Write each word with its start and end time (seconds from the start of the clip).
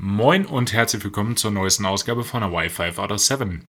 Moin 0.00 0.46
und 0.46 0.72
herzlich 0.72 1.02
willkommen 1.02 1.36
zur 1.36 1.50
neuesten 1.50 1.84
Ausgabe 1.84 2.22
von 2.22 2.42
der 2.42 2.52
Wi-Fi 2.52 2.96
out 3.00 3.10
of 3.10 3.18
7. 3.18 3.64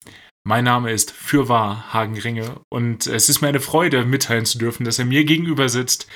Mein 0.43 0.63
Name 0.63 0.91
ist 0.91 1.11
fürwahr 1.11 1.93
Hagen 1.93 2.17
Ringe 2.17 2.61
und 2.73 3.05
es 3.05 3.29
ist 3.29 3.41
mir 3.41 3.49
eine 3.49 3.59
Freude, 3.59 4.05
mitteilen 4.05 4.45
zu 4.47 4.57
dürfen, 4.57 4.85
dass 4.85 4.97
er 4.97 5.05
mir 5.05 5.23
gegenüber 5.23 5.69
sitzt. 5.69 6.07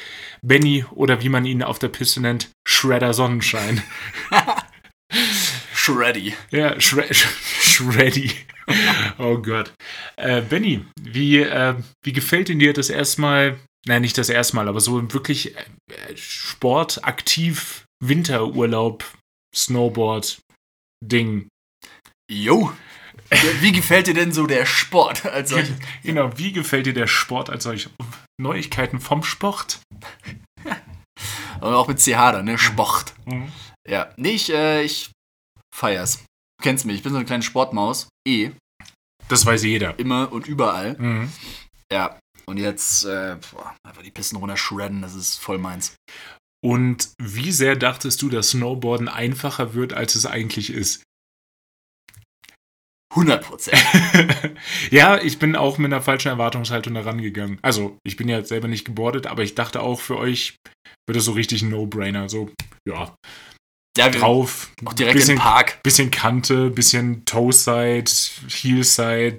Benny 0.42 0.84
oder 0.90 1.22
wie 1.22 1.30
man 1.30 1.46
ihn 1.46 1.62
auf 1.62 1.78
der 1.78 1.90
Piste 1.90 2.22
nennt, 2.22 2.50
Shredder 2.68 3.14
Sonnenschein. 3.14 3.84
Shreddy. 5.76 6.34
Ja, 6.50 6.82
Shre 6.82 7.14
Sh 7.14 7.28
Shreddy. 7.62 8.32
Oh 9.20 9.38
Gott. 9.38 9.74
Äh, 10.16 10.42
Benny, 10.42 10.86
wie, 11.00 11.42
äh, 11.42 11.76
wie 12.04 12.14
gefällt 12.14 12.48
dir 12.48 12.74
das 12.74 12.90
erstmal, 12.90 13.60
nein, 13.86 14.02
nicht 14.02 14.18
das 14.18 14.30
erste 14.30 14.56
Mal, 14.56 14.68
aber 14.68 14.80
so 14.80 15.14
wirklich 15.14 15.56
äh, 15.56 15.66
sportaktiv 16.16 17.86
Winterurlaub, 18.02 19.06
Snowboard, 19.56 20.40
Ding? 21.04 21.48
Jo. 22.32 22.72
Wie 23.60 23.72
gefällt 23.72 24.08
dir 24.08 24.14
denn 24.14 24.32
so 24.32 24.48
der 24.48 24.66
Sport 24.66 25.26
als 25.26 25.50
solches? 25.52 25.76
Genau, 26.04 26.38
wie 26.38 26.52
gefällt 26.52 26.86
dir 26.86 26.94
der 26.94 27.08
Sport 27.08 27.50
als 27.50 27.64
solch? 27.64 27.90
Neuigkeiten 28.42 29.00
vom 29.00 29.24
Sport? 29.24 29.82
Aber 31.60 31.78
auch 31.78 31.88
mit 31.88 32.00
CH 32.00 32.32
da, 32.32 32.42
ne? 32.42 32.58
Sport. 32.58 33.14
Mhm. 33.26 33.52
Ja. 33.88 34.12
Nee, 34.18 34.32
ich, 34.32 34.52
äh, 34.52 34.84
ich 34.84 35.12
feier's. 35.76 36.24
Du 36.58 36.64
kennst 36.64 36.86
mich, 36.86 36.98
ich 36.98 37.04
bin 37.04 37.12
so 37.12 37.18
eine 37.18 37.26
kleine 37.26 37.44
Sportmaus. 37.44 38.08
Eh. 38.28 38.52
Das 39.28 39.46
weiß 39.46 39.64
jeder. 39.64 39.98
Immer 40.00 40.32
und 40.32 40.48
überall. 40.48 40.96
Mhm. 40.98 41.32
Ja. 41.92 42.20
Und 42.46 42.58
jetzt, 42.58 43.06
äh, 43.06 43.38
boah, 43.52 43.76
einfach 43.86 44.02
die 44.02 44.10
Pisten 44.10 44.38
runter 44.38 44.58
shredden, 44.58 45.04
das 45.04 45.14
ist 45.14 45.38
voll 45.38 45.60
meins. 45.60 45.96
Und 46.66 47.10
wie 47.18 47.52
sehr 47.52 47.76
dachtest 47.76 48.22
du, 48.22 48.30
dass 48.30 48.50
Snowboarden 48.52 49.08
einfacher 49.08 49.74
wird, 49.74 49.94
als 49.94 50.16
es 50.16 50.26
eigentlich 50.26 50.72
ist? 50.72 51.04
100 53.12 53.44
Prozent. 53.44 53.82
ja, 54.92 55.18
ich 55.20 55.40
bin 55.40 55.56
auch 55.56 55.78
mit 55.80 55.92
einer 55.92 56.02
falschen 56.02 56.28
Erwartungshaltung 56.28 56.94
da 56.94 57.02
rangegangen. 57.02 57.58
Also, 57.64 57.98
ich 58.04 58.18
bin 58.18 58.30
ja 58.30 58.44
selber 58.44 58.68
nicht 58.68 58.86
gebordet, 58.86 59.26
aber 59.26 59.42
ich 59.42 59.56
dachte 59.56 59.82
auch, 59.82 60.00
für 60.00 60.18
euch 60.18 60.58
wird 61.08 61.18
es 61.18 61.26
so 61.26 61.32
richtig 61.32 61.64
ein 61.64 61.70
No-Brainer. 61.70 62.30
So, 62.30 62.52
ja, 62.88 63.16
Ja, 63.98 64.10
drauf. 64.10 64.72
auch 64.86 64.94
direkt 64.94 65.16
bisschen, 65.16 65.38
im 65.38 65.42
Park. 65.42 65.82
Bisschen 65.82 66.12
Kante, 66.12 66.70
bisschen 66.70 67.26
Toe-Side, 67.26 68.12
Heel-Side, 68.48 69.38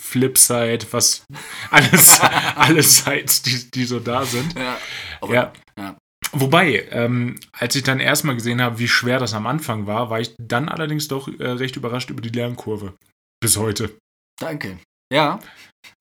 Flip-Side, 0.00 0.86
was 0.92 1.24
alles, 1.70 2.20
alle 2.56 2.82
Sides, 2.82 3.42
die, 3.42 3.70
die 3.70 3.84
so 3.84 4.00
da 4.00 4.24
sind. 4.24 4.54
Ja. 4.58 4.78
Aber, 5.20 5.34
Ja. 5.34 5.52
ja. 5.76 5.98
Wobei, 6.32 6.86
ähm, 6.90 7.40
als 7.52 7.74
ich 7.74 7.82
dann 7.82 7.98
erstmal 7.98 8.36
gesehen 8.36 8.62
habe, 8.62 8.78
wie 8.78 8.88
schwer 8.88 9.18
das 9.18 9.34
am 9.34 9.46
Anfang 9.46 9.86
war, 9.86 10.10
war 10.10 10.20
ich 10.20 10.34
dann 10.38 10.68
allerdings 10.68 11.08
doch 11.08 11.26
äh, 11.28 11.44
recht 11.50 11.76
überrascht 11.76 12.10
über 12.10 12.20
die 12.22 12.28
Lernkurve. 12.28 12.94
Bis 13.40 13.56
heute. 13.56 13.96
Danke. 14.40 14.78
Ja. 15.12 15.40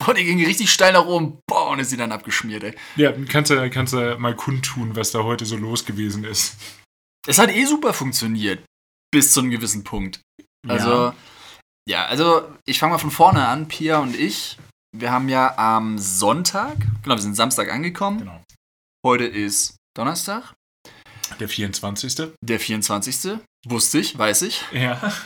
Und 0.05 0.17
die 0.17 0.23
ging 0.25 0.43
richtig 0.45 0.71
steil 0.71 0.93
nach 0.93 1.05
oben. 1.05 1.39
Boah, 1.47 1.69
und 1.69 1.79
ist 1.79 1.89
sie 1.89 1.97
dann 1.97 2.11
abgeschmiert, 2.11 2.63
ey. 2.63 2.75
Ja, 2.95 3.11
kannst 3.27 3.49
du, 3.49 3.69
kannst 3.69 3.93
du 3.93 4.17
mal 4.19 4.35
kundtun, 4.35 4.95
was 4.95 5.11
da 5.11 5.23
heute 5.23 5.45
so 5.45 5.55
los 5.57 5.85
gewesen 5.85 6.23
ist. 6.23 6.55
Es 7.27 7.39
hat 7.39 7.49
eh 7.49 7.65
super 7.65 7.93
funktioniert. 7.93 8.63
Bis 9.11 9.33
zu 9.33 9.39
einem 9.39 9.49
gewissen 9.49 9.83
Punkt. 9.83 10.21
Also, 10.67 10.89
Ja. 10.89 11.15
ja, 11.87 12.05
also 12.05 12.47
ich 12.65 12.77
fange 12.77 12.93
mal 12.93 12.99
von 12.99 13.11
vorne 13.11 13.47
an. 13.47 13.67
Pia 13.67 13.99
und 13.99 14.15
ich, 14.15 14.57
wir 14.95 15.11
haben 15.11 15.27
ja 15.29 15.57
am 15.57 15.97
Sonntag, 15.97 16.77
genau, 17.03 17.15
wir 17.15 17.21
sind 17.21 17.35
Samstag 17.35 17.71
angekommen. 17.71 18.19
Genau. 18.19 18.43
Heute 19.05 19.25
ist 19.25 19.75
Donnerstag, 19.99 20.53
Der 21.41 21.49
24. 21.49 22.31
der 22.41 22.59
24. 22.61 23.37
Wusste 23.67 23.99
ich, 23.99 24.17
weiß 24.17 24.43
ich. 24.43 24.63
Ja. 24.71 25.11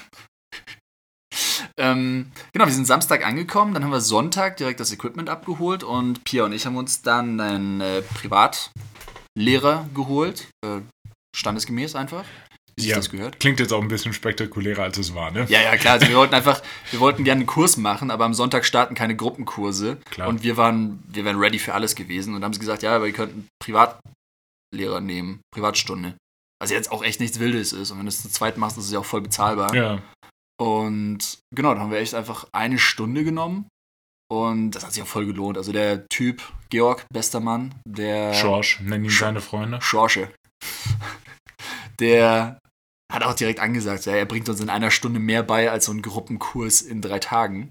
Ähm, 1.78 2.32
genau, 2.54 2.66
wir 2.68 2.74
sind 2.74 2.86
Samstag 2.86 3.26
angekommen, 3.26 3.74
dann 3.74 3.84
haben 3.84 3.90
wir 3.92 4.00
Sonntag 4.02 4.58
direkt 4.58 4.80
das 4.80 4.92
Equipment 4.92 5.28
abgeholt 5.30 5.84
und 5.84 6.24
Pia 6.24 6.46
und 6.46 6.53
ich 6.53 6.68
haben 6.68 6.75
uns 6.78 7.02
dann 7.02 7.40
einen 7.42 7.81
äh, 7.81 8.03
Privatlehrer 8.03 9.90
geholt. 9.96 10.47
Äh, 10.64 10.81
standesgemäß 11.36 11.96
einfach. 11.96 12.26
Wie 12.80 12.88
Ja. 12.90 12.96
das 12.96 13.09
gehört. 13.09 13.40
Klingt 13.40 13.59
jetzt 13.59 13.74
auch 13.74 13.81
ein 13.81 13.88
bisschen 13.88 14.14
spektakulärer, 14.14 14.84
als 14.84 15.00
es 15.00 15.16
war, 15.16 15.31
ne? 15.31 15.47
Ja, 15.50 15.62
ja, 15.62 15.76
klar. 15.78 15.94
Also 15.94 16.08
wir 16.08 16.16
wollten 16.18 16.36
einfach, 16.36 16.62
wir 16.92 17.00
wollten 17.00 17.24
gerne 17.24 17.40
einen 17.40 17.47
Kurs 17.47 17.78
machen, 17.78 18.12
aber 18.12 18.26
am 18.26 18.36
Sonntag 18.36 18.66
starten 18.66 18.94
keine 18.94 19.16
Gruppenkurse. 19.16 19.97
Klar. 20.12 20.28
Und 20.28 20.44
wir 20.44 20.58
waren, 20.58 21.03
wir 21.08 21.26
wären 21.26 21.40
ready 21.40 21.58
für 21.58 21.74
alles 21.74 21.96
gewesen 21.96 22.36
und 22.36 22.44
haben 22.44 22.53
sie 22.53 22.59
gesagt, 22.59 22.84
ja, 22.84 22.96
aber 22.96 23.08
ihr 23.08 23.14
könnt 23.14 23.34
einen 23.34 23.47
Privatlehrer 24.73 25.01
nehmen, 25.01 25.41
Privatstunde. 25.53 26.17
Was 26.61 26.72
jetzt 26.72 26.91
auch 26.91 27.03
echt 27.03 27.19
nichts 27.19 27.39
Wildes 27.39 27.73
ist. 27.73 27.91
Und 27.91 28.00
wenn 28.00 28.06
du 28.06 28.09
es 28.09 28.22
zu 28.22 28.29
zweit 28.29 28.57
machst, 28.57 28.78
ist 28.78 28.85
es 28.85 28.91
ja 28.91 29.00
auch 29.00 29.06
voll 29.06 29.22
bezahlbar. 29.22 29.73
Ja. 29.75 30.01
Und 30.59 31.39
genau, 31.56 31.73
dann 31.73 31.79
haben 31.81 31.91
wir 31.91 32.00
echt 32.00 32.16
einfach 32.16 32.47
eine 32.53 32.79
Stunde 32.79 33.23
genommen. 33.23 33.67
Und 34.31 34.72
das 34.72 34.84
hat 34.85 34.94
sich 34.94 35.03
auch 35.03 35.07
voll 35.07 35.25
gelohnt. 35.25 35.57
Also 35.57 35.72
der 35.72 36.07
Typ, 36.07 36.41
Georg, 36.69 37.06
bester 37.13 37.39
Mann, 37.39 37.75
der. 37.88 38.34
Schorsch, 38.34 38.79
nennen 38.79 39.06
ihn 39.06 39.11
Sch- 39.11 39.19
seine 39.19 39.41
Freunde. 39.41 39.79
Schorsche. 39.81 40.31
Der 42.00 42.59
hat 43.11 43.23
auch 43.23 43.35
direkt 43.35 43.59
angesagt, 43.59 44.05
ja, 44.05 44.13
er 44.13 44.25
bringt 44.25 44.50
uns 44.50 44.59
in 44.59 44.69
einer 44.69 44.90
Stunde 44.90 45.19
mehr 45.19 45.44
bei 45.44 45.69
als 45.69 45.85
so 45.85 45.91
ein 45.91 46.01
Gruppenkurs 46.01 46.81
in 46.81 47.01
drei 47.01 47.19
Tagen. 47.19 47.69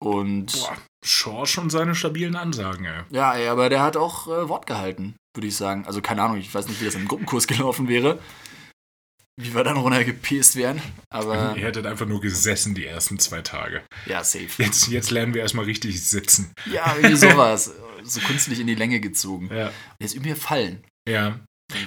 Und 0.00 0.52
Boah, 0.52 0.76
Schorsch 1.04 1.58
und 1.58 1.70
seine 1.70 1.94
stabilen 1.94 2.36
Ansagen, 2.36 2.84
ey. 2.84 3.02
ja, 3.10 3.34
ey, 3.34 3.48
aber 3.48 3.68
der 3.68 3.82
hat 3.82 3.96
auch 3.96 4.28
äh, 4.28 4.48
Wort 4.48 4.66
gehalten, 4.66 5.16
würde 5.34 5.46
ich 5.48 5.56
sagen. 5.56 5.84
Also 5.86 6.00
keine 6.00 6.22
Ahnung, 6.22 6.38
ich 6.38 6.54
weiß 6.54 6.68
nicht, 6.68 6.80
wie 6.80 6.84
das 6.84 6.94
im 6.94 7.08
Gruppenkurs 7.08 7.46
gelaufen 7.48 7.88
wäre. 7.88 8.18
Wie 9.36 9.52
wir 9.52 9.64
dann 9.64 9.76
runtergepäst 9.76 10.54
wären. 10.54 10.80
Aber 11.10 11.56
Ihr 11.56 11.64
hättet 11.64 11.86
einfach 11.86 12.06
nur 12.06 12.20
gesessen 12.20 12.74
die 12.76 12.86
ersten 12.86 13.18
zwei 13.18 13.42
Tage. 13.42 13.82
ja, 14.06 14.22
safe. 14.22 14.62
Jetzt, 14.62 14.86
jetzt 14.88 15.10
lernen 15.10 15.34
wir 15.34 15.42
erstmal 15.42 15.64
richtig 15.64 16.04
sitzen. 16.06 16.52
Ja, 16.66 16.94
irgendwie 16.96 17.16
sowas. 17.28 17.72
So 18.04 18.20
künstlich 18.20 18.60
in 18.60 18.68
die 18.68 18.76
Länge 18.76 19.00
gezogen. 19.00 19.50
Ja. 19.52 19.72
Jetzt 19.98 20.14
üben 20.14 20.26
wir 20.26 20.36
Fallen. 20.36 20.84
Ja. 21.08 21.40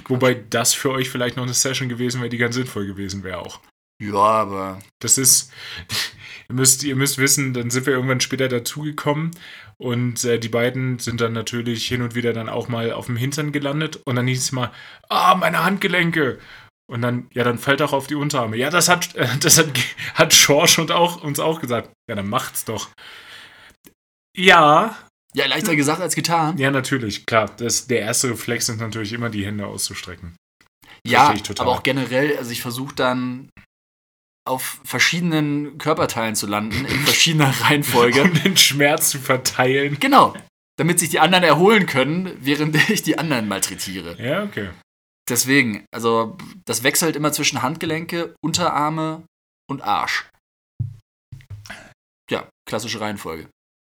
Wobei 0.08 0.34
das 0.34 0.74
für 0.74 0.90
euch 0.90 1.08
vielleicht 1.08 1.36
noch 1.36 1.44
eine 1.44 1.54
Session 1.54 1.88
gewesen 1.88 2.20
wäre, 2.20 2.28
die 2.28 2.36
ganz 2.36 2.54
sinnvoll 2.56 2.86
gewesen 2.86 3.22
wäre 3.22 3.38
auch. 3.38 3.60
Ja, 4.00 4.14
aber 4.14 4.78
Das 5.00 5.18
ist, 5.18 5.52
ihr 6.48 6.54
müsst, 6.54 6.84
ihr 6.84 6.96
müsst 6.96 7.18
wissen, 7.18 7.52
dann 7.52 7.70
sind 7.70 7.86
wir 7.86 7.94
irgendwann 7.94 8.20
später 8.20 8.48
dazugekommen 8.48 9.32
und 9.76 10.24
äh, 10.24 10.38
die 10.38 10.48
beiden 10.48 10.98
sind 10.98 11.20
dann 11.20 11.32
natürlich 11.32 11.86
hin 11.86 12.02
und 12.02 12.14
wieder 12.14 12.32
dann 12.32 12.48
auch 12.48 12.68
mal 12.68 12.92
auf 12.92 13.06
dem 13.06 13.16
Hintern 13.16 13.52
gelandet 13.52 14.00
und 14.04 14.16
dann 14.16 14.26
hieß 14.26 14.40
es 14.40 14.52
mal, 14.52 14.72
ah, 15.08 15.34
meine 15.36 15.64
Handgelenke. 15.64 16.38
Und 16.90 17.02
dann, 17.02 17.28
ja, 17.34 17.44
dann 17.44 17.58
fällt 17.58 17.82
auch 17.82 17.92
auf 17.92 18.06
die 18.06 18.14
Unterarme. 18.14 18.56
Ja, 18.56 18.70
das 18.70 18.88
hat, 18.88 19.14
äh, 19.14 19.28
das 19.40 19.58
hat, 19.58 19.68
hat 20.14 20.32
Schorsch 20.32 20.78
und 20.78 20.90
auch, 20.90 21.22
uns 21.22 21.38
auch 21.38 21.60
gesagt. 21.60 21.90
Ja, 22.08 22.16
dann 22.16 22.28
macht's 22.28 22.64
doch. 22.64 22.88
Ja, 24.36 24.96
ja, 25.34 25.46
leichter 25.46 25.76
gesagt 25.76 26.00
als 26.00 26.14
getan. 26.14 26.56
ja, 26.56 26.70
natürlich, 26.70 27.26
klar. 27.26 27.50
Das, 27.58 27.86
der 27.86 28.00
erste 28.00 28.30
Reflex 28.30 28.68
ist 28.68 28.80
natürlich 28.80 29.12
immer, 29.12 29.28
die 29.28 29.44
Hände 29.44 29.66
auszustrecken. 29.66 30.36
Ja, 31.06 31.34
aber 31.58 31.70
auch 31.70 31.82
generell, 31.82 32.36
also 32.38 32.50
ich 32.50 32.62
versuche 32.62 32.94
dann 32.94 33.50
auf 34.48 34.80
verschiedenen 34.84 35.78
Körperteilen 35.78 36.34
zu 36.34 36.46
landen, 36.46 36.84
in 36.84 37.00
verschiedener 37.00 37.50
Reihenfolge. 37.62 38.22
Um 38.22 38.34
den 38.34 38.56
Schmerz 38.56 39.10
zu 39.10 39.18
verteilen. 39.18 39.98
genau, 40.00 40.34
damit 40.78 40.98
sich 40.98 41.10
die 41.10 41.20
anderen 41.20 41.44
erholen 41.44 41.86
können, 41.86 42.36
während 42.40 42.74
ich 42.90 43.02
die 43.02 43.18
anderen 43.18 43.48
malträtiere. 43.48 44.20
Ja, 44.22 44.42
okay. 44.44 44.70
Deswegen, 45.28 45.84
also 45.92 46.38
das 46.64 46.82
wechselt 46.82 47.14
immer 47.14 47.32
zwischen 47.32 47.60
Handgelenke, 47.60 48.34
Unterarme 48.40 49.24
und 49.68 49.82
Arsch. 49.82 50.28
Ja, 52.30 52.48
klassische 52.66 53.00
Reihenfolge. 53.00 53.48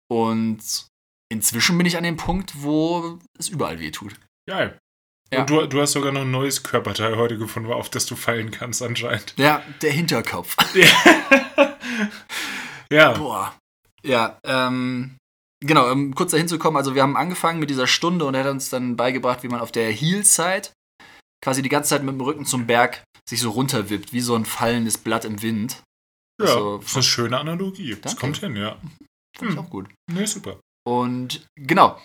Und 0.09 0.87
inzwischen 1.33 1.77
bin 1.77 1.87
ich 1.87 1.97
an 1.97 2.05
dem 2.05 2.17
Punkt, 2.17 2.63
wo 2.63 3.19
es 3.39 3.49
überall 3.49 3.81
weh 3.81 3.91
tut. 3.91 4.15
Geil. 4.49 4.79
Ja. 5.33 5.41
Und 5.41 5.51
du, 5.51 5.67
du 5.67 5.81
hast 5.81 5.93
sogar 5.93 6.13
noch 6.13 6.23
ein 6.23 6.31
neues 6.31 6.63
Körperteil 6.63 7.17
heute 7.17 7.39
gefunden, 7.39 7.73
auf 7.73 7.91
das 7.91 8.07
du 8.07 8.17
fallen 8.17 8.51
kannst 8.51 8.83
anscheinend. 8.83 9.35
Ja, 9.37 9.63
der 9.83 9.93
Hinterkopf. 9.93 10.57
ja. 12.91 13.13
Boah. 13.13 13.55
Ja, 14.05 14.39
ähm, 14.45 15.17
genau, 15.65 15.91
um 15.91 16.15
kurz 16.15 16.33
dahin 16.33 16.49
zu 16.49 16.59
kommen, 16.59 16.77
also 16.77 16.95
wir 16.95 17.03
haben 17.03 17.17
angefangen 17.17 17.59
mit 17.59 17.71
dieser 17.71 17.87
Stunde 17.87 18.25
und 18.27 18.35
er 18.35 18.45
hat 18.45 18.51
uns 18.51 18.69
dann 18.69 18.97
beigebracht, 18.97 19.43
wie 19.43 19.49
man 19.49 19.61
auf 19.61 19.73
der 19.73 19.91
Heel-Side 19.91 20.69
quasi 21.43 21.63
die 21.63 21.69
ganze 21.69 21.91
Zeit 21.91 22.03
mit 22.03 22.15
dem 22.15 22.21
Rücken 22.21 22.45
zum 22.47 22.67
Berg 22.67 23.03
sich 23.29 23.41
so 23.41 23.51
runterwippt, 23.51 24.13
wie 24.13 24.21
so 24.21 24.35
ein 24.35 24.45
fallendes 24.45 24.99
Blatt 24.99 25.25
im 25.25 25.41
Wind. 25.43 25.83
Ja, 26.41 26.49
Also, 26.49 26.79
das 26.79 26.87
ist 26.91 26.95
eine 26.97 27.03
schöne 27.03 27.39
Analogie. 27.39 27.93
Das 28.03 28.13
Danke. 28.13 28.21
kommt 28.21 28.37
hin, 28.39 28.57
ja. 28.57 28.77
Fand 29.39 29.51
ich 29.53 29.57
Hm. 29.57 29.59
auch 29.59 29.71
gut. 29.71 29.89
Nee, 30.13 30.27
super. 30.27 30.61
Und 30.87 31.47
genau, 31.57 31.99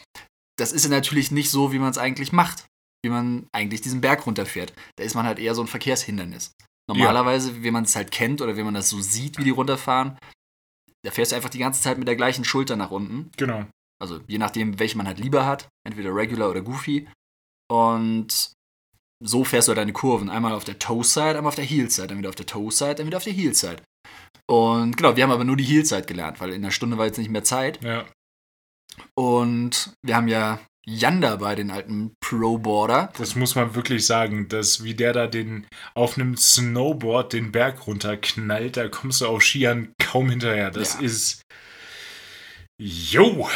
das 0.58 0.72
ist 0.72 0.86
ja 0.86 0.90
natürlich 0.90 1.32
nicht 1.32 1.50
so, 1.52 1.74
wie 1.74 1.80
man 1.80 1.92
es 1.92 1.98
eigentlich 1.98 2.32
macht, 2.32 2.66
wie 3.04 3.10
man 3.10 3.48
eigentlich 3.52 3.82
diesen 3.82 4.02
Berg 4.02 4.26
runterfährt. 4.26 4.74
Da 4.98 5.04
ist 5.04 5.16
man 5.16 5.26
halt 5.26 5.40
eher 5.40 5.56
so 5.56 5.62
ein 5.62 5.68
Verkehrshindernis. 5.68 6.52
Normalerweise, 6.90 7.64
wie 7.64 7.72
man 7.72 7.84
es 7.84 7.96
halt 7.96 8.12
kennt 8.12 8.42
oder 8.42 8.58
wie 8.58 8.64
man 8.64 8.74
das 8.74 8.90
so 8.90 9.00
sieht, 9.00 9.38
wie 9.38 9.44
die 9.44 9.52
runterfahren, 9.52 10.18
da 11.06 11.12
fährst 11.12 11.32
du 11.32 11.36
einfach 11.36 11.50
die 11.50 11.60
ganze 11.60 11.82
Zeit 11.82 11.98
mit 11.98 12.08
der 12.08 12.16
gleichen 12.16 12.44
Schulter 12.44 12.76
nach 12.76 12.92
unten. 12.92 13.32
Genau. 13.38 13.66
Also 14.02 14.22
je 14.28 14.38
nachdem, 14.38 14.80
welche 14.80 14.98
man 14.98 15.08
halt 15.08 15.20
lieber 15.20 15.46
hat, 15.46 15.70
entweder 15.86 16.14
Regular 16.14 16.50
oder 16.50 16.62
Goofy. 16.62 17.08
Und 17.72 18.54
so 19.24 19.44
fährst 19.44 19.68
du 19.68 19.72
halt 19.72 19.78
deine 19.78 19.94
Kurven. 19.94 20.30
Einmal 20.30 20.54
auf 20.54 20.64
der 20.64 20.80
Toe-Side, 20.80 21.38
einmal 21.38 21.50
auf 21.50 21.56
der 21.56 21.66
Heel-Side, 21.66 22.08
dann 22.08 22.18
wieder 22.18 22.30
auf 22.30 22.36
der 22.36 22.46
Toe-Side, 22.46 22.96
dann 22.96 23.06
wieder 23.06 23.18
auf 23.18 23.24
der 23.24 23.34
Heel-Side. 23.34 23.84
Und 24.50 24.98
genau, 24.98 25.16
wir 25.16 25.24
haben 25.24 25.32
aber 25.32 25.44
nur 25.44 25.58
die 25.58 25.64
Heel-Side 25.64 26.04
gelernt, 26.04 26.40
weil 26.40 26.54
in 26.54 26.62
der 26.62 26.72
Stunde 26.72 26.98
war 26.98 27.06
jetzt 27.06 27.18
nicht 27.18 27.30
mehr 27.30 27.44
Zeit. 27.44 27.84
Ja. 27.84 28.06
Und 29.16 29.94
wir 30.04 30.16
haben 30.16 30.28
ja 30.28 30.60
Jan 30.92 31.22
dabei, 31.22 31.54
den 31.56 31.70
alten 31.70 32.14
Pro-Boarder. 32.20 33.12
Das 33.18 33.36
muss 33.36 33.54
man 33.56 33.76
wirklich 33.76 34.06
sagen, 34.06 34.48
dass 34.50 34.84
wie 34.84 34.96
der 34.96 35.14
da 35.14 35.28
den 35.28 35.68
auf 35.94 36.18
einem 36.18 36.36
Snowboard 36.36 37.34
den 37.34 37.52
Berg 37.52 37.86
runterknallt, 37.86 38.76
da 38.78 38.88
kommst 38.88 39.22
du 39.22 39.28
auf 39.28 39.44
Skiern 39.44 39.94
kaum 40.02 40.30
hinterher. 40.32 40.72
Das 40.72 40.96
Ja. 40.96 41.02
ist. 41.02 41.42
Jo! 42.82 43.50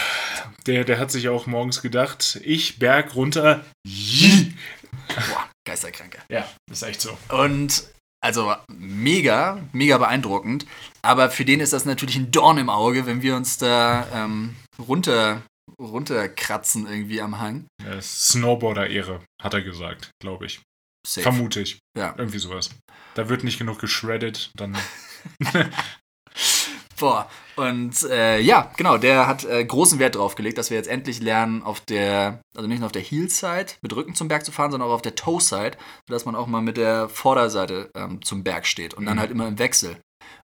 Der, 0.68 0.84
der 0.84 1.00
hat 1.00 1.12
sich 1.12 1.30
auch 1.30 1.48
morgens 1.48 1.82
gedacht, 1.82 2.40
ich 2.44 2.78
Berg 2.80 3.16
runter. 3.16 3.64
Jii. 3.88 4.54
Boah, 5.08 5.50
Geisterkranke. 5.66 6.20
Ja, 6.30 6.48
ist 6.72 6.84
echt 6.84 7.02
so. 7.02 7.18
Und 7.30 7.86
also 8.22 8.54
mega, 8.70 9.60
mega 9.72 9.98
beeindruckend. 9.98 10.66
Aber 11.02 11.30
für 11.30 11.46
den 11.46 11.60
ist 11.62 11.74
das 11.74 11.86
natürlich 11.86 12.16
ein 12.16 12.32
Dorn 12.32 12.58
im 12.58 12.70
Auge, 12.70 13.06
wenn 13.06 13.22
wir 13.22 13.36
uns 13.36 13.58
da 13.58 14.08
ähm, 14.14 14.56
runter, 14.80 15.42
runterkratzen 15.80 16.88
irgendwie 16.88 17.22
am 17.22 17.40
Hang. 17.40 17.66
Snowboarder-Ehre, 18.02 19.22
hat 19.42 19.54
er 19.54 19.62
gesagt, 19.62 20.12
glaube 20.22 20.46
ich. 20.46 20.62
Safe. 21.06 21.24
Vermute 21.24 21.62
ich. 21.62 21.80
Ja. 21.98 22.16
Irgendwie 22.18 22.40
sowas. 22.40 22.70
Da 23.16 23.28
wird 23.30 23.44
nicht 23.44 23.58
genug 23.60 23.80
geschreddet, 23.80 24.52
dann. 24.56 24.78
Boah. 27.00 27.30
Und 27.56 28.02
äh, 28.04 28.40
ja, 28.40 28.72
genau, 28.78 28.98
der 28.98 29.28
hat 29.28 29.44
äh, 29.44 29.64
großen 29.64 30.00
Wert 30.00 30.16
drauf 30.16 30.34
gelegt, 30.36 30.58
dass 30.58 30.70
wir 30.72 30.78
jetzt 30.78 30.88
endlich 30.90 31.22
lernen, 31.22 31.62
auf 31.62 31.82
der, 31.82 32.42
also 32.56 32.68
nicht 32.68 32.80
nur 32.80 32.88
auf 32.88 32.92
der 32.92 33.02
Heel-Side 33.04 33.74
mit 33.82 33.96
Rücken 33.96 34.16
zum 34.16 34.28
Berg 34.28 34.44
zu 34.46 34.52
fahren, 34.52 34.72
sondern 34.72 34.90
auch 34.90 34.94
auf 34.94 35.02
der 35.04 35.16
Toe-Side, 35.16 35.78
sodass 36.08 36.26
man 36.26 36.36
auch 36.36 36.48
mal 36.48 36.62
mit 36.62 36.78
der 36.78 37.10
Vorderseite 37.10 37.92
ähm, 37.96 38.24
zum 38.24 38.44
Berg 38.44 38.66
steht 38.66 38.94
und 38.96 39.06
dann 39.06 39.18
Mhm. 39.18 39.20
halt 39.20 39.32
immer 39.32 39.48
im 39.48 39.60
Wechsel. 39.60 39.98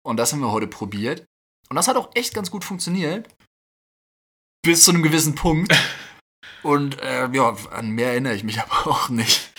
Und 0.02 0.18
das 0.18 0.32
haben 0.32 0.40
wir 0.40 0.52
heute 0.52 0.66
probiert. 0.66 1.24
Und 1.70 1.76
das 1.76 1.88
hat 1.88 1.96
auch 1.96 2.10
echt 2.14 2.34
ganz 2.34 2.50
gut 2.50 2.64
funktioniert. 2.64 3.28
Bis 4.68 4.84
zu 4.84 4.90
einem 4.90 5.02
gewissen 5.02 5.34
Punkt. 5.34 5.74
Und 6.62 7.00
äh, 7.00 7.26
ja, 7.32 7.56
an 7.70 7.88
mehr 7.88 8.10
erinnere 8.10 8.34
ich 8.34 8.44
mich 8.44 8.60
aber 8.60 8.86
auch 8.86 9.08
nicht. 9.08 9.50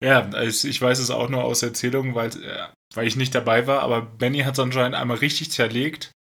Ja, 0.00 0.30
also 0.30 0.68
ich 0.68 0.80
weiß 0.80 1.00
es 1.00 1.10
auch 1.10 1.28
nur 1.28 1.42
aus 1.42 1.64
Erzählungen, 1.64 2.14
weil, 2.14 2.28
äh, 2.28 2.68
weil 2.94 3.08
ich 3.08 3.16
nicht 3.16 3.34
dabei 3.34 3.66
war, 3.66 3.80
aber 3.80 4.00
Benny 4.02 4.42
hat 4.42 4.52
es 4.52 4.60
anscheinend 4.60 4.94
einmal 4.94 5.16
richtig 5.16 5.50
zerlegt 5.50 6.12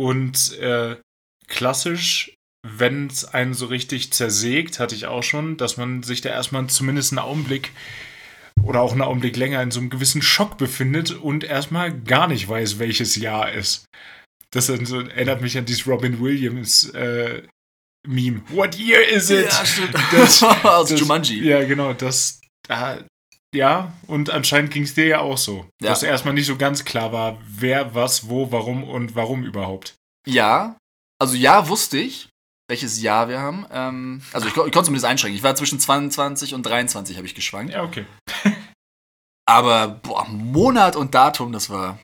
und 0.00 0.56
äh, 0.60 0.96
klassisch, 1.46 2.34
wenn 2.66 3.08
es 3.08 3.26
einen 3.26 3.52
so 3.52 3.66
richtig 3.66 4.14
zersägt, 4.14 4.80
hatte 4.80 4.94
ich 4.94 5.04
auch 5.04 5.22
schon, 5.22 5.58
dass 5.58 5.76
man 5.76 6.02
sich 6.02 6.22
da 6.22 6.30
erstmal 6.30 6.68
zumindest 6.68 7.12
einen 7.12 7.18
Augenblick 7.18 7.72
oder 8.62 8.80
auch 8.80 8.92
einen 8.92 9.02
Augenblick 9.02 9.36
länger 9.36 9.60
in 9.60 9.70
so 9.70 9.80
einem 9.80 9.90
gewissen 9.90 10.22
Schock 10.22 10.56
befindet 10.56 11.10
und 11.10 11.44
erstmal 11.44 11.92
gar 11.92 12.28
nicht 12.28 12.48
weiß, 12.48 12.78
welches 12.78 13.14
Jahr 13.16 13.52
ist. 13.52 13.84
Das 14.52 14.68
erinnert 14.68 15.40
mich 15.40 15.56
an 15.58 15.64
dieses 15.64 15.86
Robin 15.86 16.20
Williams 16.20 16.84
äh, 16.90 17.42
Meme. 18.06 18.42
What 18.50 18.76
year 18.78 19.06
is 19.08 19.30
it? 19.30 19.52
stimmt. 19.52 19.94
Das- 20.12 20.42
Aus 20.42 20.88
das- 20.90 21.00
Jumanji. 21.00 21.42
Ja, 21.42 21.64
genau, 21.64 21.92
das. 21.94 22.40
ah, 22.68 22.98
ja, 23.54 23.92
und 24.06 24.30
anscheinend 24.30 24.70
ging 24.72 24.84
es 24.84 24.94
dir 24.94 25.06
ja 25.06 25.20
auch 25.20 25.36
so. 25.36 25.66
Ja. 25.82 25.90
Dass 25.90 26.02
erstmal 26.02 26.32
nicht 26.34 26.46
so 26.46 26.56
ganz 26.56 26.84
klar 26.84 27.12
war, 27.12 27.38
wer, 27.46 27.94
was, 27.94 28.28
wo, 28.28 28.50
warum 28.50 28.82
und 28.84 29.14
warum 29.14 29.44
überhaupt. 29.44 29.94
Ja, 30.26 30.76
also 31.20 31.36
ja, 31.36 31.68
wusste 31.68 31.98
ich, 31.98 32.28
welches 32.70 33.02
Jahr 33.02 33.28
wir 33.28 33.40
haben. 33.40 33.66
Ähm, 33.70 34.22
also 34.32 34.46
ich, 34.46 34.52
ich 34.52 34.56
konnte 34.56 34.84
zumindest 34.84 35.04
einschränken. 35.04 35.36
Ich 35.36 35.42
war 35.42 35.54
zwischen 35.54 35.78
22 35.80 36.54
und 36.54 36.62
23 36.64 37.16
habe 37.18 37.26
ich 37.26 37.34
geschwankt. 37.34 37.72
Ja, 37.74 37.82
okay. 37.82 38.06
Aber 39.46 39.88
boah, 39.88 40.26
Monat 40.28 40.96
und 40.96 41.14
Datum, 41.14 41.52
das 41.52 41.68
war. 41.68 41.98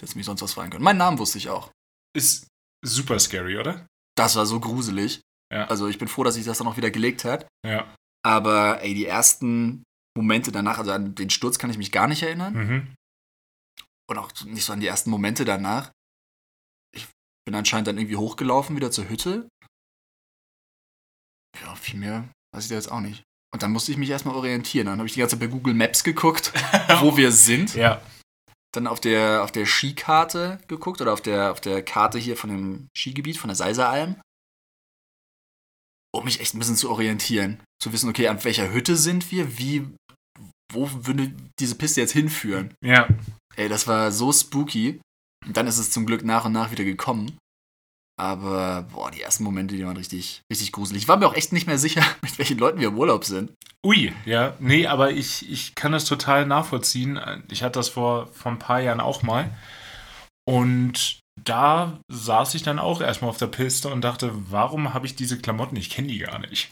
Das 0.00 0.14
mich 0.14 0.26
sonst 0.26 0.42
was 0.42 0.52
fragen 0.52 0.70
können. 0.70 0.84
Meinen 0.84 0.98
Namen 0.98 1.18
wusste 1.18 1.38
ich 1.38 1.48
auch. 1.48 1.70
Ist 2.14 2.46
super 2.84 3.18
scary, 3.18 3.58
oder? 3.58 3.86
Das 4.16 4.36
war 4.36 4.46
so 4.46 4.60
gruselig. 4.60 5.20
Ja. 5.52 5.66
Also 5.66 5.88
ich 5.88 5.98
bin 5.98 6.08
froh, 6.08 6.24
dass 6.24 6.34
sich 6.34 6.44
das 6.44 6.58
dann 6.58 6.66
auch 6.66 6.76
wieder 6.76 6.90
gelegt 6.90 7.24
hat. 7.24 7.46
Ja. 7.66 7.94
Aber 8.24 8.82
ey, 8.82 8.94
die 8.94 9.06
ersten 9.06 9.84
Momente 10.16 10.52
danach, 10.52 10.78
also 10.78 10.92
an 10.92 11.14
den 11.14 11.30
Sturz 11.30 11.58
kann 11.58 11.70
ich 11.70 11.78
mich 11.78 11.92
gar 11.92 12.08
nicht 12.08 12.22
erinnern. 12.22 12.54
Mhm. 12.54 12.94
Und 14.08 14.18
auch 14.18 14.32
nicht 14.44 14.64
so 14.64 14.72
an 14.72 14.80
die 14.80 14.86
ersten 14.86 15.10
Momente 15.10 15.44
danach. 15.44 15.92
Ich 16.94 17.06
bin 17.44 17.54
anscheinend 17.54 17.88
dann 17.88 17.98
irgendwie 17.98 18.16
hochgelaufen 18.16 18.76
wieder 18.76 18.90
zur 18.90 19.08
Hütte. 19.08 19.48
Ja, 21.60 21.74
viel 21.74 21.98
mehr 21.98 22.28
weiß 22.52 22.64
ich 22.64 22.70
da 22.70 22.74
jetzt 22.76 22.90
auch 22.90 23.00
nicht. 23.00 23.22
Und 23.52 23.62
dann 23.62 23.72
musste 23.72 23.92
ich 23.92 23.98
mich 23.98 24.10
erstmal 24.10 24.34
orientieren. 24.34 24.86
Dann 24.86 24.98
habe 24.98 25.06
ich 25.06 25.14
die 25.14 25.20
ganze 25.20 25.38
Zeit 25.38 25.48
bei 25.48 25.52
Google 25.52 25.74
Maps 25.74 26.04
geguckt, 26.04 26.52
wo 27.00 27.16
wir 27.16 27.32
sind. 27.32 27.74
Ja. 27.74 28.02
Dann 28.76 28.86
auf 28.86 29.00
der, 29.00 29.42
auf 29.42 29.52
der 29.52 29.64
Skikarte 29.64 30.58
geguckt 30.68 31.00
oder 31.00 31.14
auf 31.14 31.22
der, 31.22 31.50
auf 31.50 31.62
der 31.62 31.82
Karte 31.82 32.18
hier 32.18 32.36
von 32.36 32.50
dem 32.50 32.88
Skigebiet, 32.94 33.38
von 33.38 33.48
der 33.48 33.56
Seiseralm. 33.56 34.20
Um 36.14 36.24
mich 36.24 36.40
echt 36.40 36.54
ein 36.54 36.58
bisschen 36.58 36.76
zu 36.76 36.90
orientieren. 36.90 37.62
Zu 37.82 37.94
wissen, 37.94 38.10
okay, 38.10 38.28
an 38.28 38.44
welcher 38.44 38.70
Hütte 38.70 38.96
sind 38.96 39.32
wir? 39.32 39.58
Wie, 39.58 39.88
wo 40.70 40.90
würde 40.92 41.34
diese 41.58 41.76
Piste 41.76 42.02
jetzt 42.02 42.12
hinführen? 42.12 42.74
Ja. 42.84 43.08
Ey, 43.56 43.70
das 43.70 43.86
war 43.86 44.12
so 44.12 44.30
spooky. 44.30 45.00
Und 45.46 45.56
dann 45.56 45.66
ist 45.66 45.78
es 45.78 45.90
zum 45.90 46.04
Glück 46.04 46.22
nach 46.22 46.44
und 46.44 46.52
nach 46.52 46.70
wieder 46.70 46.84
gekommen. 46.84 47.38
Aber, 48.18 48.86
boah, 48.92 49.10
die 49.10 49.20
ersten 49.20 49.44
Momente, 49.44 49.76
die 49.76 49.84
waren 49.84 49.96
richtig, 49.96 50.40
richtig 50.50 50.72
gruselig. 50.72 51.02
Ich 51.02 51.08
war 51.08 51.18
mir 51.18 51.26
auch 51.26 51.34
echt 51.34 51.52
nicht 51.52 51.66
mehr 51.66 51.78
sicher, 51.78 52.02
mit 52.22 52.38
welchen 52.38 52.58
Leuten 52.58 52.80
wir 52.80 52.88
im 52.88 52.98
Urlaub 52.98 53.24
sind. 53.24 53.52
Ui, 53.84 54.12
ja. 54.24 54.54
Nee, 54.58 54.86
aber 54.86 55.10
ich, 55.12 55.48
ich 55.50 55.74
kann 55.74 55.92
das 55.92 56.06
total 56.06 56.46
nachvollziehen. 56.46 57.20
Ich 57.50 57.62
hatte 57.62 57.78
das 57.78 57.90
vor, 57.90 58.26
vor 58.28 58.52
ein 58.52 58.58
paar 58.58 58.80
Jahren 58.80 59.00
auch 59.00 59.22
mal. 59.22 59.50
Und 60.48 61.20
da 61.44 62.00
saß 62.08 62.54
ich 62.54 62.62
dann 62.62 62.78
auch 62.78 63.00
erstmal 63.00 63.30
auf 63.30 63.36
der 63.38 63.46
Piste 63.48 63.88
und 63.88 64.00
dachte, 64.02 64.30
warum 64.50 64.94
habe 64.94 65.06
ich 65.06 65.14
diese 65.16 65.38
Klamotten? 65.38 65.76
Ich 65.76 65.90
kenne 65.90 66.08
die 66.08 66.18
gar 66.18 66.38
nicht. 66.38 66.70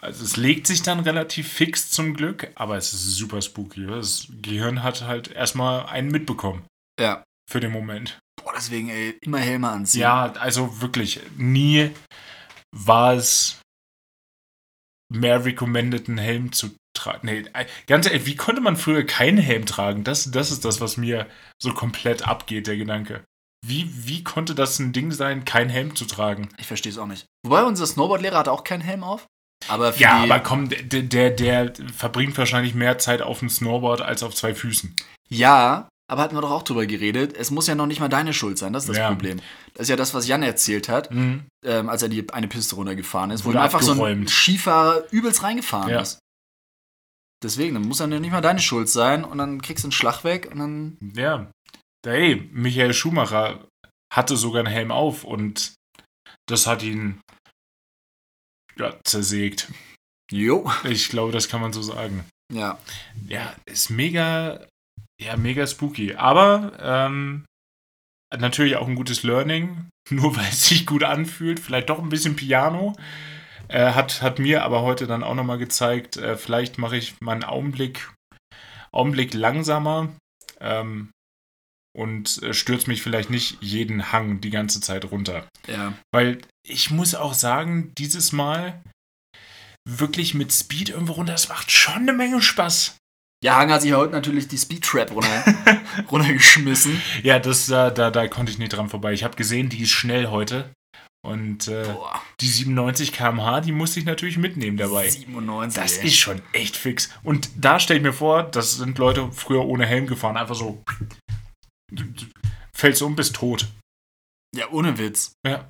Also 0.00 0.24
es 0.24 0.36
legt 0.36 0.66
sich 0.66 0.82
dann 0.82 1.00
relativ 1.00 1.52
fix 1.52 1.90
zum 1.90 2.14
Glück, 2.14 2.50
aber 2.56 2.76
es 2.76 2.92
ist 2.92 3.16
super 3.16 3.40
spooky. 3.42 3.86
Das 3.86 4.28
Gehirn 4.42 4.82
hat 4.82 5.02
halt 5.02 5.28
erstmal 5.30 5.86
einen 5.86 6.08
mitbekommen 6.10 6.64
Ja. 6.98 7.22
für 7.50 7.60
den 7.60 7.72
Moment. 7.72 8.18
Deswegen, 8.56 8.88
ey, 8.88 9.18
immer 9.20 9.38
Helme 9.38 9.68
anziehen. 9.68 10.02
Ja, 10.02 10.32
also 10.32 10.80
wirklich, 10.80 11.20
nie 11.36 11.90
war 12.74 13.14
es 13.14 13.60
mehr 15.12 15.44
recommended, 15.44 16.08
einen 16.08 16.18
Helm 16.18 16.52
zu 16.52 16.74
tragen. 16.96 17.26
Nee, 17.26 17.44
ganz 17.86 18.06
ehrlich, 18.06 18.26
wie 18.26 18.36
konnte 18.36 18.60
man 18.60 18.76
früher 18.76 19.04
keinen 19.04 19.38
Helm 19.38 19.66
tragen? 19.66 20.04
Das, 20.04 20.30
das 20.30 20.50
ist 20.50 20.64
das, 20.64 20.80
was 20.80 20.96
mir 20.96 21.26
so 21.62 21.72
komplett 21.72 22.26
abgeht, 22.26 22.66
der 22.66 22.76
Gedanke. 22.76 23.24
Wie, 23.66 23.88
wie 24.06 24.22
konnte 24.22 24.54
das 24.54 24.78
ein 24.78 24.92
Ding 24.92 25.10
sein, 25.10 25.44
keinen 25.44 25.70
Helm 25.70 25.96
zu 25.96 26.04
tragen? 26.04 26.50
Ich 26.58 26.66
verstehe 26.66 26.92
es 26.92 26.98
auch 26.98 27.06
nicht. 27.06 27.26
Wobei 27.44 27.64
unser 27.64 27.86
Snowboardlehrer 27.86 28.38
hat 28.38 28.48
auch 28.48 28.62
keinen 28.62 28.82
Helm 28.82 29.02
auf. 29.02 29.26
Aber 29.68 29.96
Ja, 29.96 30.22
aber 30.22 30.40
komm, 30.40 30.68
der, 30.68 31.02
der, 31.02 31.30
der 31.30 31.72
verbringt 31.96 32.36
wahrscheinlich 32.36 32.74
mehr 32.74 32.98
Zeit 32.98 33.22
auf 33.22 33.38
dem 33.38 33.48
Snowboard 33.48 34.02
als 34.02 34.22
auf 34.22 34.34
zwei 34.34 34.54
Füßen. 34.54 34.94
Ja, 35.30 35.88
aber 36.10 36.22
hatten 36.22 36.36
wir 36.36 36.42
doch 36.42 36.50
auch 36.50 36.62
drüber 36.62 36.86
geredet. 36.86 37.34
Es 37.36 37.50
muss 37.50 37.66
ja 37.66 37.74
noch 37.74 37.86
nicht 37.86 38.00
mal 38.00 38.08
deine 38.08 38.34
Schuld 38.34 38.58
sein, 38.58 38.72
das 38.72 38.84
ist 38.84 38.90
das 38.90 38.96
Ja. 38.98 39.08
Problem. 39.08 39.40
Das 39.74 39.84
ist 39.84 39.88
ja 39.88 39.96
das, 39.96 40.12
was 40.14 40.26
Jan 40.26 40.42
erzählt 40.42 40.88
hat, 40.88 41.10
Mhm. 41.10 41.44
ähm, 41.64 41.88
als 41.88 42.02
er 42.02 42.08
die 42.08 42.30
eine 42.32 42.48
Piste 42.48 42.74
runtergefahren 42.76 43.30
ist, 43.30 43.44
wo 43.44 43.48
Wurde 43.48 43.58
ihm 43.58 43.62
einfach 43.64 43.82
so 43.82 44.04
ein. 44.04 44.28
Skifahrer 44.28 45.10
übelst 45.12 45.42
reingefahren 45.42 45.90
Ja. 45.90 46.00
ist. 46.02 46.18
Deswegen, 47.42 47.74
dann 47.74 47.86
muss 47.88 47.98
ja 47.98 48.06
nicht 48.06 48.30
mal 48.30 48.40
deine 48.40 48.60
Schuld 48.60 48.88
sein 48.88 49.24
und 49.24 49.38
dann 49.38 49.60
kriegst 49.60 49.84
du 49.84 49.88
einen 49.88 49.92
Schlag 49.92 50.24
weg 50.24 50.48
und 50.50 50.58
dann. 50.58 50.98
Ja. 51.14 51.50
Hey, 52.06 52.48
Michael 52.52 52.94
Schumacher 52.94 53.66
hatte 54.12 54.36
sogar 54.36 54.60
einen 54.64 54.72
Helm 54.72 54.90
auf 54.90 55.24
und 55.24 55.74
das 56.46 56.66
hat 56.66 56.82
ihn 56.82 57.20
ja, 58.76 58.94
zersägt. 59.04 59.68
Jo. 60.30 60.70
Ich 60.84 61.08
glaube, 61.08 61.32
das 61.32 61.48
kann 61.48 61.60
man 61.60 61.72
so 61.72 61.82
sagen. 61.82 62.24
Ja. 62.52 62.78
Ja, 63.26 63.54
ist 63.66 63.90
mega, 63.90 64.66
ja, 65.24 65.36
mega 65.36 65.66
spooky. 65.66 66.14
Aber 66.14 66.72
ähm, 66.80 67.44
natürlich 68.36 68.76
auch 68.76 68.88
ein 68.88 68.94
gutes 68.94 69.22
Learning, 69.22 69.88
nur 70.10 70.36
weil 70.36 70.48
es 70.48 70.68
sich 70.68 70.86
gut 70.86 71.04
anfühlt. 71.04 71.60
Vielleicht 71.60 71.90
doch 71.90 71.98
ein 71.98 72.08
bisschen 72.08 72.36
Piano. 72.36 72.94
Äh, 73.68 73.92
hat, 73.92 74.20
hat 74.22 74.38
mir 74.38 74.62
aber 74.62 74.82
heute 74.82 75.06
dann 75.06 75.22
auch 75.22 75.34
nochmal 75.34 75.58
gezeigt, 75.58 76.16
äh, 76.18 76.36
vielleicht 76.36 76.76
mache 76.76 76.96
ich 76.96 77.20
meinen 77.20 77.44
Augenblick, 77.44 78.12
Augenblick 78.92 79.32
langsamer 79.32 80.14
ähm, 80.60 81.10
und 81.96 82.42
äh, 82.42 82.52
stürze 82.52 82.90
mich 82.90 83.00
vielleicht 83.00 83.30
nicht 83.30 83.56
jeden 83.62 84.12
Hang 84.12 84.42
die 84.42 84.50
ganze 84.50 84.82
Zeit 84.82 85.10
runter. 85.10 85.48
Ja. 85.66 85.94
Weil 86.12 86.42
ich 86.62 86.90
muss 86.90 87.14
auch 87.14 87.32
sagen, 87.32 87.92
dieses 87.96 88.32
Mal 88.32 88.82
wirklich 89.88 90.34
mit 90.34 90.52
Speed 90.52 90.90
irgendwo 90.90 91.14
runter, 91.14 91.32
das 91.32 91.48
macht 91.48 91.70
schon 91.70 92.02
eine 92.02 92.12
Menge 92.12 92.42
Spaß. 92.42 92.96
Ja, 93.44 93.58
Hang 93.58 93.70
hat 93.70 93.82
sich 93.82 93.92
heute 93.92 94.12
natürlich 94.12 94.48
die 94.48 94.56
Speed 94.56 94.84
Trap 94.84 95.10
runter, 95.10 95.44
runtergeschmissen. 96.10 97.02
Ja, 97.22 97.38
das, 97.38 97.66
da, 97.66 97.90
da, 97.90 98.10
da 98.10 98.26
konnte 98.26 98.50
ich 98.50 98.56
nicht 98.58 98.72
dran 98.72 98.88
vorbei. 98.88 99.12
Ich 99.12 99.22
habe 99.22 99.36
gesehen, 99.36 99.68
die 99.68 99.82
ist 99.82 99.90
schnell 99.90 100.28
heute. 100.28 100.72
Und 101.22 101.68
äh, 101.68 101.94
die 102.40 102.48
97 102.48 103.12
km/h, 103.12 103.60
die 103.60 103.72
musste 103.72 104.00
ich 104.00 104.06
natürlich 104.06 104.38
mitnehmen 104.38 104.78
dabei. 104.78 105.10
97. 105.10 105.82
Das 105.82 105.98
ey. 105.98 106.06
ist 106.06 106.16
schon 106.16 106.40
echt 106.54 106.74
fix. 106.74 107.10
Und 107.22 107.50
da 107.56 107.78
stell 107.78 107.98
ich 107.98 108.02
mir 108.02 108.14
vor, 108.14 108.44
das 108.44 108.76
sind 108.76 108.96
Leute 108.96 109.30
früher 109.30 109.66
ohne 109.66 109.84
Helm 109.84 110.06
gefahren, 110.06 110.38
einfach 110.38 110.54
so. 110.54 110.82
Du, 111.92 112.02
du 112.02 112.24
fällst 112.72 113.02
um, 113.02 113.14
bist 113.14 113.36
tot. 113.36 113.68
Ja, 114.56 114.70
ohne 114.70 114.96
Witz. 114.96 115.34
Ja. 115.46 115.68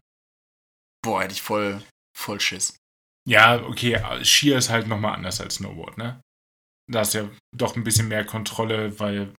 Boah, 1.02 1.22
hätte 1.22 1.34
ich 1.34 1.42
voll, 1.42 1.82
voll 2.16 2.38
Schiss. 2.38 2.76
Ja, 3.28 3.64
okay, 3.64 4.00
Skier 4.22 4.58
ist 4.58 4.70
halt 4.70 4.86
nochmal 4.86 5.16
anders 5.16 5.40
als 5.40 5.56
Snowboard, 5.56 5.98
ne? 5.98 6.20
Da 6.90 7.02
ist 7.02 7.14
ja 7.14 7.28
doch 7.56 7.76
ein 7.76 7.84
bisschen 7.84 8.08
mehr 8.08 8.24
Kontrolle, 8.24 8.98
weil 9.00 9.34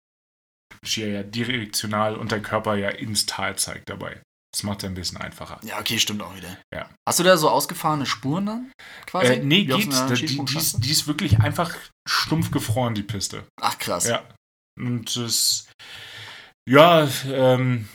Skier 0.85 1.09
ja 1.09 1.23
direktional 1.23 2.17
und 2.17 2.33
der 2.33 2.43
Körper 2.43 2.75
ja 2.77 2.91
ins 2.91 3.27
Tal 3.27 3.57
zeigt 3.57 3.89
dabei. 3.89 4.23
Das 4.55 4.63
macht 4.63 4.85
es 4.85 4.89
ein 4.89 4.95
bisschen 4.95 5.19
einfacher. 5.19 5.61
Ja, 5.65 5.81
okay, 5.81 5.99
stimmt 5.99 6.23
auch 6.23 6.37
wieder. 6.37 6.57
Ja. 6.73 6.89
Hast 7.09 7.19
du 7.19 7.25
da 7.25 7.37
so 7.37 7.51
ausgefahrene 7.51 8.07
Spuren 8.07 8.47
dann? 8.47 8.73
Quasi? 9.07 9.33
Äh, 9.33 9.45
nee, 9.45 9.67
Wie 9.67 9.73
auf 9.73 9.81
geht. 9.81 9.93
einer 9.93 10.15
Die, 10.15 10.27
die, 10.27 10.57
ist, 10.57 10.85
die 10.85 10.91
ist 10.93 11.09
wirklich 11.09 11.41
einfach 11.41 11.75
stumpf 12.09 12.53
gefroren, 12.53 12.95
die 12.95 13.03
Piste. 13.03 13.49
Ach, 13.61 13.77
krass. 13.79 14.07
Ja. 14.07 14.23
Und 14.79 15.17
das. 15.17 15.67
Ja, 16.69 17.09
ähm. 17.27 17.89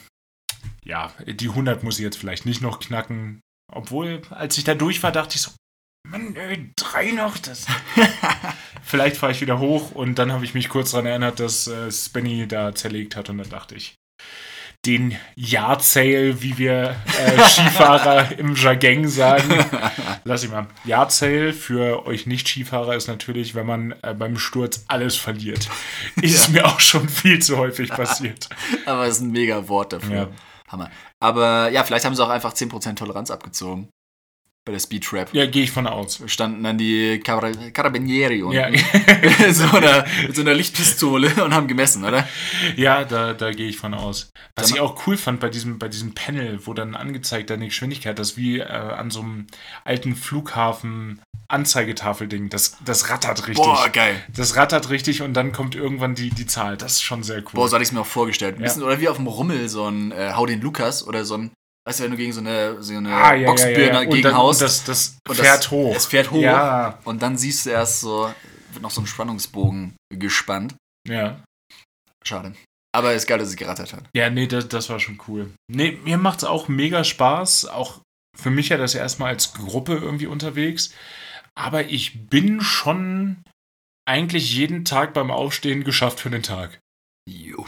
Ja, 0.84 1.14
die 1.26 1.50
100 1.50 1.84
muss 1.84 1.98
ich 2.00 2.04
jetzt 2.04 2.18
vielleicht 2.18 2.46
nicht 2.46 2.62
noch 2.62 2.80
knacken. 2.80 3.40
Obwohl, 3.72 4.22
als 4.30 4.58
ich 4.58 4.64
da 4.64 4.74
durch 4.76 5.02
war, 5.04 5.12
dachte 5.12 5.36
ich 5.36 5.42
so, 5.42 5.52
Mann, 6.10 6.36
ey, 6.36 6.72
drei 6.76 7.12
noch, 7.12 7.38
das. 7.38 7.68
vielleicht 8.84 9.18
fahre 9.18 9.32
ich 9.32 9.42
wieder 9.42 9.60
hoch 9.60 9.92
und 9.92 10.16
dann 10.18 10.32
habe 10.32 10.44
ich 10.44 10.56
mich 10.56 10.68
kurz 10.68 10.92
daran 10.92 11.06
erinnert, 11.06 11.40
dass 11.40 11.68
äh, 11.68 11.92
Spenny 11.92 12.48
da 12.48 12.74
zerlegt 12.74 13.16
hat 13.16 13.30
und 13.30 13.38
dann 13.38 13.50
dachte 13.50 13.76
ich, 13.76 13.96
den 14.88 15.16
Yard-Sale, 15.36 16.42
wie 16.42 16.58
wir 16.58 16.96
äh, 17.06 17.50
Skifahrer 17.50 18.40
im 18.40 18.56
Jargon 18.56 19.08
sagen, 19.08 19.54
lass 20.24 20.44
ich 20.44 20.50
mal. 20.50 20.68
Yard-Sale 20.86 21.54
für 21.54 22.08
euch 22.08 22.26
Nicht-Skifahrer 22.26 22.96
ist 22.96 23.08
natürlich, 23.08 23.54
wenn 23.54 23.68
man 23.68 23.94
äh, 24.02 24.16
beim 24.16 24.40
Sturz 24.40 24.86
alles 24.88 25.16
verliert. 25.16 25.70
Ist 26.22 26.50
mir 26.50 26.66
auch 26.66 26.80
schon 26.80 27.08
viel 27.08 27.40
zu 27.40 27.58
häufig 27.58 27.90
passiert. 27.90 28.50
Aber 28.86 29.06
es 29.06 29.18
ist 29.18 29.22
ein 29.22 29.32
mega 29.32 29.68
Wort 29.68 29.94
dafür. 29.94 30.16
Ja. 30.16 30.28
Hammer. 30.70 30.90
Aber 31.20 31.70
ja, 31.70 31.84
vielleicht 31.84 32.06
haben 32.06 32.16
sie 32.16 32.24
auch 32.24 32.30
einfach 32.30 32.54
10% 32.54 32.96
Toleranz 32.96 33.32
abgezogen. 33.32 33.90
Bei 34.70 34.74
der 34.74 34.80
Speedtrap. 34.82 35.34
Ja, 35.34 35.48
gehe 35.48 35.64
ich 35.64 35.72
von 35.72 35.88
aus. 35.88 36.22
Standen 36.28 36.64
dann 36.64 36.78
die 36.78 37.20
Car 37.22 37.42
Carabinieri 37.74 38.44
unten. 38.44 38.56
Ja, 38.56 38.70
mit, 38.70 38.86
so 39.56 39.64
einer, 39.78 40.06
mit 40.28 40.36
so 40.36 40.42
einer 40.44 40.54
Lichtpistole 40.54 41.44
und 41.44 41.56
haben 41.56 41.68
gemessen, 41.68 42.06
oder? 42.06 42.28
ja 42.76 43.04
da, 43.04 43.34
da 43.34 43.52
gehe 43.52 43.68
ich 43.68 43.78
von 43.78 43.96
aus. 43.96 44.30
Was 44.56 44.68
Sag 44.68 44.76
ich 44.76 44.82
auch 44.82 45.08
cool 45.08 45.18
fand 45.18 45.40
bei 45.40 45.50
diesem, 45.50 45.80
bei 45.80 45.88
diesem 45.88 46.14
Panel, 46.14 46.60
wo 46.68 46.76
dann 46.76 46.94
angezeigt 46.94 47.50
deine 47.50 47.66
Geschwindigkeit, 47.66 48.20
das 48.20 48.38
wie 48.38 48.60
äh, 48.60 48.64
an 48.66 49.10
so 49.10 49.22
einem 49.22 49.48
alten 49.86 50.16
Flughafen 50.16 51.20
Anzeigetafelding, 51.48 52.50
das, 52.50 52.78
das 52.86 53.10
rattert 53.10 53.48
richtig. 53.48 53.66
Boah, 53.66 53.90
geil. 53.90 54.24
Das 54.36 54.56
rattert 54.56 54.92
richtig 54.92 55.24
und 55.24 55.34
dann 55.34 55.52
kommt 55.52 55.74
irgendwann 55.74 56.14
die, 56.14 56.30
die 56.30 56.46
Zahl. 56.46 56.78
Das 56.78 56.94
ist 56.94 57.02
schon 57.02 57.24
sehr 57.24 57.38
cool. 57.40 57.50
Boah, 57.54 57.68
so 57.68 57.74
hatte 57.74 57.82
ich 57.82 57.90
es 57.90 57.94
mir 57.94 58.02
auch 58.02 58.06
vorgestellt. 58.06 58.58
Ein 58.58 58.62
Ja. 58.62 58.68
bisschen, 58.68 58.84
oder 58.84 59.00
wie 59.00 59.10
auf 59.10 59.18
dem 59.18 59.26
Rummel, 59.26 59.68
so 59.68 59.88
ein 59.88 60.12
äh, 60.12 60.34
Hau 60.36 60.46
den 60.46 60.62
Lukas 60.62 61.08
oder 61.08 61.26
so 61.26 61.34
ein, 61.38 61.52
weißt 61.90 62.00
du, 62.00 62.04
wenn 62.04 62.12
du 62.12 62.18
gegen 62.18 62.34
so 62.34 62.42
eine, 62.42 62.82
so 62.84 62.96
eine 62.96 63.12
ah, 63.16 63.34
ja, 63.34 63.48
Boxbirne 63.48 63.88
ja, 63.88 64.02
ja. 64.04 64.04
Gegen 64.04 64.22
dann, 64.22 64.38
haust 64.38 64.62
das, 64.62 64.84
das 64.84 65.18
und 65.28 65.36
fährt 65.36 65.58
das, 65.58 65.72
hoch. 65.72 65.96
Es 65.96 66.06
fährt 66.06 66.30
hoch. 66.30 66.42
Ja, 66.42 67.00
Und 67.04 67.24
dann 67.24 67.36
siehst 67.36 67.66
du 67.66 67.72
erst 67.72 68.02
so, 68.02 68.32
wird 68.72 68.84
noch 68.84 68.92
so 68.92 69.02
ein 69.02 69.08
Spannungsbogen 69.08 69.96
gespannt. 70.14 70.76
ja. 71.08 71.44
Schade. 72.26 72.54
Aber 72.92 73.14
ist 73.14 73.28
geil, 73.28 73.40
dass 73.40 73.48
es 73.48 73.56
gerattert 73.56 73.94
hat. 73.94 74.04
Ja, 74.16 74.30
nee, 74.30 74.46
das, 74.46 74.68
das 74.68 74.90
war 74.90 75.00
schon 75.00 75.22
cool. 75.28 75.52
Nee, 75.72 75.98
mir 76.04 76.18
macht's 76.18 76.44
auch 76.44 76.68
mega 76.68 77.04
Spaß. 77.04 77.66
Auch 77.66 78.02
für 78.36 78.50
mich 78.50 78.70
ja 78.70 78.78
das 78.78 78.94
erstmal 78.94 79.30
als 79.30 79.54
Gruppe 79.54 79.96
irgendwie 79.96 80.28
unterwegs. 80.28 80.94
Aber 81.56 81.86
ich 81.86 82.28
bin 82.28 82.62
schon 82.62 83.44
eigentlich 84.06 84.54
jeden 84.54 84.86
Tag 84.86 85.14
beim 85.14 85.32
Aufstehen 85.32 85.84
geschafft 85.84 86.20
für 86.20 86.30
den 86.30 86.44
Tag. 86.44 86.80
Jo. 87.30 87.66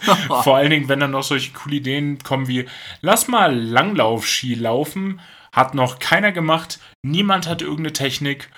Vor 0.42 0.56
allen 0.56 0.70
Dingen, 0.70 0.88
wenn 0.88 1.00
dann 1.00 1.10
noch 1.12 1.22
solche 1.22 1.52
coole 1.52 1.76
Ideen 1.76 2.18
kommen 2.22 2.48
wie, 2.48 2.66
lass 3.00 3.28
mal 3.28 3.54
Langlaufski 3.54 4.54
laufen. 4.54 5.20
Hat 5.52 5.74
noch 5.74 5.98
keiner 5.98 6.32
gemacht. 6.32 6.78
Niemand 7.02 7.46
hat 7.46 7.62
irgendeine 7.62 7.92
Technik. 7.92 8.50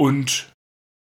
Und 0.00 0.50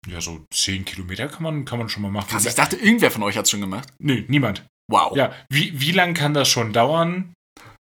ja, 0.06 0.20
so 0.20 0.44
10 0.52 0.84
Kilometer 0.84 1.28
kann 1.28 1.42
man, 1.42 1.64
kann 1.64 1.78
man 1.78 1.88
schon 1.88 2.02
mal 2.02 2.10
machen. 2.10 2.28
Krass, 2.28 2.46
ich 2.46 2.54
dachte, 2.54 2.76
irgendwer 2.76 3.10
von 3.10 3.22
euch 3.22 3.36
hat 3.36 3.44
es 3.44 3.50
schon 3.50 3.60
gemacht. 3.60 3.88
nee, 3.98 4.24
niemand. 4.28 4.64
Wow. 4.90 5.16
Ja, 5.16 5.32
wie, 5.48 5.80
wie 5.80 5.92
lang 5.92 6.14
kann 6.14 6.34
das 6.34 6.48
schon 6.48 6.72
dauern? 6.72 7.32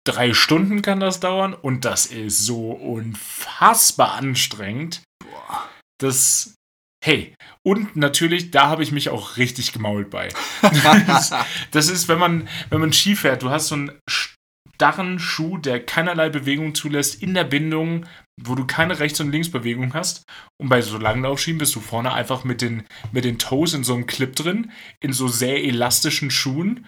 Drei 0.05 0.35
Stunden 0.35 0.83
kann 0.83 1.01
das 1.01 1.21
dauern 1.21 1.55
und 1.55 1.85
das 1.85 2.07
ist 2.07 2.45
so 2.45 2.73
unfassbar 2.73 4.15
anstrengend. 4.15 5.03
Boah. 5.21 5.69
Das, 5.99 6.55
hey, 7.03 7.35
und 7.63 7.97
natürlich, 7.97 8.51
da 8.51 8.69
habe 8.69 8.83
ich 8.83 8.93
mich 8.93 9.09
auch 9.09 9.37
richtig 9.37 9.73
gemault 9.73 10.11
bei. 10.11 10.29
Das, 11.07 11.35
das 11.71 11.89
ist, 11.89 12.09
wenn 12.09 12.19
man, 12.19 12.49
wenn 12.71 12.81
man 12.81 12.93
Ski 12.93 13.17
fährt, 13.17 13.43
du 13.43 13.51
hast 13.51 13.69
so 13.69 13.75
einen 13.75 13.93
starren 14.09 15.19
Schuh, 15.19 15.59
der 15.59 15.85
keinerlei 15.85 16.29
Bewegung 16.29 16.75
zulässt 16.75 17.23
in 17.23 17.35
der 17.35 17.45
Bindung, 17.45 18.07
wo 18.41 18.55
du 18.55 18.67
keine 18.67 18.99
Rechts- 18.99 19.21
und 19.21 19.31
Linksbewegung 19.31 19.95
hast. 19.95 20.25
Und 20.61 20.69
bei 20.69 20.81
so 20.81 20.99
Langlaufschienen 20.99 21.59
bist 21.59 21.75
du 21.75 21.81
vorne 21.81 22.13
einfach 22.13 22.45
mit 22.45 22.63
den, 22.63 22.85
mit 23.13 23.25
den 23.25 23.39
Toes 23.39 23.75
in 23.75 23.85
so 23.85 23.95
einem 23.95 24.07
Clip 24.07 24.35
drin, 24.35 24.73
in 25.01 25.13
so 25.13 25.29
sehr 25.29 25.63
elastischen 25.65 26.31
Schuhen. 26.31 26.87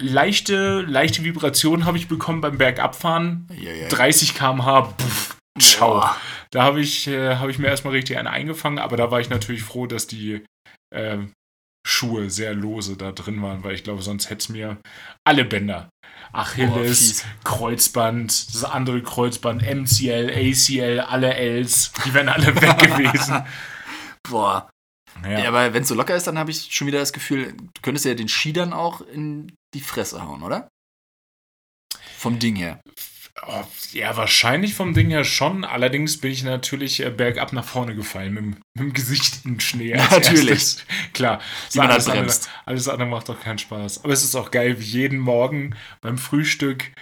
Leichte, 0.00 0.80
leichte 0.80 1.22
Vibration 1.22 1.84
habe 1.84 1.98
ich 1.98 2.08
bekommen 2.08 2.40
beim 2.40 2.58
Bergabfahren. 2.58 3.46
Ja, 3.56 3.72
ja. 3.72 3.88
30 3.88 4.34
km/h. 4.34 4.94
Ciao. 5.58 5.94
Boah. 6.00 6.16
Da 6.50 6.62
habe 6.62 6.80
ich, 6.80 7.06
äh, 7.06 7.36
hab 7.36 7.48
ich 7.48 7.58
mir 7.58 7.68
erstmal 7.68 7.92
richtig 7.94 8.18
einen 8.18 8.28
eingefangen, 8.28 8.78
aber 8.78 8.96
da 8.96 9.10
war 9.10 9.20
ich 9.20 9.30
natürlich 9.30 9.62
froh, 9.62 9.86
dass 9.86 10.06
die 10.06 10.44
äh, 10.94 11.18
Schuhe 11.86 12.30
sehr 12.30 12.54
lose 12.54 12.96
da 12.96 13.12
drin 13.12 13.42
waren, 13.42 13.62
weil 13.62 13.74
ich 13.74 13.84
glaube, 13.84 14.02
sonst 14.02 14.30
hätte 14.30 14.38
es 14.40 14.48
mir 14.48 14.78
alle 15.26 15.44
Bänder. 15.44 15.90
Achilles, 16.32 16.98
fies. 16.98 17.24
Kreuzband, 17.44 18.54
das 18.54 18.64
andere 18.64 19.02
Kreuzband, 19.02 19.62
MCL, 19.62 20.30
ACL, 20.34 21.00
alle 21.00 21.34
Ls, 21.34 21.92
die 22.04 22.14
wären 22.14 22.28
alle 22.28 22.54
weg 22.60 22.78
gewesen. 22.78 23.44
Boah. 24.28 24.70
Ja, 25.22 25.38
Ja. 25.40 25.48
aber 25.48 25.74
wenn 25.74 25.82
es 25.82 25.88
so 25.88 25.94
locker 25.94 26.16
ist, 26.16 26.26
dann 26.26 26.38
habe 26.38 26.50
ich 26.50 26.74
schon 26.74 26.86
wieder 26.88 26.98
das 26.98 27.12
Gefühl, 27.12 27.52
du 27.52 27.80
könntest 27.82 28.04
ja 28.06 28.14
den 28.14 28.28
Ski 28.28 28.52
dann 28.52 28.72
auch 28.72 29.00
in 29.02 29.54
die 29.74 29.80
Fresse 29.80 30.22
hauen, 30.22 30.42
oder? 30.42 30.68
Vom 32.16 32.38
Ding 32.38 32.56
her. 32.56 32.80
Oh, 33.46 33.64
ja, 33.92 34.16
wahrscheinlich 34.16 34.74
vom 34.74 34.94
Ding 34.94 35.10
her 35.10 35.24
schon. 35.24 35.64
Allerdings 35.64 36.18
bin 36.20 36.30
ich 36.30 36.44
natürlich 36.44 37.04
äh, 37.04 37.10
bergab 37.10 37.52
nach 37.52 37.64
vorne 37.64 37.94
gefallen, 37.96 38.32
mit, 38.34 38.42
dem- 38.44 38.50
mit 38.74 38.80
dem 38.84 38.92
Gesicht 38.92 39.44
in 39.44 39.58
Schnee. 39.58 39.94
Natürlich. 39.96 40.50
erstes. 40.50 40.86
Klar. 41.14 41.40
Man 41.74 41.90
alles, 41.90 42.06
halt 42.08 42.18
andere, 42.20 42.36
alles 42.64 42.88
andere 42.88 43.08
macht 43.08 43.28
doch 43.28 43.40
keinen 43.40 43.58
Spaß. 43.58 44.04
Aber 44.04 44.12
es 44.12 44.22
ist 44.22 44.36
auch 44.36 44.50
geil, 44.52 44.76
wie 44.78 44.84
jeden 44.84 45.18
Morgen 45.18 45.74
beim 46.00 46.16
Frühstück 46.16 46.92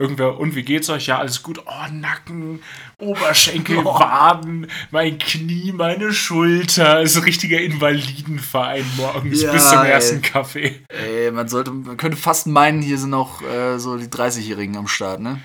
irgendwer, 0.00 0.38
und 0.38 0.54
wie 0.54 0.62
geht's 0.62 0.90
euch? 0.90 1.06
Ja, 1.06 1.18
alles 1.18 1.42
gut. 1.42 1.58
Oh, 1.66 1.90
Nacken, 1.90 2.62
Oberschenkel, 2.98 3.78
Oh. 3.84 3.98
Waden, 3.98 4.70
mein 4.90 5.18
Knie, 5.18 5.72
meine 5.72 6.12
Schulter. 6.12 7.00
ist 7.00 7.16
ein 7.16 7.22
richtiger 7.24 7.60
Invalidenverein 7.60 8.84
morgens 8.96 9.42
Ja, 9.42 9.52
bis 9.52 9.68
zum 9.70 9.80
ey. 9.82 9.90
ersten 9.90 10.22
Kaffee. 10.22 10.82
Ey, 10.90 11.30
man 11.32 11.48
sollte, 11.48 11.70
man 11.72 11.96
könnte 11.96 12.16
fast 12.18 12.46
meinen, 12.46 12.82
hier 12.82 12.98
sind 12.98 13.14
auch 13.14 13.42
äh, 13.42 13.78
so 13.78 13.96
die 13.96 14.06
30-Jährigen 14.06 14.76
am 14.76 14.86
Start, 14.86 15.20
ne? 15.20 15.40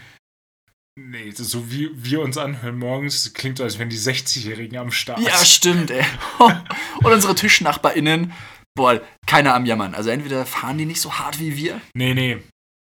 Nee, 0.95 1.31
das 1.31 1.39
ist 1.39 1.51
so 1.51 1.71
wie 1.71 1.89
wir 1.93 2.21
uns 2.21 2.37
anhören 2.37 2.77
morgens, 2.77 3.33
klingt 3.33 3.57
so, 3.57 3.63
als 3.63 3.79
wären 3.79 3.89
die 3.89 3.97
60-Jährigen 3.97 4.77
am 4.77 4.91
Start. 4.91 5.19
Ja, 5.19 5.43
stimmt, 5.43 5.89
ey. 5.89 6.05
Und 6.39 7.11
unsere 7.11 7.33
TischnachbarInnen, 7.33 8.31
boah, 8.75 9.01
keiner 9.25 9.55
am 9.55 9.65
Jammern. 9.65 9.95
Also 9.95 10.11
entweder 10.11 10.45
fahren 10.45 10.77
die 10.77 10.85
nicht 10.85 11.01
so 11.01 11.13
hart 11.13 11.39
wie 11.39 11.57
wir. 11.57 11.81
Nee, 11.95 12.13
nee. 12.13 12.37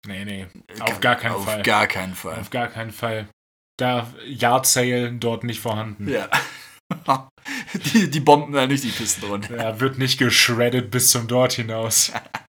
Nee, 0.05 0.25
nee. 0.25 0.47
Auf 0.79 0.99
gar 0.99 1.15
keinen 1.15 1.33
auf 1.33 1.45
Fall. 1.45 1.63
gar 1.63 1.87
keinen 1.87 2.13
Fall. 2.13 2.39
Auf 2.39 2.49
gar 2.51 2.67
keinen 2.67 2.91
Fall. 2.91 3.27
Da 3.77 4.13
Yard 4.25 4.67
Sale 4.67 5.11
dort 5.13 5.43
nicht 5.43 5.59
vorhanden. 5.59 6.07
Ja. 6.07 6.29
Die, 7.93 8.09
die 8.09 8.19
bomben 8.21 8.53
da 8.53 8.65
nicht 8.65 8.83
die 8.83 8.89
Pisten 8.89 9.25
runter. 9.25 9.55
Er 9.55 9.79
wird 9.79 9.97
nicht 9.97 10.17
geschreddet 10.17 10.89
bis 10.89 11.11
zum 11.11 11.27
dort 11.27 11.53
hinaus. 11.53 12.11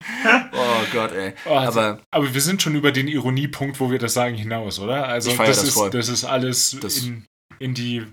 Oh 0.52 0.84
Gott, 0.92 1.12
ey. 1.12 1.34
Oh, 1.46 1.54
also- 1.54 1.80
Aber 1.80 2.00
Aber 2.10 2.34
wir 2.34 2.40
sind 2.40 2.62
schon 2.62 2.74
über 2.74 2.92
den 2.92 3.08
Ironiepunkt, 3.08 3.80
wo 3.80 3.90
wir 3.90 3.98
das 3.98 4.14
sagen, 4.14 4.34
hinaus, 4.36 4.78
oder? 4.78 5.06
Also 5.08 5.30
das, 5.36 5.46
das 5.46 5.62
ist, 5.64 5.74
voll. 5.74 5.90
das 5.90 6.08
ist 6.08 6.24
alles 6.24 6.76
Das- 6.80 6.98
in, 6.98 7.26
in 7.58 7.74
die 7.74 8.06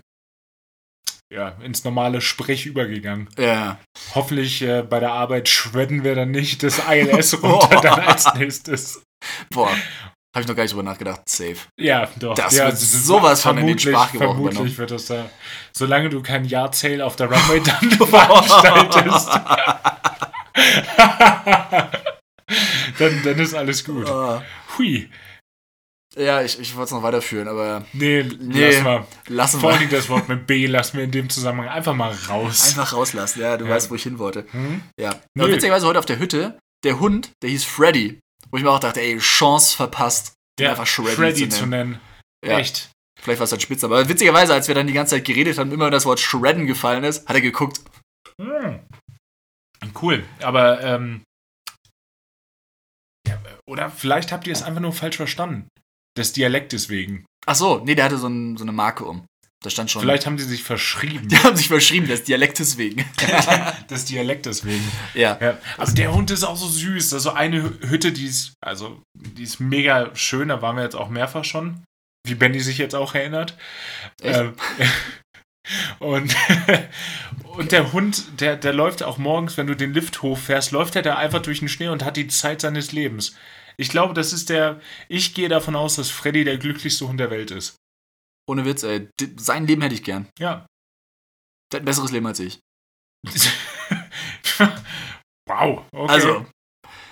ja, 1.33 1.49
ins 1.63 1.83
normale 1.83 2.21
Sprech 2.21 2.65
übergegangen. 2.67 3.29
ja. 3.37 3.79
Hoffentlich 4.13 4.61
äh, 4.61 4.83
bei 4.83 4.99
der 4.99 5.11
Arbeit 5.11 5.49
shredden 5.49 6.03
wir 6.03 6.13
dann 6.15 6.31
nicht 6.31 6.61
das 6.63 6.79
ILS 6.89 7.41
runter 7.41 7.81
dann 7.81 7.99
als 8.07 8.31
nächstes. 8.35 9.01
Boah. 9.49 9.69
Habe 9.69 10.41
ich 10.41 10.47
noch 10.47 10.55
gar 10.55 10.63
nicht 10.63 10.73
drüber 10.73 10.83
nachgedacht. 10.83 11.21
Safe. 11.27 11.55
Ja, 11.79 12.09
doch. 12.17 12.35
Das 12.35 12.55
ja, 12.55 12.65
wird 12.67 12.77
sowas 12.77 13.41
von 13.41 13.57
in 13.57 13.67
den 13.67 13.79
Sprachgebrauch 13.79 14.33
Vermutlich 14.35 14.53
übernommen. 14.59 14.77
wird 14.77 14.91
das 14.91 15.05
da, 15.05 15.29
solange 15.75 16.09
du 16.09 16.21
kein 16.21 16.47
Sale 16.47 17.03
auf 17.03 17.15
der 17.15 17.27
Runway 17.31 17.61
dann 17.61 17.91
veranstaltest, 18.07 19.29
dann, 22.99 23.21
dann 23.23 23.39
ist 23.39 23.53
alles 23.53 23.83
gut. 23.83 24.07
Oh. 24.09 24.41
Hui. 24.77 25.09
Ja, 26.17 26.41
ich, 26.41 26.57
ich 26.59 26.73
wollte 26.75 26.85
es 26.85 26.91
noch 26.91 27.03
weiterführen, 27.03 27.49
aber 27.49 27.83
Nee, 27.91 28.23
Nee. 28.39 28.71
lass 28.71 28.83
mal. 28.83 29.05
lassen 29.27 29.59
Vor 29.59 29.73
allem 29.73 29.89
das 29.89 30.07
Wort 30.07 30.29
mit 30.29 30.47
B 30.47 30.65
lassen 30.65 30.97
wir 30.97 31.03
in 31.03 31.11
dem 31.11 31.29
Zusammenhang 31.29 31.67
einfach 31.67 31.93
mal 31.93 32.15
raus. 32.29 32.69
Einfach 32.69 32.93
rauslassen, 32.93 33.41
ja, 33.41 33.57
du 33.57 33.65
Ja. 33.65 33.71
weißt, 33.71 33.91
wo 33.91 33.95
ich 33.95 34.03
hin 34.03 34.17
wollte. 34.17 34.45
Hm? 34.51 34.81
Ja. 34.97 35.09
Aber 35.37 35.49
witzigerweise 35.51 35.85
heute 35.87 35.99
auf 35.99 36.05
der 36.05 36.19
Hütte, 36.19 36.57
der 36.85 36.99
Hund, 37.01 37.31
der 37.43 37.49
hieß 37.49 37.65
Freddy. 37.65 38.19
Wo 38.49 38.57
ich 38.57 38.63
mir 38.63 38.69
auch 38.71 38.79
dachte, 38.79 39.01
ey, 39.01 39.17
Chance 39.17 39.75
verpasst, 39.75 40.33
Ja, 40.59 40.69
einfach 40.69 40.87
Shreddy, 40.87 41.15
Freddy 41.15 41.49
zu 41.49 41.59
zu 41.59 41.65
nennen. 41.65 41.89
nennen. 41.91 42.01
Ja. 42.45 42.59
Echt. 42.59 42.91
Vielleicht 43.19 43.39
war 43.39 43.43
es 43.45 43.49
sein 43.49 43.59
Spitze, 43.59 43.85
aber 43.87 44.07
witzigerweise, 44.07 44.53
als 44.53 44.67
wir 44.69 44.75
dann 44.75 44.87
die 44.87 44.93
ganze 44.93 45.15
Zeit 45.15 45.25
geredet 45.25 45.57
haben, 45.57 45.71
immer 45.73 45.85
wenn 45.85 45.91
das 45.91 46.05
Wort 46.05 46.19
Shredden 46.21 46.65
gefallen 46.67 47.03
ist, 47.03 47.27
hat 47.27 47.35
er 47.35 47.41
geguckt. 47.41 47.81
Hm. 48.39 48.79
Cool. 49.99 50.23
Aber, 50.41 50.81
ähm, 50.81 51.23
ja, 53.27 53.39
oder 53.67 53.89
vielleicht 53.89 54.31
habt 54.31 54.47
ihr 54.47 54.53
es 54.53 54.63
einfach 54.63 54.81
nur 54.81 54.93
falsch 54.93 55.17
verstanden. 55.17 55.67
Des 56.17 56.33
Dialektes 56.33 56.89
wegen. 56.89 57.25
Ach 57.45 57.55
so, 57.55 57.79
nee, 57.83 57.95
der 57.95 58.05
hatte 58.05 58.17
so, 58.17 58.27
ein, 58.27 58.57
so 58.57 58.63
eine 58.63 58.71
Marke 58.71 59.05
um. 59.05 59.25
Da 59.63 59.69
stand 59.71 59.89
schon. 59.89 60.01
Vielleicht 60.03 60.27
haben 60.27 60.37
die 60.37 60.43
sich 60.43 60.63
verschrieben. 60.63 61.27
Die 61.29 61.37
haben 61.39 61.55
sich 61.55 61.67
verschrieben, 61.67 62.07
des 62.07 62.23
Dialektes 62.23 62.77
wegen. 62.77 63.03
Des 63.89 64.05
Dialektes 64.05 64.63
wegen. 64.63 64.83
ja. 65.15 65.37
Ja, 65.41 65.57
also 65.77 65.95
der 65.95 66.13
Hund 66.13 66.29
ist 66.29 66.43
auch 66.43 66.55
so 66.55 66.67
süß. 66.67 67.13
Also 67.15 67.31
eine 67.31 67.63
Hütte, 67.63 68.11
die 68.11 68.25
ist, 68.27 68.53
also 68.63 69.01
die 69.15 69.43
ist 69.43 69.59
mega 69.59 70.15
schön. 70.15 70.49
Da 70.49 70.61
waren 70.61 70.75
wir 70.75 70.83
jetzt 70.83 70.95
auch 70.95 71.09
mehrfach 71.09 71.43
schon, 71.45 71.83
wie 72.27 72.35
Benny 72.35 72.59
sich 72.59 72.77
jetzt 72.77 72.93
auch 72.93 73.15
erinnert. 73.15 73.57
Echt? 74.21 74.39
Ähm, 74.39 74.53
und, 75.99 76.35
und 77.57 77.71
der 77.71 77.93
Hund, 77.93 78.41
der, 78.41 78.55
der 78.57 78.73
läuft 78.73 79.03
auch 79.03 79.17
morgens, 79.17 79.57
wenn 79.57 79.67
du 79.67 79.75
den 79.75 79.93
Lift 79.93 80.21
hochfährst, 80.21 80.71
läuft 80.71 80.95
er 80.95 81.01
da 81.01 81.15
einfach 81.17 81.41
durch 81.41 81.59
den 81.59 81.69
Schnee 81.69 81.87
und 81.89 82.03
hat 82.03 82.17
die 82.17 82.27
Zeit 82.27 82.61
seines 82.61 82.91
Lebens. 82.91 83.35
Ich 83.77 83.89
glaube, 83.89 84.13
das 84.13 84.31
ist 84.33 84.49
der. 84.49 84.79
Ich 85.09 85.33
gehe 85.33 85.49
davon 85.49 85.75
aus, 85.75 85.95
dass 85.97 86.09
Freddy 86.09 86.43
der 86.43 86.57
glücklichste 86.57 87.07
Hund 87.07 87.19
der 87.19 87.29
Welt 87.29 87.51
ist. 87.51 87.75
Ohne 88.47 88.65
Witz, 88.65 88.83
ey. 88.83 89.09
Sein 89.37 89.67
Leben 89.67 89.81
hätte 89.81 89.95
ich 89.95 90.03
gern. 90.03 90.29
Ja. 90.39 90.65
Der 91.71 91.79
hat 91.79 91.83
ein 91.83 91.85
besseres 91.85 92.11
Leben 92.11 92.27
als 92.27 92.39
ich. 92.39 92.59
wow. 95.47 95.83
Okay. 95.91 96.13
Also, 96.13 96.45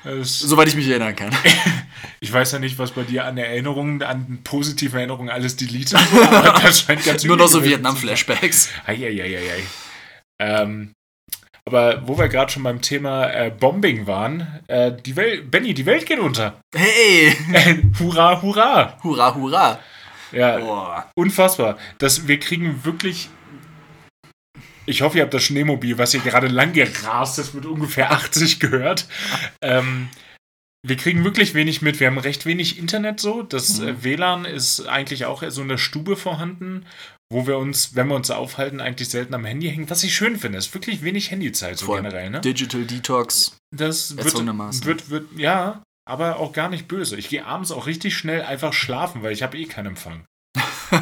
Das- 0.04 0.40
soweit 0.40 0.68
ich 0.68 0.76
mich 0.76 0.88
erinnern 0.88 1.16
kann. 1.16 1.32
Ich 2.20 2.32
weiß 2.32 2.54
ja 2.54 2.60
nicht, 2.60 2.80
was 2.80 2.92
bei 2.92 3.04
dir 3.04 3.26
an 3.26 3.38
Erinnerungen, 3.38 4.02
an 4.02 4.40
positiven 4.46 4.98
Erinnerungen 4.98 5.30
alles 5.30 5.58
aber 6.02 6.58
das 6.62 6.80
scheint 6.82 7.04
ganz 7.04 7.24
Nur 7.26 7.36
noch 7.36 7.48
so. 7.50 7.66
Vietnam-Flashbacks. 7.66 8.70
Eieieiei. 8.86 9.64
Ähm, 10.40 10.94
aber 11.66 12.08
wo 12.08 12.18
wir 12.18 12.30
gerade 12.30 12.50
schon 12.52 12.64
beim 12.64 12.82
Thema 12.82 13.28
äh, 13.30 13.50
Bombing 13.52 14.08
waren, 14.08 14.48
äh, 14.68 14.94
die 15.06 15.18
Welt, 15.18 15.52
Benny, 15.52 15.74
die 15.74 15.86
Welt 15.86 16.06
geht 16.06 16.20
unter. 16.20 16.60
Hey! 16.74 17.36
hurra, 18.00 18.42
hurra. 18.42 18.98
Hurra, 19.04 19.36
hurra! 19.36 19.80
Ja, 20.32 20.58
Boah. 20.60 21.12
unfassbar. 21.16 21.78
Das, 21.98 22.28
wir 22.28 22.40
kriegen 22.40 22.84
wirklich. 22.86 23.30
Ich 24.86 25.02
hoffe, 25.02 25.18
ihr 25.18 25.24
habt 25.24 25.34
das 25.34 25.44
Schneemobil, 25.44 25.98
was 25.98 26.12
hier 26.12 26.22
gerade 26.22 26.48
lang 26.48 26.74
gerast 26.74 27.40
ist, 27.40 27.54
mit 27.54 27.66
ungefähr 27.66 28.12
80 28.12 28.60
gehört. 28.60 29.08
Ähm, 29.62 30.10
wir 30.86 30.98
kriegen 30.98 31.24
wirklich 31.24 31.54
wenig 31.54 31.82
mit. 31.82 32.00
Wir 32.02 32.08
haben 32.08 32.18
recht 32.18 32.46
wenig 32.46 32.78
Internet 32.78 33.20
so. 33.22 33.42
Das 33.44 33.80
Mhm. 33.80 33.88
äh, 33.88 34.04
WLAN 34.04 34.46
ist 34.46 34.86
eigentlich 34.88 35.26
auch 35.26 35.42
so 35.50 35.62
in 35.62 35.70
der 35.70 35.78
Stube 35.78 36.18
vorhanden, 36.18 36.86
wo 37.32 37.48
wir 37.48 37.58
uns, 37.58 37.96
wenn 37.96 38.08
wir 38.10 38.16
uns 38.16 38.30
aufhalten, 38.30 38.82
eigentlich 38.82 39.08
selten 39.10 39.34
am 39.34 39.46
Handy 39.46 39.70
hängen. 39.70 39.90
Was 39.90 40.04
ich 40.04 40.14
schön 40.14 40.38
finde, 40.38 40.58
ist 40.58 40.74
wirklich 40.74 41.02
wenig 41.02 41.32
Handyzeit 41.32 41.78
so 41.80 41.86
Voll. 41.86 42.02
generell. 42.02 42.30
Ne? 42.30 42.42
Digital 42.42 42.84
Detox. 42.84 43.56
Das 43.74 44.18
wird, 44.18 44.26
wird, 44.86 45.10
wird, 45.10 45.40
ja, 45.40 45.82
aber 46.06 46.38
auch 46.40 46.52
gar 46.52 46.68
nicht 46.70 46.90
böse. 46.90 47.16
Ich 47.16 47.30
gehe 47.30 47.46
abends 47.46 47.72
auch 47.72 47.88
richtig 47.88 48.18
schnell 48.18 48.42
einfach 48.42 48.74
schlafen, 48.74 49.24
weil 49.24 49.32
ich 49.32 49.42
habe 49.42 49.58
eh 49.58 49.66
keinen 49.66 49.88
Empfang. 49.88 50.26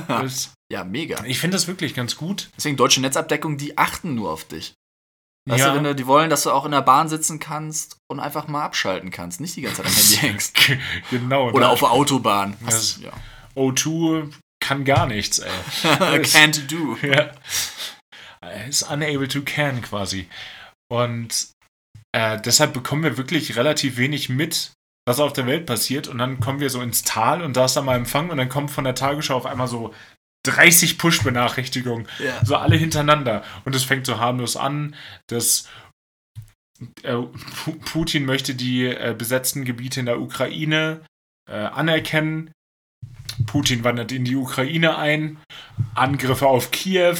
Das, 0.08 0.54
Ja, 0.72 0.84
mega. 0.84 1.24
ich 1.26 1.40
finde 1.40 1.56
das 1.58 1.68
wirklich 1.68 1.94
ganz 1.94 2.16
gut. 2.16 2.50
Deswegen 2.58 2.78
deutsche 2.78 3.02
Netzabdeckung, 3.02 3.58
die 3.58 3.78
achten 3.78 4.16
nur 4.16 4.32
auf 4.32 4.46
dich. 4.46 4.74
Weißt 5.50 5.60
ja. 5.60 5.70
du, 5.72 5.76
wenn 5.78 5.84
du, 5.84 5.96
die 5.96 6.06
wollen, 6.06 6.30
dass 6.30 6.44
du 6.44 6.52
auch 6.52 6.66
in 6.66 6.72
der 6.72 6.82
Bahn 6.84 7.10
sitzen 7.10 7.40
kannst 7.40 7.98
und 8.10 8.20
einfach 8.20 8.48
mal 8.48 8.64
abschalten 8.64 9.10
kannst, 9.10 9.42
nicht 9.42 9.56
die 9.56 9.62
ganze 9.62 9.78
Zeit 9.84 9.88
am 9.88 9.94
Handy 9.94 10.16
hängst. 10.18 10.56
genau. 11.10 11.50
Oder 11.51 11.70
auf 11.72 11.79
der 11.79 11.92
Autobahn. 11.92 12.55
Das- 12.66 13.00
ja. 13.01 13.12
O2 13.55 14.32
kann 14.64 14.86
gar 14.86 15.08
nichts, 15.08 15.40
ey. 15.40 15.51
Can't 15.84 16.68
do. 16.68 16.96
ja. 17.05 17.32
Ist 18.68 18.84
unable 18.84 19.27
to 19.27 19.42
can 19.42 19.82
quasi. 19.82 20.27
Und 20.90 21.50
äh, 22.12 22.40
deshalb 22.42 22.74
bekommen 22.74 23.03
wir 23.03 23.18
wirklich 23.18 23.55
relativ 23.55 23.98
wenig 23.98 24.29
mit, 24.29 24.72
was 25.12 25.20
auf 25.20 25.34
der 25.34 25.46
Welt 25.46 25.66
passiert. 25.66 26.08
Und 26.08 26.18
dann 26.18 26.40
kommen 26.40 26.60
wir 26.60 26.70
so 26.70 26.82
ins 26.82 27.04
Tal 27.04 27.42
und 27.42 27.56
da 27.58 27.66
ist 27.66 27.76
dann 27.76 27.86
mal 27.86 27.96
Empfang 27.98 28.30
und 28.30 28.38
dann 28.38 28.50
kommt 28.50 28.72
von 28.72 28.84
der 28.84 28.96
Tagesschau 28.96 29.36
auf 29.36 29.46
einmal 29.46 29.68
so 29.68 29.94
30 30.44 30.98
Push-Benachrichtigungen. 30.98 32.08
Ja. 32.20 32.44
So 32.44 32.56
alle 32.56 32.76
hintereinander. 32.76 33.44
Und 33.66 33.76
es 33.76 33.84
fängt 33.84 34.06
so 34.06 34.18
harmlos 34.20 34.56
an, 34.58 34.96
dass 35.28 35.68
äh, 37.04 37.14
Pu- 37.14 37.80
Putin 37.86 38.26
möchte 38.26 38.56
die 38.56 38.86
äh, 38.86 39.14
besetzten 39.18 39.66
Gebiete 39.66 40.00
in 40.00 40.08
der 40.08 40.20
Ukraine 40.20 41.02
äh, 41.48 41.54
anerkennen. 41.54 42.52
Putin 43.46 43.84
wandert 43.84 44.12
in 44.12 44.24
die 44.25 44.36
Ukraine 44.36 44.98
ein. 44.98 45.38
Angriffe 45.96 46.48
auf 46.48 46.72
Kiew. 46.72 47.18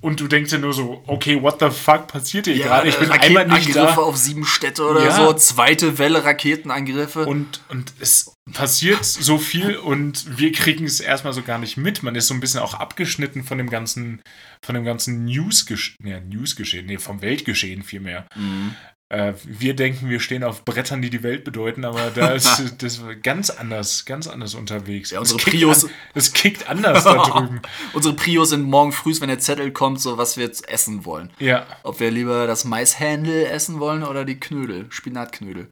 Und 0.00 0.20
du 0.20 0.28
denkst 0.28 0.50
dir 0.50 0.58
nur 0.58 0.72
so, 0.72 1.02
okay, 1.06 1.42
what 1.42 1.58
the 1.60 1.68
fuck 1.70 2.06
passiert 2.06 2.46
hier 2.46 2.56
gerade? 2.56 2.88
Ich 2.88 2.96
bin 2.98 3.10
einmal 3.10 3.44
nicht 3.46 3.54
Raketenangriffe 3.68 3.96
da. 3.96 4.02
auf 4.02 4.16
sieben 4.16 4.44
Städte 4.44 4.84
oder 4.86 5.04
Ja. 5.04 5.10
so, 5.16 5.32
zweite 5.34 5.98
Welle 5.98 6.24
Raketenangriffe. 6.24 7.26
Und, 7.26 7.60
und 7.68 7.92
es 8.00 8.32
passiert 8.52 9.04
so 9.04 9.38
viel 9.38 9.76
und 9.76 10.38
wir 10.38 10.52
kriegen 10.52 10.84
es 10.84 11.00
erstmal 11.00 11.32
so 11.32 11.42
gar 11.42 11.58
nicht 11.58 11.76
mit. 11.76 12.02
Man 12.02 12.14
ist 12.14 12.28
so 12.28 12.34
ein 12.34 12.40
bisschen 12.40 12.60
auch 12.60 12.74
abgeschnitten 12.74 13.42
von 13.44 13.58
dem 13.58 13.70
ganzen, 13.70 14.22
von 14.64 14.74
dem 14.74 14.84
ganzen 14.84 15.24
News-Geschehen, 15.24 15.96
nee, 16.00 16.20
News-Geschehen, 16.20 16.86
nee, 16.86 16.98
vom 16.98 17.20
Weltgeschehen 17.20 17.82
vielmehr. 17.82 18.26
Mhm. 18.36 18.74
Äh, 19.12 19.34
wir 19.44 19.76
denken, 19.76 20.08
wir 20.08 20.20
stehen 20.20 20.42
auf 20.42 20.64
Brettern, 20.64 21.02
die 21.02 21.10
die 21.10 21.22
Welt 21.22 21.44
bedeuten, 21.44 21.84
aber 21.84 22.10
da 22.10 22.30
ist 22.34 22.76
das 22.78 23.00
ganz 23.22 23.50
anders, 23.50 24.06
ganz 24.06 24.26
anders 24.26 24.54
unterwegs. 24.54 25.10
Ja, 25.10 25.20
Es 25.20 25.32
unsere 25.32 25.50
kickt 25.50 25.62
Prius- 25.62 25.84
an- 25.84 26.32
kickt 26.32 26.68
anders 26.68 27.04
da 27.04 27.16
drüben. 27.22 27.60
Unsere 27.92 28.16
Prios 28.16 28.48
sind 28.48 28.62
morgen 28.62 28.92
früh, 28.92 29.12
wenn 29.20 29.28
der 29.28 29.38
Zettel 29.38 29.70
kommt, 29.70 30.00
so 30.00 30.16
was 30.16 30.38
wir 30.38 30.44
jetzt 30.44 30.66
essen 30.68 31.04
wollen. 31.04 31.30
Ja, 31.38 31.66
Ob 31.82 32.00
wir 32.00 32.10
lieber 32.10 32.46
das 32.46 32.64
Maishändel 32.64 33.44
essen 33.44 33.80
wollen 33.80 34.02
oder 34.02 34.24
die 34.24 34.40
Knödel, 34.40 34.86
Spinatknödel. 34.88 35.68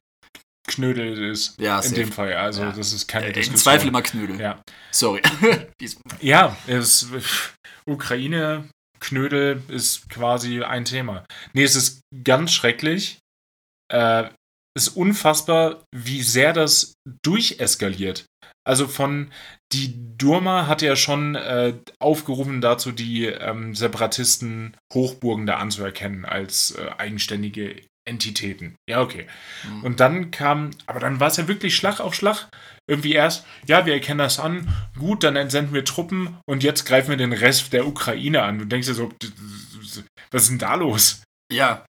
Knödel 0.69 1.31
ist 1.33 1.59
Ja, 1.59 1.77
in 1.79 1.83
safe. 1.83 1.95
dem 1.95 2.13
Fall. 2.13 2.35
Also 2.35 2.63
Ja. 2.63 2.73
das 2.73 2.93
ist 2.93 3.09
keine 3.09 3.25
Äh, 3.25 3.29
Im 3.29 3.35
Diskussion. 3.37 3.63
Zweifel 3.63 3.89
immer 3.89 4.03
Knödel. 4.03 4.39
Ja, 4.39 4.61
Sorry. 4.91 5.23
Ja 6.21 6.57
es, 6.67 7.09
Ukraine, 7.87 8.69
Knödel 9.01 9.63
ist 9.69 10.09
quasi 10.11 10.63
ein 10.63 10.85
Thema. 10.85 11.25
Nee, 11.55 11.63
es 11.65 11.75
ist 11.75 12.01
ganz 12.25 12.53
schrecklich. 12.53 13.17
Äh, 13.91 14.31
ist 14.77 14.89
unfassbar, 14.89 15.83
wie 15.93 16.23
sehr 16.23 16.53
das 16.53 16.95
durcheskaliert. 17.23 18.25
Also 18.65 18.87
von 18.87 19.31
die 19.73 19.95
Durma 20.17 20.67
hat 20.67 20.83
ja 20.83 20.97
schon 20.97 21.35
äh, 21.35 21.75
aufgerufen 21.99 22.61
dazu, 22.61 22.93
die 22.93 23.27
ähm, 23.27 23.75
Separatisten 23.75 24.77
Hochburgen 24.93 25.47
da 25.47 25.57
anzuerkennen 25.57 26.25
als 26.25 26.73
äh, 26.73 26.91
eigenständige 26.99 27.83
Entitäten. 28.07 28.77
Ja, 28.89 29.01
okay. 29.01 29.27
Mhm. 29.69 29.85
Und 29.85 30.01
dann 30.01 30.31
kam, 30.31 30.71
aber 30.87 31.01
dann 31.01 31.21
war 31.21 31.29
es 31.29 31.37
ja 31.37 31.49
wirklich 31.49 31.77
Schlag 31.77 32.01
auf 32.01 32.15
Schlag. 32.15 32.49
Irgendwie 32.89 33.13
erst, 33.13 33.47
ja, 33.67 33.87
wir 33.87 33.95
erkennen 33.95 34.19
das 34.19 34.41
an, 34.41 34.69
gut, 34.99 35.23
dann 35.23 35.37
entsenden 35.37 35.75
wir 35.75 35.85
Truppen 35.85 36.39
und 36.47 36.63
jetzt 36.63 36.85
greifen 36.85 37.11
wir 37.11 37.17
den 37.17 37.33
Rest 37.33 37.73
der 37.73 37.87
Ukraine 37.87 38.43
an. 38.43 38.59
Du 38.59 38.65
denkst 38.65 38.89
dir 38.89 38.95
so, 38.95 39.13
was 40.31 40.43
ist 40.43 40.51
denn 40.51 40.59
da 40.59 40.75
los? 40.75 41.23
Ja. 41.53 41.85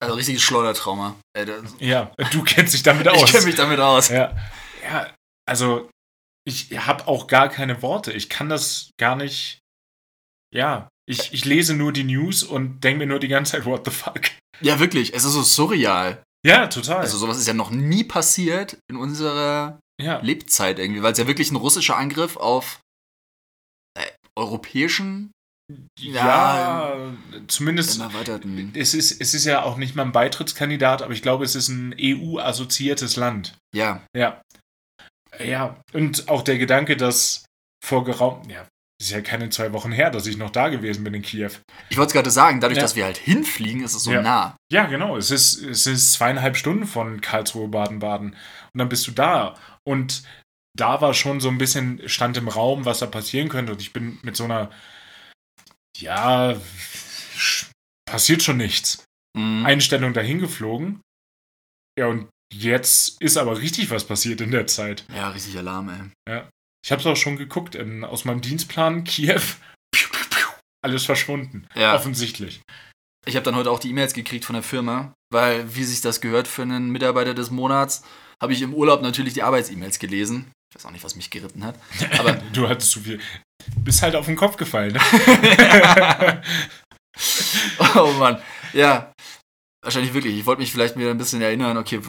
Also 0.00 0.14
richtiges 0.14 0.42
Schleudertrauma. 0.42 1.16
Ey, 1.32 1.46
Ja, 1.78 2.12
du 2.32 2.42
kennst 2.42 2.74
dich 2.74 2.82
damit 2.82 3.08
aus. 3.08 3.22
Ich 3.22 3.32
kenne 3.32 3.46
mich 3.46 3.54
damit 3.54 3.80
aus. 3.80 4.08
Ja, 4.08 4.36
ja 4.82 5.12
also 5.48 5.88
ich 6.46 6.70
habe 6.78 7.08
auch 7.08 7.26
gar 7.26 7.48
keine 7.48 7.82
Worte. 7.82 8.12
Ich 8.12 8.28
kann 8.28 8.48
das 8.48 8.90
gar 8.98 9.16
nicht. 9.16 9.58
Ja, 10.54 10.88
ich, 11.08 11.32
ich 11.32 11.44
lese 11.44 11.74
nur 11.74 11.92
die 11.92 12.04
News 12.04 12.42
und 12.42 12.80
denke 12.84 13.00
mir 13.00 13.06
nur 13.06 13.18
die 13.18 13.28
ganze 13.28 13.52
Zeit, 13.52 13.64
what 13.64 13.84
the 13.84 13.90
fuck? 13.90 14.22
Ja, 14.60 14.78
wirklich. 14.80 15.14
Es 15.14 15.24
ist 15.24 15.32
so 15.32 15.42
surreal. 15.42 16.22
Ja, 16.44 16.66
total. 16.68 16.98
Also 16.98 17.18
sowas 17.18 17.38
ist 17.38 17.48
ja 17.48 17.54
noch 17.54 17.70
nie 17.70 18.04
passiert 18.04 18.78
in 18.88 18.96
unserer 18.96 19.80
ja. 20.00 20.20
Lebzeit 20.20 20.78
irgendwie, 20.78 21.02
weil 21.02 21.12
es 21.12 21.18
ja 21.18 21.26
wirklich 21.26 21.50
ein 21.50 21.56
russischer 21.56 21.96
Angriff 21.96 22.36
auf 22.36 22.80
äh, 23.94 24.06
europäischen, 24.36 25.32
Ja, 25.98 26.96
zumindest. 27.48 27.96
im 27.96 28.02
erweiterten. 28.02 28.72
Es 28.74 28.94
ist, 28.94 29.20
es 29.20 29.34
ist 29.34 29.44
ja 29.44 29.62
auch 29.62 29.76
nicht 29.76 29.96
mal 29.96 30.02
ein 30.04 30.12
Beitrittskandidat, 30.12 31.02
aber 31.02 31.12
ich 31.12 31.22
glaube, 31.22 31.44
es 31.44 31.54
ist 31.54 31.68
ein 31.68 31.94
EU-assoziiertes 32.00 33.16
Land. 33.16 33.56
Ja, 33.74 34.02
Ja. 34.16 34.40
Ja, 35.38 35.76
und 35.92 36.28
auch 36.30 36.40
der 36.40 36.56
Gedanke, 36.56 36.96
dass 36.96 37.44
vor 37.84 38.04
geraumt, 38.04 38.50
ja, 38.50 38.66
ist 38.98 39.10
ja 39.10 39.20
keine 39.20 39.50
zwei 39.50 39.70
Wochen 39.74 39.92
her, 39.92 40.08
dass 40.10 40.26
ich 40.26 40.38
noch 40.38 40.48
da 40.48 40.68
gewesen 40.70 41.04
bin 41.04 41.12
in 41.12 41.20
Kiew. 41.20 41.50
ich 41.90 41.98
wollte 41.98 42.08
es 42.08 42.12
gerade 42.14 42.30
sagen, 42.30 42.58
dadurch, 42.60 42.78
Ja. 42.78 42.82
dass 42.82 42.96
wir 42.96 43.04
halt 43.04 43.18
hinfliegen, 43.18 43.84
ist 43.84 43.94
es 43.94 44.04
so 44.04 44.12
Ja. 44.12 44.22
nah. 44.22 44.56
Ja, 44.72 44.86
genau. 44.86 45.14
Es 45.18 45.30
ist, 45.30 45.62
es 45.62 45.86
ist 45.86 46.12
zweieinhalb 46.14 46.56
Stunden 46.56 46.86
von 46.86 47.20
Karlsruhe, 47.20 47.68
Baden-Baden. 47.68 48.30
Und 48.30 48.78
dann 48.78 48.88
bist 48.88 49.06
du 49.08 49.10
da. 49.10 49.56
Und 49.84 50.22
da 50.74 51.02
war 51.02 51.12
schon 51.12 51.40
so 51.40 51.50
ein 51.50 51.58
bisschen 51.58 52.00
Stand 52.08 52.38
im 52.38 52.48
Raum, 52.48 52.86
was 52.86 53.00
da 53.00 53.06
passieren 53.06 53.50
könnte. 53.50 53.72
Und 53.72 53.82
ich 53.82 53.92
bin 53.92 54.18
mit 54.22 54.36
so 54.38 54.44
einer, 54.44 54.70
ja, 56.00 56.60
passiert 58.06 58.42
schon 58.42 58.56
nichts. 58.56 59.04
Mhm. 59.36 59.66
Einstellung 59.66 60.12
dahin 60.12 60.38
geflogen. 60.38 61.00
Ja, 61.98 62.06
und 62.06 62.28
jetzt 62.52 63.20
ist 63.20 63.36
aber 63.36 63.58
richtig 63.58 63.90
was 63.90 64.04
passiert 64.04 64.40
in 64.40 64.50
der 64.50 64.66
Zeit. 64.66 65.04
Ja, 65.14 65.30
richtig 65.30 65.56
Alarm, 65.58 66.12
ey. 66.26 66.42
Ich 66.84 66.92
habe 66.92 67.00
es 67.00 67.06
auch 67.06 67.16
schon 67.16 67.36
geguckt 67.36 67.74
in, 67.74 68.04
aus 68.04 68.24
meinem 68.24 68.40
Dienstplan 68.40 69.04
Kiew. 69.04 69.40
Piu, 69.90 70.08
piu, 70.10 70.24
piu. 70.30 70.46
Alles 70.82 71.04
verschwunden. 71.04 71.66
Ja. 71.74 71.94
Offensichtlich. 71.94 72.60
Ich 73.26 73.34
habe 73.34 73.44
dann 73.44 73.56
heute 73.56 73.72
auch 73.72 73.80
die 73.80 73.90
E-Mails 73.90 74.14
gekriegt 74.14 74.44
von 74.44 74.54
der 74.54 74.62
Firma, 74.62 75.12
weil, 75.32 75.74
wie 75.74 75.82
sich 75.82 76.00
das 76.00 76.20
gehört 76.20 76.46
für 76.46 76.62
einen 76.62 76.90
Mitarbeiter 76.90 77.34
des 77.34 77.50
Monats, 77.50 78.04
habe 78.40 78.52
ich 78.52 78.62
im 78.62 78.72
Urlaub 78.72 79.02
natürlich 79.02 79.34
die 79.34 79.42
Arbeits-E-Mails 79.42 79.98
gelesen. 79.98 80.52
Ich 80.70 80.76
weiß 80.76 80.86
auch 80.86 80.92
nicht, 80.92 81.04
was 81.04 81.16
mich 81.16 81.30
geritten 81.30 81.64
hat. 81.64 81.76
Aber 82.18 82.34
du 82.52 82.68
hattest 82.68 82.92
zu 82.92 83.00
viel. 83.00 83.20
Bist 83.76 84.02
halt 84.02 84.14
auf 84.16 84.26
den 84.26 84.36
Kopf 84.36 84.56
gefallen. 84.56 84.98
Oh 87.94 88.12
Mann, 88.18 88.38
ja. 88.72 89.12
Wahrscheinlich 89.82 90.14
wirklich. 90.14 90.36
Ich 90.36 90.46
wollte 90.46 90.60
mich 90.60 90.72
vielleicht 90.72 90.96
wieder 90.96 91.10
ein 91.10 91.18
bisschen 91.18 91.40
erinnern, 91.40 91.76
okay, 91.76 92.00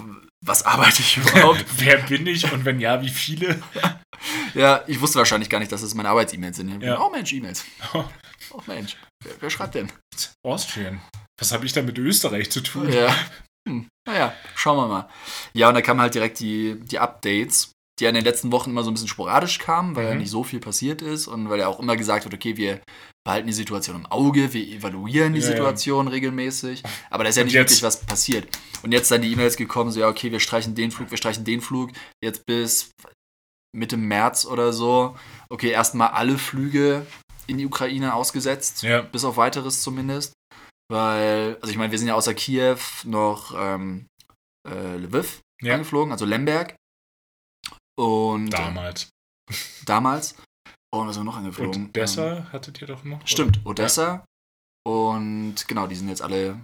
was 0.45 0.63
arbeite 0.65 1.01
ich 1.01 1.17
überhaupt? 1.17 1.65
Wer 1.77 1.97
bin 1.99 2.27
ich 2.27 2.51
und 2.51 2.65
wenn 2.65 2.79
ja, 2.79 3.01
wie 3.01 3.09
viele? 3.09 3.61
ja, 4.53 4.83
ich 4.87 4.99
wusste 4.99 5.19
wahrscheinlich 5.19 5.49
gar 5.49 5.59
nicht, 5.59 5.71
dass 5.71 5.81
es 5.81 5.93
meine 5.93 6.09
Arbeits-E-Mails 6.09 6.57
sind. 6.57 6.81
Ja. 6.81 6.99
Oh 6.99 7.09
Mensch, 7.09 7.33
E-Mails. 7.33 7.65
Oh 7.93 8.61
Mensch, 8.65 8.97
wer, 9.23 9.33
wer 9.39 9.49
schreibt 9.49 9.75
denn? 9.75 9.91
Austrian. 10.43 11.01
Was 11.39 11.51
habe 11.51 11.65
ich 11.65 11.73
da 11.73 11.81
mit 11.81 11.97
Österreich 11.97 12.49
zu 12.49 12.61
tun? 12.61 12.91
Ja. 12.91 13.15
Hm. 13.67 13.87
Naja, 14.07 14.33
schauen 14.55 14.77
wir 14.77 14.87
mal. 14.87 15.09
Ja, 15.53 15.67
und 15.67 15.75
da 15.75 15.81
kamen 15.81 16.01
halt 16.01 16.15
direkt 16.15 16.39
die, 16.39 16.79
die 16.79 16.99
Updates, 16.99 17.71
die 17.99 18.03
ja 18.03 18.09
in 18.09 18.15
den 18.15 18.23
letzten 18.23 18.51
Wochen 18.51 18.69
immer 18.69 18.83
so 18.83 18.91
ein 18.91 18.93
bisschen 18.93 19.07
sporadisch 19.07 19.57
kamen, 19.59 19.95
weil 19.95 20.05
ja 20.05 20.11
Mhm. 20.13 20.19
nicht 20.19 20.29
so 20.29 20.43
viel 20.43 20.59
passiert 20.59 21.01
ist 21.01 21.27
und 21.27 21.49
weil 21.49 21.59
ja 21.59 21.67
auch 21.67 21.79
immer 21.79 21.95
gesagt 21.97 22.25
wird, 22.25 22.33
okay, 22.33 22.55
wir 22.57 22.79
behalten 23.25 23.47
die 23.47 23.53
Situation 23.53 23.95
im 23.95 24.05
Auge, 24.05 24.53
wir 24.53 24.67
evaluieren 24.67 25.33
die 25.33 25.39
Ja, 25.39 25.45
ja. 25.47 25.51
Situation 25.51 26.07
regelmäßig, 26.07 26.83
aber 27.09 27.23
da 27.23 27.29
ist 27.29 27.35
ja 27.37 27.43
nicht 27.43 27.53
wirklich 27.55 27.83
was 27.83 27.99
passiert. 28.05 28.47
Und 28.83 28.91
jetzt 28.91 29.09
dann 29.11 29.21
die 29.21 29.31
E-Mails 29.31 29.57
gekommen, 29.57 29.91
so 29.91 29.99
ja, 29.99 30.07
okay, 30.07 30.31
wir 30.31 30.39
streichen 30.39 30.75
den 30.75 30.91
Flug, 30.91 31.09
wir 31.11 31.17
streichen 31.17 31.43
den 31.43 31.59
Flug, 31.61 31.91
jetzt 32.23 32.45
bis 32.45 32.91
Mitte 33.75 33.97
März 33.97 34.45
oder 34.45 34.71
so. 34.73 35.15
Okay, 35.49 35.69
erstmal 35.71 36.09
alle 36.09 36.37
Flüge 36.37 37.05
in 37.47 37.57
die 37.57 37.65
Ukraine 37.65 38.13
ausgesetzt, 38.13 38.83
Ja. 38.83 39.01
bis 39.01 39.23
auf 39.25 39.37
weiteres 39.37 39.81
zumindest. 39.81 40.33
Weil, 40.89 41.57
also 41.61 41.69
ich 41.71 41.77
meine, 41.77 41.91
wir 41.91 41.99
sind 41.99 42.07
ja 42.07 42.13
außer 42.15 42.33
Kiew 42.33 42.77
noch 43.03 43.53
ähm, 43.57 44.05
äh, 44.67 44.95
Lviv 44.97 45.39
Ja. 45.61 45.73
angeflogen, 45.73 46.11
also 46.11 46.25
Lemberg. 46.25 46.75
Und 47.97 48.47
äh, 48.53 48.57
Damals. 48.57 49.09
damals. 49.85 50.35
Und 50.93 51.07
was 51.07 51.15
sind 51.15 51.25
wir 51.25 51.31
noch 51.31 51.37
angeflogen? 51.37 51.89
Odessa 51.89 52.47
hattet 52.51 52.81
ihr 52.81 52.87
doch 52.87 53.03
noch? 53.03 53.19
Ähm, 53.21 53.27
stimmt, 53.27 53.65
Odessa. 53.65 54.25
Und 54.85 55.67
genau, 55.67 55.87
die 55.87 55.95
sind 55.95 56.09
jetzt 56.09 56.21
alle 56.21 56.59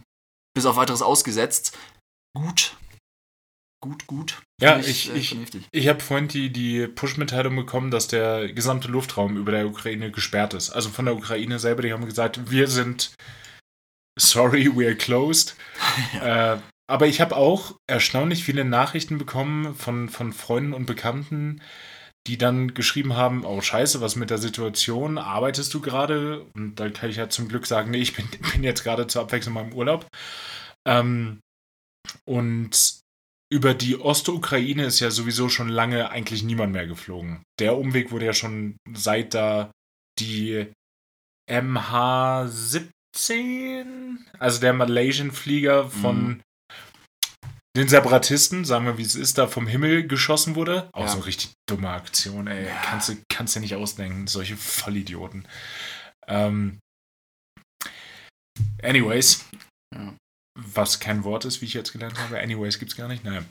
bis 0.56 0.66
auf 0.66 0.76
weiteres 0.76 1.02
ausgesetzt. 1.02 1.78
Gut. 2.36 2.78
Gut, 3.84 4.08
gut. 4.08 4.42
Ja, 4.62 4.76
Finde 4.76 4.90
ich, 4.90 5.12
äh, 5.12 5.18
ich, 5.18 5.38
ich 5.72 5.88
habe 5.90 6.00
vorhin 6.00 6.30
die, 6.30 6.50
die 6.54 6.88
Push-Mitteilung 6.88 7.56
bekommen, 7.56 7.92
dass 7.92 8.08
der 8.08 8.54
gesamte 8.54 8.88
Luftraum 8.88 9.36
über 9.36 9.52
der 9.52 9.68
Ukraine 9.68 10.10
gesperrt 10.10 10.54
ist. 10.54 10.70
Also 10.70 10.90
von 10.90 11.04
der 11.04 11.16
Ukraine 11.18 11.60
selber, 11.60 11.82
die 11.82 11.92
haben 11.92 12.06
gesagt, 12.06 12.50
wir 12.50 12.70
sind 12.70 13.14
sorry, 14.18 14.68
we're 14.68 14.96
closed. 14.96 15.56
äh, 16.22 16.58
aber 16.88 17.08
ich 17.08 17.22
habe 17.22 17.36
auch 17.36 17.78
erstaunlich 17.88 18.44
viele 18.44 18.66
Nachrichten 18.66 19.18
bekommen 19.18 19.76
von, 19.76 20.10
von 20.10 20.34
Freunden 20.34 20.74
und 20.74 20.86
Bekannten, 20.86 21.62
die 22.28 22.38
dann 22.38 22.74
geschrieben 22.74 23.16
haben, 23.16 23.46
oh 23.46 23.62
scheiße, 23.62 24.02
was 24.02 24.16
mit 24.16 24.30
der 24.30 24.38
Situation, 24.38 25.18
arbeitest 25.18 25.74
du 25.74 25.82
gerade? 25.82 26.46
Und 26.54 26.76
da 26.76 26.90
kann 26.90 27.10
ich 27.10 27.18
ja 27.18 27.30
zum 27.30 27.50
Glück 27.50 27.66
sagen, 27.66 27.92
nee, 27.92 28.02
ich 28.02 28.16
bin, 28.16 28.28
bin 28.54 28.64
jetzt 28.64 28.84
gerade 28.84 29.08
zur 29.08 29.24
Abwechslung 29.24 29.56
in 29.56 29.64
meinem 29.64 29.74
Urlaub. 29.74 30.08
Ähm, 30.88 31.40
und 32.26 33.00
über 33.52 33.74
die 33.74 34.00
Ostukraine 34.00 34.86
ist 34.86 35.00
ja 35.00 35.12
sowieso 35.12 35.50
schon 35.50 35.70
lange 35.70 36.10
eigentlich 36.10 36.44
niemand 36.44 36.74
mehr 36.74 36.88
geflogen. 36.88 37.44
Der 37.60 37.78
Umweg 37.78 38.12
wurde 38.12 38.26
ja 38.26 38.34
schon 38.34 38.78
seit 38.94 39.34
da 39.34 39.72
die 40.20 40.68
MH17, 41.50 44.18
also 44.40 44.60
der 44.60 44.74
Malaysian-Flieger 44.74 45.90
von 45.90 46.42
den 47.76 47.88
Separatisten, 47.88 48.66
sagen 48.66 48.86
wir 48.86 48.98
wie 48.98 49.04
es 49.04 49.16
ist, 49.16 49.38
da 49.38 49.48
vom 49.48 49.66
Himmel 49.68 50.08
geschossen 50.08 50.56
wurde. 50.56 50.90
Auch 50.94 51.06
Ja. 51.06 51.12
so 51.12 51.20
richtig 51.20 51.52
dumme 51.68 51.90
Aktion, 51.90 52.48
ey. 52.48 52.66
Ja. 52.68 52.82
Kannst 52.84 53.10
du 53.10 53.18
kannst 53.30 53.56
du 53.56 53.60
nicht 53.60 53.76
ausdenken, 53.76 54.28
solche 54.28 54.56
Vollidioten. 54.58 55.48
Ähm, 56.28 56.80
anyways, 58.84 59.46
Ja. 59.94 60.16
was 60.56 61.00
kein 61.00 61.24
Wort 61.24 61.46
ist, 61.46 61.62
wie 61.62 61.66
ich 61.66 61.74
jetzt 61.74 61.94
gelernt 61.94 62.18
habe. 62.20 62.40
Anyways 62.40 62.78
gibt's 62.78 62.96
gar 62.96 63.08
nicht. 63.08 63.24
Naja. 63.24 63.44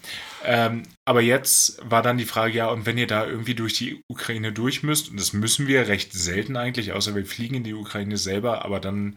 Ähm, 0.44 0.84
aber 1.04 1.20
jetzt 1.20 1.78
war 1.90 2.00
dann 2.02 2.16
die 2.16 2.24
Frage, 2.24 2.54
ja, 2.54 2.68
und 2.68 2.86
wenn 2.86 2.98
ihr 2.98 3.08
da 3.08 3.26
irgendwie 3.26 3.56
durch 3.56 3.74
die 3.74 4.02
Ukraine 4.08 4.52
durch 4.52 4.84
müsst, 4.84 5.10
und 5.10 5.18
das 5.18 5.32
müssen 5.32 5.66
wir 5.66 5.88
recht 5.88 6.12
selten 6.12 6.56
eigentlich, 6.56 6.92
außer 6.92 7.16
wir 7.16 7.26
fliegen 7.26 7.56
in 7.56 7.64
die 7.64 7.74
Ukraine 7.74 8.16
selber, 8.18 8.64
aber 8.64 8.78
dann 8.78 9.16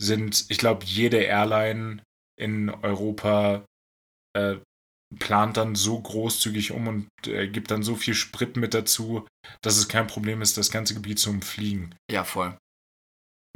sind, 0.00 0.44
ich 0.48 0.58
glaube, 0.58 0.84
jede 0.86 1.18
Airline 1.18 2.02
in 2.40 2.70
Europa 2.70 3.64
äh, 4.34 4.56
plant 5.18 5.56
dann 5.56 5.74
so 5.74 6.00
großzügig 6.00 6.72
um 6.72 6.88
und 6.88 7.08
äh, 7.26 7.48
gibt 7.48 7.70
dann 7.70 7.82
so 7.82 7.94
viel 7.96 8.14
Sprit 8.14 8.56
mit 8.56 8.74
dazu, 8.74 9.26
dass 9.62 9.76
es 9.76 9.88
kein 9.88 10.06
Problem 10.06 10.42
ist, 10.42 10.56
das 10.56 10.70
ganze 10.70 10.94
Gebiet 10.94 11.18
zu 11.18 11.30
umfliegen. 11.30 11.94
Ja, 12.10 12.24
voll. 12.24 12.56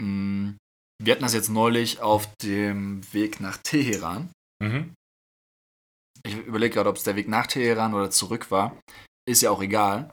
Mm, 0.00 0.52
Wir 1.02 1.12
hatten 1.12 1.22
das 1.22 1.34
jetzt 1.34 1.48
neulich 1.48 2.00
auf 2.00 2.28
dem 2.42 3.02
Weg 3.12 3.40
nach 3.40 3.56
Teheran. 3.58 4.30
Mhm. 4.62 4.94
Ich 6.24 6.34
überlege 6.36 6.74
gerade, 6.74 6.90
ob 6.90 6.96
es 6.96 7.04
der 7.04 7.16
Weg 7.16 7.28
nach 7.28 7.46
Teheran 7.46 7.94
oder 7.94 8.10
zurück 8.10 8.50
war. 8.50 8.78
Ist 9.28 9.42
ja 9.42 9.50
auch 9.50 9.62
egal. 9.62 10.12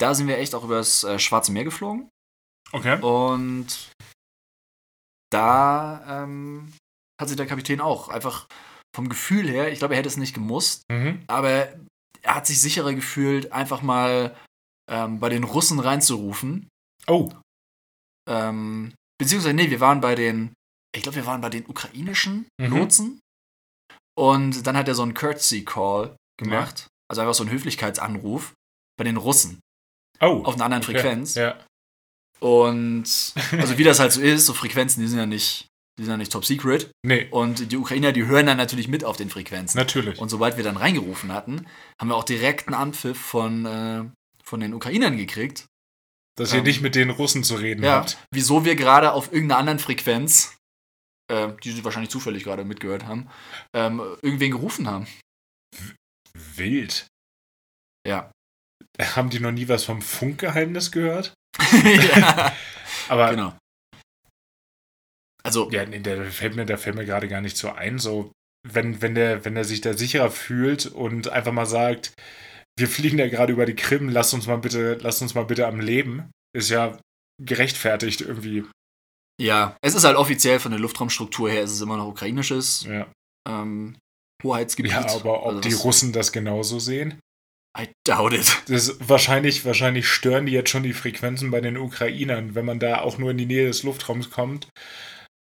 Da 0.00 0.14
sind 0.14 0.26
wir 0.26 0.38
echt 0.38 0.54
auch 0.54 0.64
übers 0.64 1.04
äh, 1.04 1.18
Schwarze 1.18 1.52
Meer 1.52 1.64
geflogen. 1.64 2.08
Okay. 2.72 3.00
Und 3.00 3.92
da 5.30 6.24
ähm, 6.24 6.72
hat 7.20 7.28
sich 7.28 7.36
der 7.36 7.46
Kapitän 7.46 7.80
auch 7.80 8.08
einfach 8.08 8.48
vom 8.94 9.08
Gefühl 9.08 9.48
her, 9.48 9.72
ich 9.72 9.78
glaube, 9.80 9.94
er 9.94 9.98
hätte 9.98 10.08
es 10.08 10.16
nicht 10.16 10.34
gemusst, 10.34 10.82
Mhm. 10.90 11.22
aber 11.26 11.50
er 12.22 12.34
hat 12.34 12.46
sich 12.46 12.60
sicherer 12.60 12.94
gefühlt, 12.94 13.52
einfach 13.52 13.82
mal 13.82 14.36
ähm, 14.90 15.18
bei 15.18 15.28
den 15.28 15.44
Russen 15.44 15.80
reinzurufen. 15.80 16.68
Oh, 17.06 17.30
Ähm, 18.28 18.94
beziehungsweise, 19.18 19.54
nee, 19.54 19.70
wir 19.70 19.80
waren 19.80 20.00
bei 20.00 20.14
den, 20.14 20.52
ich 20.96 21.02
glaube, 21.02 21.16
wir 21.16 21.26
waren 21.26 21.40
bei 21.40 21.50
den 21.50 21.66
ukrainischen 21.66 22.46
Mhm. 22.60 22.66
Lotsen. 22.76 23.20
Und 24.16 24.66
dann 24.66 24.76
hat 24.76 24.86
er 24.88 24.94
so 24.94 25.02
einen 25.02 25.14
Courtesy-Call 25.14 26.16
gemacht. 26.38 26.86
Also 27.10 27.20
einfach 27.20 27.34
so 27.34 27.42
einen 27.44 27.52
Höflichkeitsanruf 27.52 28.54
bei 28.96 29.04
den 29.04 29.16
Russen 29.16 29.60
oh. 30.20 30.42
auf 30.44 30.54
einer 30.54 30.64
anderen 30.66 30.82
Okay. 30.84 30.92
Frequenz. 30.94 31.34
Ja. 31.34 31.58
Und 32.40 33.04
also 33.52 33.76
wie 33.78 33.84
das 33.84 33.98
halt 34.00 34.12
so 34.12 34.20
ist, 34.20 34.46
so 34.46 34.54
Frequenzen, 34.54 35.00
die 35.00 35.08
sind 35.08 35.18
ja 35.18 35.26
nicht, 35.26 35.66
die 35.98 36.02
sind 36.04 36.10
ja 36.10 36.16
nicht 36.16 36.32
top 36.32 36.44
secret. 36.44 36.90
Nee, 37.04 37.28
Und 37.30 37.70
die 37.70 37.76
Ukrainer, 37.76 38.12
die 38.12 38.26
hören 38.26 38.46
dann 38.46 38.56
natürlich 38.56 38.88
mit 38.88 39.04
auf 39.04 39.16
den 39.16 39.30
Frequenzen. 39.30 39.78
natürlich. 39.78 40.18
Und 40.18 40.28
sobald 40.28 40.56
wir 40.56 40.64
dann 40.64 40.76
reingerufen 40.76 41.32
hatten, 41.32 41.66
haben 42.00 42.08
wir 42.08 42.16
auch 42.16 42.24
direkt 42.24 42.66
einen 42.68 42.74
Anpfiff 42.74 43.18
von, 43.18 43.64
äh, 43.66 44.04
von 44.42 44.60
den 44.60 44.74
Ukrainern 44.74 45.16
gekriegt. 45.16 45.66
Dass 46.36 46.52
ihr 46.52 46.58
Ähm, 46.58 46.64
nicht 46.64 46.80
mit 46.80 46.96
den 46.96 47.10
Russen 47.10 47.44
zu 47.44 47.54
reden 47.54 47.84
Ja, 47.84 47.92
habt. 47.98 48.18
wieso 48.32 48.64
wir 48.64 48.74
gerade 48.74 49.12
auf 49.12 49.32
irgendeiner 49.32 49.58
anderen 49.60 49.78
Frequenz, 49.78 50.56
äh, 51.30 51.48
die 51.62 51.70
sie 51.70 51.84
wahrscheinlich 51.84 52.10
zufällig 52.10 52.42
gerade 52.42 52.64
mitgehört 52.64 53.04
haben, 53.06 53.28
ähm, 53.72 54.00
irgendwen 54.20 54.50
gerufen 54.50 54.88
haben. 54.88 55.06
Wild. 56.56 57.06
Ja. 58.06 58.30
Haben 59.00 59.30
die 59.30 59.40
noch 59.40 59.52
nie 59.52 59.68
was 59.68 59.84
vom 59.84 60.02
Funkgeheimnis 60.02 60.90
gehört? 60.90 61.34
ja. 61.72 62.52
Aber 63.08 63.30
Genau. 63.30 63.56
Also, 65.44 65.70
ja, 65.70 65.84
nee, 65.84 66.00
da 66.00 66.24
fällt 66.24 66.56
mir, 66.56 66.64
da 66.66 66.76
fällt 66.76 66.96
mir 66.96 67.04
gerade 67.04 67.28
gar 67.28 67.40
nicht 67.40 67.56
so 67.56 67.70
ein. 67.70 67.98
So, 67.98 68.32
wenn, 68.66 69.02
wenn 69.02 69.14
der, 69.14 69.44
wenn 69.44 69.54
der 69.54 69.64
sich 69.64 69.80
da 69.80 69.94
sicherer 69.94 70.30
fühlt 70.30 70.86
und 70.86 71.28
einfach 71.28 71.52
mal 71.52 71.66
sagt, 71.66 72.14
wir 72.78 72.88
fliegen 72.88 73.18
da 73.18 73.28
gerade 73.28 73.52
über 73.52 73.66
die 73.66 73.76
Krim, 73.76 74.08
lasst 74.08 74.34
uns 74.34 74.46
mal 74.46 74.58
bitte, 74.58 74.94
lasst 75.00 75.22
uns 75.22 75.34
mal 75.34 75.44
bitte 75.44 75.66
am 75.66 75.80
Leben, 75.80 76.30
ist 76.56 76.70
ja 76.70 76.98
gerechtfertigt 77.42 78.20
irgendwie. 78.22 78.64
ja, 79.40 79.76
es 79.82 79.94
ist 79.94 80.04
halt 80.04 80.16
offiziell 80.16 80.60
von 80.60 80.70
der 80.72 80.80
Luftraumstruktur 80.80 81.50
her, 81.50 81.62
ist 81.62 81.72
es 81.72 81.80
immer 81.80 81.96
noch 81.96 82.06
ukrainisches 82.08 82.84
Ja, 82.88 83.06
ähm, 83.48 83.96
Hoheitsgebiet. 84.42 84.92
ja 84.92 85.06
aber 85.08 85.42
ob 85.42 85.48
Also 85.56 85.60
die 85.60 85.72
Russen 85.74 86.12
das 86.12 86.32
genauso 86.32 86.78
sehen? 86.78 87.18
I 87.76 87.88
doubt 88.06 88.32
it. 88.32 88.62
Das 88.68 88.96
wahrscheinlich, 89.00 89.64
wahrscheinlich 89.64 90.06
stören 90.08 90.46
die 90.46 90.52
jetzt 90.52 90.70
schon 90.70 90.84
die 90.84 90.92
Frequenzen 90.92 91.50
bei 91.50 91.60
den 91.60 91.76
Ukrainern. 91.76 92.54
Wenn 92.54 92.64
man 92.64 92.78
da 92.78 93.00
auch 93.00 93.18
nur 93.18 93.32
in 93.32 93.38
die 93.38 93.46
Nähe 93.46 93.66
des 93.66 93.82
Luftraums 93.82 94.30
kommt, 94.30 94.68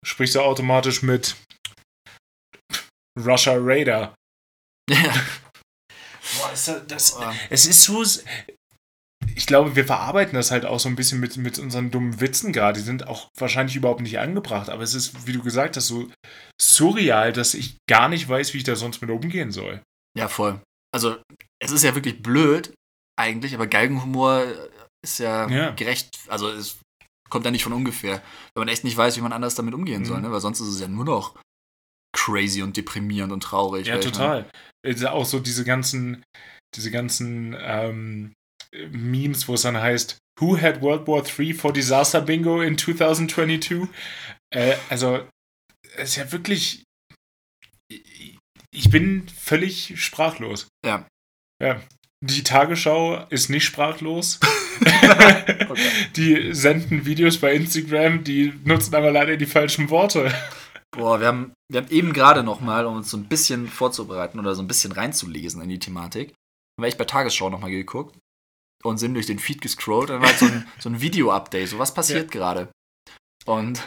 sprichst 0.03 0.35
du 0.35 0.41
automatisch 0.41 1.01
mit 1.01 1.35
Russia 3.19 3.53
Raider. 3.57 4.15
Ja. 4.89 4.97
Boah, 6.37 6.51
ist 6.53 6.67
das, 6.67 6.87
das, 6.87 7.17
Ähm, 7.21 7.33
es 7.49 7.65
ist 7.65 7.81
so. 7.83 8.03
ich 9.35 9.45
glaube, 9.45 9.75
wir 9.75 9.85
verarbeiten 9.85 10.33
das 10.35 10.51
halt 10.51 10.65
auch 10.65 10.79
so 10.79 10.89
ein 10.89 10.95
bisschen 10.95 11.19
mit, 11.19 11.37
mit 11.37 11.59
unseren 11.59 11.91
dummen 11.91 12.19
Witzen 12.19 12.53
gerade. 12.53 12.79
Die 12.79 12.85
sind 12.85 13.07
auch 13.07 13.29
wahrscheinlich 13.37 13.75
überhaupt 13.75 14.01
nicht 14.01 14.19
angebracht, 14.19 14.69
aber 14.69 14.83
es 14.83 14.93
ist, 14.93 15.27
wie 15.27 15.33
du 15.33 15.43
gesagt 15.43 15.77
hast, 15.77 15.87
so 15.87 16.09
surreal, 16.61 17.33
dass 17.33 17.53
ich 17.53 17.77
gar 17.89 18.09
nicht 18.09 18.27
weiß, 18.27 18.53
wie 18.53 18.59
ich 18.59 18.63
da 18.63 18.75
sonst 18.75 19.01
mit 19.01 19.09
umgehen 19.11 19.51
soll. 19.51 19.81
Ja, 20.17 20.27
voll. 20.27 20.61
Also, 20.93 21.21
es 21.61 21.71
ist 21.71 21.83
ja 21.83 21.93
wirklich 21.95 22.21
blöd, 22.21 22.73
eigentlich, 23.19 23.53
aber 23.53 23.67
Galgenhumor 23.67 24.45
ist 25.03 25.19
ja, 25.19 25.47
Ja. 25.49 25.71
gerecht, 25.71 26.17
also 26.27 26.49
es 26.49 26.77
kommt 27.33 27.43
ja 27.45 27.51
nicht 27.51 27.63
von 27.63 27.73
ungefähr, 27.73 28.21
wenn 28.55 28.61
man 28.61 28.67
echt 28.69 28.83
nicht 28.85 28.95
weiß, 28.95 29.17
wie 29.17 29.21
man 29.21 29.33
anders 29.33 29.55
damit 29.55 29.73
umgehen 29.73 30.05
soll, 30.05 30.17
Mhm. 30.17 30.23
ne? 30.23 30.31
weil 30.31 30.39
sonst 30.39 30.59
ist 30.61 30.67
es 30.69 30.79
ja 30.79 30.87
nur 30.87 31.03
noch 31.03 31.35
crazy 32.15 32.61
und 32.61 32.77
deprimierend 32.77 33.33
und 33.33 33.41
traurig. 33.43 33.87
Ja, 33.87 33.97
total. 33.99 34.49
Also 34.85 35.07
auch 35.09 35.25
so 35.25 35.39
diese 35.39 35.65
ganzen, 35.65 36.23
diese 36.75 36.91
ganzen 36.91 37.55
ähm, 37.59 38.33
Memes, 38.91 39.47
wo 39.47 39.55
es 39.55 39.63
dann 39.63 39.77
heißt, 39.77 40.17
Who 40.39 40.59
had 40.59 40.81
World 40.81 41.07
War 41.07 41.23
III 41.27 41.53
for 41.53 41.73
Disaster 41.73 42.21
Bingo 42.21 42.61
in 42.61 42.77
2022? 42.77 43.87
Äh, 44.51 44.75
also, 44.89 45.27
es 45.95 46.09
ist 46.11 46.15
ja 46.15 46.31
wirklich. 46.31 46.83
Ich 48.71 48.89
bin 48.89 49.27
völlig 49.29 50.01
sprachlos. 50.01 50.67
Ja. 50.85 51.07
Ja. 51.61 51.81
Die 52.25 52.43
Tagesschau 52.43 53.25
ist 53.29 53.49
nicht 53.49 53.65
sprachlos. 53.65 54.39
Die 56.15 56.53
senden 56.53 57.05
Videos 57.05 57.37
bei 57.37 57.53
Instagram, 57.53 58.23
die 58.23 58.53
nutzen 58.63 58.95
aber 58.95 59.11
leider 59.11 59.35
die 59.35 59.45
falschen 59.45 59.89
Worte. 59.89 60.33
Boah, 60.91 61.19
wir 61.19 61.27
haben, 61.27 61.53
wir 61.69 61.81
haben 61.81 61.91
eben 61.91 62.13
gerade 62.13 62.43
noch 62.43 62.61
mal, 62.61 62.85
um 62.85 62.95
uns 62.95 63.09
so 63.09 63.17
ein 63.17 63.25
bisschen 63.25 63.67
vorzubereiten 63.67 64.39
oder 64.39 64.55
so 64.55 64.61
ein 64.61 64.67
bisschen 64.67 64.93
reinzulesen 64.93 65.61
in 65.61 65.67
die 65.67 65.79
Thematik, 65.79 66.29
haben 66.29 66.83
wir 66.83 66.87
echt 66.87 66.97
bei 66.97 67.05
Tagesschau 67.05 67.49
noch 67.49 67.59
mal 67.59 67.71
geguckt 67.71 68.17
und 68.83 68.99
sind 68.99 69.15
durch 69.15 69.25
den 69.25 69.39
Feed 69.39 69.61
gescrollt. 69.61 70.09
Dann 70.09 70.21
war 70.21 70.29
halt 70.29 70.39
so 70.39 70.45
ein, 70.45 70.65
so 70.79 70.89
ein 70.89 71.01
Video-Update, 71.01 71.67
so 71.67 71.79
was 71.79 71.93
passiert 71.93 72.31
gerade. 72.31 72.69
Und 73.45 73.81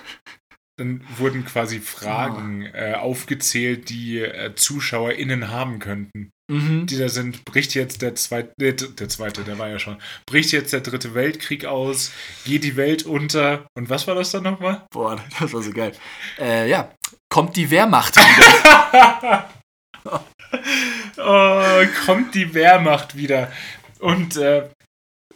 Dann 0.79 1.03
wurden 1.17 1.45
quasi 1.47 1.81
Fragen 1.81 2.67
äh, 2.75 2.95
aufgezählt, 2.95 3.89
die 3.89 4.21
äh, 4.21 4.55
ZuschauerInnen 4.55 5.49
haben 5.49 5.79
könnten. 5.79 6.33
mhm. 6.49 6.87
Die 6.87 6.99
da 6.99 7.09
sind, 7.09 7.45
bricht 7.47 7.75
jetzt 7.75 8.03
der 8.03 8.15
zweite, 8.15 8.53
der, 8.61 8.73
der 8.73 9.09
zweite, 9.09 9.43
der 9.43 9.59
war 9.59 9.69
ja 9.69 9.79
schon, 9.79 9.97
bricht 10.27 10.53
jetzt 10.53 10.75
der 10.75 10.81
dritte 10.81 11.15
Weltkrieg 11.15 11.65
aus, 11.65 12.13
geht 12.45 12.63
die 12.63 12.77
Welt 12.77 13.05
unter 13.05 13.67
und 13.75 13.89
was 13.89 14.07
war 14.07 14.15
das 14.15 14.33
dann 14.33 14.43
nochmal? 14.43 14.87
boah, 14.91 15.19
das 15.41 15.53
war 15.53 15.63
so 15.63 15.73
geil. 15.73 15.93
Äh, 16.39 16.69
ja, 16.69 16.93
kommt 17.31 17.57
die 17.57 17.71
Wehrmacht 17.71 18.17
wieder. 18.17 19.51
oh, 21.19 21.87
kommt 22.05 22.35
die 22.35 22.53
Wehrmacht 22.55 23.17
wieder. 23.17 23.51
Und 23.99 24.37
äh, 24.37 24.69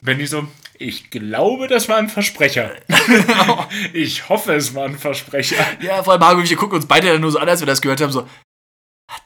Benny 0.03 0.27
so, 0.27 0.47
ich 0.79 1.11
glaube, 1.11 1.69
das 1.69 1.89
war 1.89 1.99
ein 1.99 2.09
Versprecher. 2.09 2.73
ich 3.93 4.29
hoffe, 4.29 4.55
es 4.55 4.75
war 4.75 4.87
ein 4.87 4.99
Versprecher. 4.99 5.57
ja, 5.81 6.03
vor 6.03 6.15
allem 6.15 6.21
Marco, 6.21 6.43
wir 6.49 6.57
gucken 6.57 6.77
uns 6.77 6.87
beide 6.87 7.09
dann 7.13 7.21
nur 7.21 7.31
so 7.31 7.39
an, 7.39 7.49
als 7.49 7.61
wir 7.61 7.67
das 7.67 7.83
gehört 7.83 8.01
haben, 8.01 8.13
so, 8.13 8.27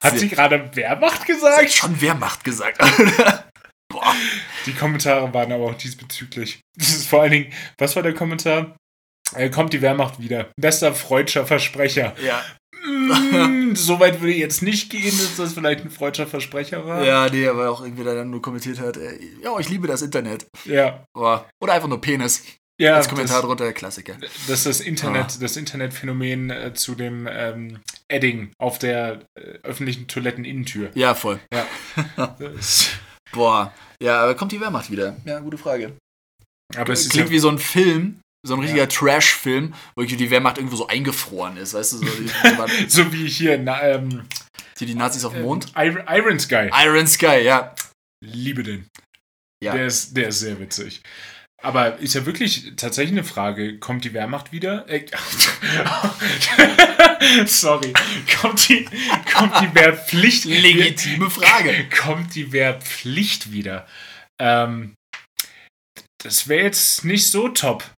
Hat 0.02 0.18
sie 0.18 0.28
gerade 0.28 0.74
Wehrmacht 0.74 1.20
hat 1.20 1.26
gesagt? 1.26 1.72
schon 1.72 2.00
Wehrmacht 2.00 2.42
gesagt. 2.44 2.82
Die 4.66 4.72
Kommentare 4.72 5.32
waren 5.32 5.52
aber 5.52 5.66
auch 5.66 5.74
diesbezüglich. 5.74 6.60
Das 6.76 6.88
ist 6.88 7.06
vor 7.08 7.22
allen 7.22 7.30
Dingen, 7.30 7.52
was 7.78 7.94
war 7.94 8.02
der 8.02 8.14
Kommentar? 8.14 8.76
Äh, 9.34 9.50
kommt 9.50 9.72
die 9.72 9.82
Wehrmacht 9.82 10.20
wieder. 10.20 10.50
Bester 10.60 10.94
freudscher 10.94 11.46
Versprecher. 11.46 12.14
ja. 12.20 12.42
Mm, 12.84 13.74
so 13.74 13.98
weit 14.00 14.20
würde 14.20 14.32
ich 14.32 14.38
jetzt 14.38 14.62
nicht 14.62 14.90
gehen, 14.90 15.04
dass 15.18 15.36
das 15.36 15.54
vielleicht 15.54 15.84
ein 15.84 15.90
freudscher 15.90 16.26
Versprecher 16.26 16.86
war. 16.86 17.02
ja, 17.04 17.28
nee, 17.30 17.46
aber 17.46 17.70
auch 17.70 17.82
irgendwie 17.82 18.04
da 18.04 18.14
dann 18.14 18.30
nur 18.30 18.42
kommentiert 18.42 18.78
hat, 18.80 18.98
ja, 19.42 19.58
ich 19.58 19.68
liebe 19.68 19.86
das 19.86 20.02
Internet. 20.02 20.46
Ja. 20.64 21.04
Boah. 21.14 21.48
Oder 21.60 21.72
einfach 21.74 21.88
nur 21.88 22.00
Penis. 22.00 22.42
ja 22.78 22.96
als 22.96 23.08
Kommentar 23.08 23.38
das, 23.38 23.46
drunter, 23.46 23.72
Klassiker. 23.72 24.16
das 24.20 24.58
ist 24.58 24.66
das 24.66 24.80
Internet, 24.80 25.40
das 25.40 25.56
Internetphänomen 25.56 26.50
äh, 26.50 26.74
zu 26.74 26.94
dem 26.94 27.28
ähm, 27.30 27.78
Edding 28.08 28.50
auf 28.58 28.78
der 28.78 29.20
äh, 29.34 29.40
öffentlichen 29.62 30.06
Toiletteninnentür. 30.06 30.90
Ja, 30.94 31.14
voll. 31.14 31.40
Das, 32.38 32.88
Boah. 33.32 33.72
Ja, 34.02 34.22
aber 34.22 34.34
kommt 34.34 34.52
die 34.52 34.60
Wehrmacht 34.60 34.90
wieder? 34.90 35.16
Ja, 35.24 35.40
gute 35.40 35.58
Frage. 35.58 35.96
aber 36.76 36.92
es 36.92 37.08
Klingt 37.08 37.28
ja, 37.28 37.32
wie 37.32 37.38
so 37.38 37.48
ein 37.48 37.58
Film, 37.58 38.20
so 38.44 38.54
ein 38.54 38.60
richtiger 38.60 38.82
Ja. 38.82 38.86
Trash-Film, 38.86 39.74
wo 39.96 40.02
die 40.02 40.30
Wehrmacht 40.30 40.58
irgendwo 40.58 40.76
so 40.76 40.86
eingefroren 40.86 41.56
ist, 41.56 41.74
weißt 41.74 41.94
du, 41.94 41.96
so 41.98 42.06
so 42.88 43.12
wie 43.12 43.26
hier 43.26 43.58
na, 43.58 43.82
ähm, 43.82 44.26
die, 44.78 44.86
die 44.86 44.94
Nazis 44.94 45.24
auf 45.24 45.32
dem 45.32 45.42
Mond. 45.42 45.72
Iron, 45.76 46.04
Iron 46.08 46.38
Sky. 46.38 46.70
Iron 46.72 47.06
Sky, 47.06 47.40
ja. 47.42 47.74
Liebe 48.24 48.62
den. 48.62 48.88
Ja. 49.62 49.72
Der, 49.72 49.86
ist, 49.86 50.16
der 50.16 50.28
ist 50.28 50.40
sehr 50.40 50.58
witzig. 50.60 51.02
Aber 51.62 51.98
ist 51.98 52.14
ja 52.14 52.26
wirklich 52.26 52.72
tatsächlich 52.76 53.12
eine 53.12 53.24
Frage, 53.24 53.78
kommt 53.78 54.04
die 54.04 54.12
Wehrmacht 54.12 54.52
wieder? 54.52 54.86
Äh, 54.86 55.06
Sorry. 57.46 57.94
Kommt 58.38 58.68
die, 58.68 58.84
kommt 59.32 59.58
die 59.62 59.74
Wehrpflicht 59.74 60.44
Legitime 60.46 61.30
Frage. 61.30 61.88
Kommt 61.88 62.34
die 62.34 62.52
Wehrpflicht 62.52 63.52
wieder? 63.52 63.86
Ähm, 64.38 64.94
das 66.22 66.48
wäre 66.48 66.64
jetzt 66.64 67.06
nicht 67.06 67.28
so 67.28 67.48
top. 67.48 67.90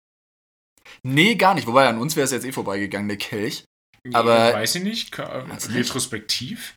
Nee, 1.06 1.36
gar 1.36 1.54
nicht. 1.54 1.68
Wobei, 1.68 1.88
an 1.88 2.00
uns 2.00 2.16
wäre 2.16 2.26
es 2.26 2.32
jetzt 2.32 2.46
eh 2.46 2.52
vorbeigegangen, 2.52 3.08
der 3.08 3.18
Kelch. 3.18 3.64
Aber- 4.14 4.54
Weiß 4.54 4.76
ich 4.76 4.84
nicht. 4.84 5.18
Retrospektiv? 5.18 6.76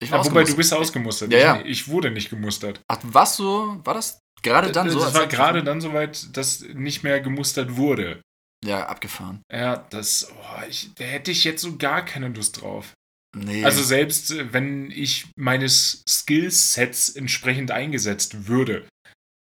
Ich 0.00 0.10
Ja, 0.10 0.24
wobei 0.24 0.44
du 0.44 0.54
bist 0.54 0.72
ausgemustert. 0.72 1.32
Ja, 1.32 1.38
ja. 1.38 1.60
Ich, 1.62 1.66
ich 1.66 1.88
wurde 1.88 2.10
nicht 2.10 2.30
gemustert. 2.30 2.80
Ach, 2.86 2.98
was 3.02 3.36
so? 3.36 3.80
War 3.84 3.94
das 3.94 4.20
gerade 4.42 4.70
dann 4.70 4.88
so? 4.88 5.00
das 5.00 5.14
war 5.14 5.26
gerade 5.26 5.64
dann 5.64 5.80
soweit, 5.80 6.36
dass 6.36 6.60
nicht 6.60 7.02
mehr 7.02 7.20
gemustert 7.20 7.76
wurde. 7.76 8.22
Ja, 8.64 8.86
abgefahren. 8.86 9.42
Ja, 9.52 9.76
das, 9.90 10.30
oh, 10.32 10.62
ich, 10.68 10.90
da 10.94 11.04
hätte 11.04 11.30
ich 11.32 11.42
jetzt 11.44 11.62
so 11.62 11.76
gar 11.76 12.04
keine 12.04 12.28
Lust 12.28 12.60
drauf. 12.60 12.92
Nee. 13.36 13.64
Also 13.64 13.82
selbst 13.82 14.30
äh, 14.30 14.52
wenn 14.52 14.90
ich 14.90 15.26
meines 15.36 16.02
Skillsets 16.08 17.10
entsprechend 17.10 17.70
eingesetzt 17.72 18.46
würde, 18.46 18.88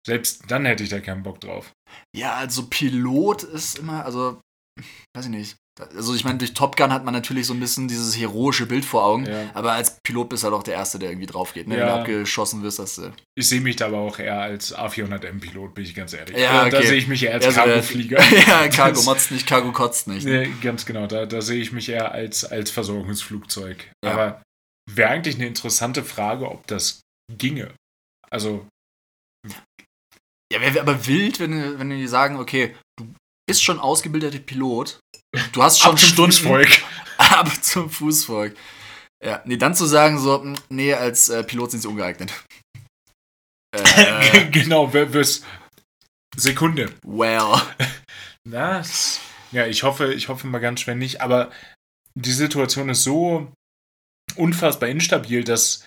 selbst 0.07 0.45
dann 0.49 0.65
hätte 0.65 0.83
ich 0.85 0.89
da 0.91 1.01
keinen 1.01 1.23
Bock 1.23 1.41
drauf. 1.41 1.73
ja, 2.17 2.35
also 2.35 2.67
Pilot 2.69 3.43
ist 3.43 3.79
immer, 3.79 4.05
also, 4.05 4.41
weiß 5.17 5.27
ich 5.27 5.31
nicht. 5.31 5.57
Also 5.95 6.15
ich 6.15 6.25
meine, 6.25 6.39
durch 6.39 6.55
Top 6.55 6.75
Gun 6.77 6.91
hat 6.91 7.05
man 7.05 7.13
natürlich 7.13 7.47
so 7.47 7.53
ein 7.53 7.61
bisschen 7.61 7.87
dieses 7.87 8.17
heroische 8.17 8.65
Bild 8.65 8.87
vor 8.87 9.05
Augen. 9.05 9.27
Ja. 9.27 9.51
Aber 9.53 9.73
als 9.73 9.99
Pilot 10.03 10.31
bist 10.31 10.43
du 10.43 10.47
halt 10.47 10.55
auch 10.55 10.63
der 10.63 10.73
Erste, 10.73 10.99
der 10.99 11.11
irgendwie 11.11 11.27
drauf 11.27 11.53
geht. 11.53 11.69
Ne? 11.69 11.75
Wenn 11.75 11.81
Ja. 11.81 11.87
du 11.97 12.01
abgeschossen 12.01 12.63
wirst, 12.63 12.79
hast 12.79 12.97
du. 12.97 13.13
Ich 13.35 13.47
sehe 13.47 13.61
mich 13.61 13.77
da 13.77 13.89
aber 13.89 13.99
auch 13.99 14.19
eher 14.19 14.41
als 14.41 14.75
A400M-Pilot, 14.75 15.75
bin 15.75 15.85
ich 15.85 15.95
ganz 15.95 16.15
ehrlich. 16.15 16.35
Ja, 16.39 16.61
Also 16.63 16.71
Da 16.71 16.79
okay. 16.79 16.87
sehe 16.87 16.97
ich 16.97 17.09
mich 17.09 17.23
eher 17.25 17.35
als 17.35 17.45
eher 17.45 17.53
so 17.53 17.57
der- 17.61 17.67
Cargoflieger. 17.75 18.23
ja, 18.49 18.69
Cargo 18.69 19.03
motzt 19.03 19.31
nicht, 19.31 19.47
Cargo 19.47 19.71
kotzt 19.73 20.09
nicht. 20.09 20.25
Ne? 20.25 20.47
Nee, 20.47 20.53
ganz 20.63 20.87
genau, 20.87 21.07
da, 21.07 21.27
da 21.27 21.43
sehe 21.43 21.61
ich 21.61 21.73
mich 21.73 21.91
eher 21.91 22.11
als, 22.11 22.47
als 22.47 22.71
Versorgungsflugzeug. 22.71 23.91
Ja. 24.03 24.13
Aber 24.13 24.43
wäre 24.91 25.11
eigentlich 25.11 25.35
eine 25.35 25.47
interessante 25.47 26.05
Frage, 26.05 26.51
ob 26.51 26.67
das 26.69 27.01
ginge. 27.37 27.75
Also, 28.31 28.67
Ja, 30.53 30.61
wäre 30.61 30.81
aber 30.81 31.07
wild, 31.07 31.41
wenn, 31.41 31.79
wenn 31.79 31.91
die 31.91 32.07
sagen, 32.07 32.37
okay, 32.37 32.77
du 32.99 33.13
bist 33.49 33.63
schon 33.63 33.81
ausgebildeter 33.81 34.39
Pilot, 34.39 35.01
du 35.53 35.63
hast 35.63 35.81
schon 35.81 35.93
ab 35.93 35.99
zum 35.99 36.09
Stunden 36.09 36.33
Fußvolk. 36.33 36.83
ab 37.19 37.65
zum 37.65 37.91
Fußvolk. 37.91 38.57
Ja, 39.25 39.43
nee, 39.45 39.57
dann 39.57 39.75
zu 39.75 39.87
sagen 39.87 40.19
so, 40.19 40.41
hm, 40.41 40.57
nee, 40.69 40.95
als 40.95 41.29
äh, 41.29 41.43
Pilot 41.43 41.73
sind 41.73 41.81
sie 41.81 41.89
ungeeignet. 41.89 42.33
Äh, 43.73 44.49
genau, 44.53 44.95
wir's. 44.95 45.45
Sekunde. 46.35 46.95
well. 47.05 47.61
Das. 48.49 49.21
Ja, 49.53 49.67
ich 49.67 49.83
hoffe, 49.83 50.15
ich 50.15 50.29
hoffe 50.29 50.47
mal 50.47 50.61
ganz 50.61 50.81
schwer 50.81 50.95
nicht, 50.95 51.21
aber 51.21 51.51
die 52.15 52.33
Situation 52.33 52.89
ist 52.89 53.03
so 53.03 53.53
unfassbar 54.37 54.89
instabil, 54.89 55.45
dass 55.45 55.85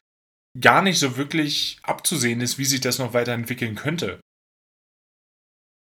gar 0.59 0.81
nicht 0.81 0.99
so 0.99 1.17
wirklich 1.17 1.79
abzusehen 1.83 2.41
ist, 2.41 2.57
wie 2.57 2.65
sich 2.65 2.81
das 2.81 2.99
noch 2.99 3.13
weiterentwickeln 3.13 3.75
könnte. 3.75 4.19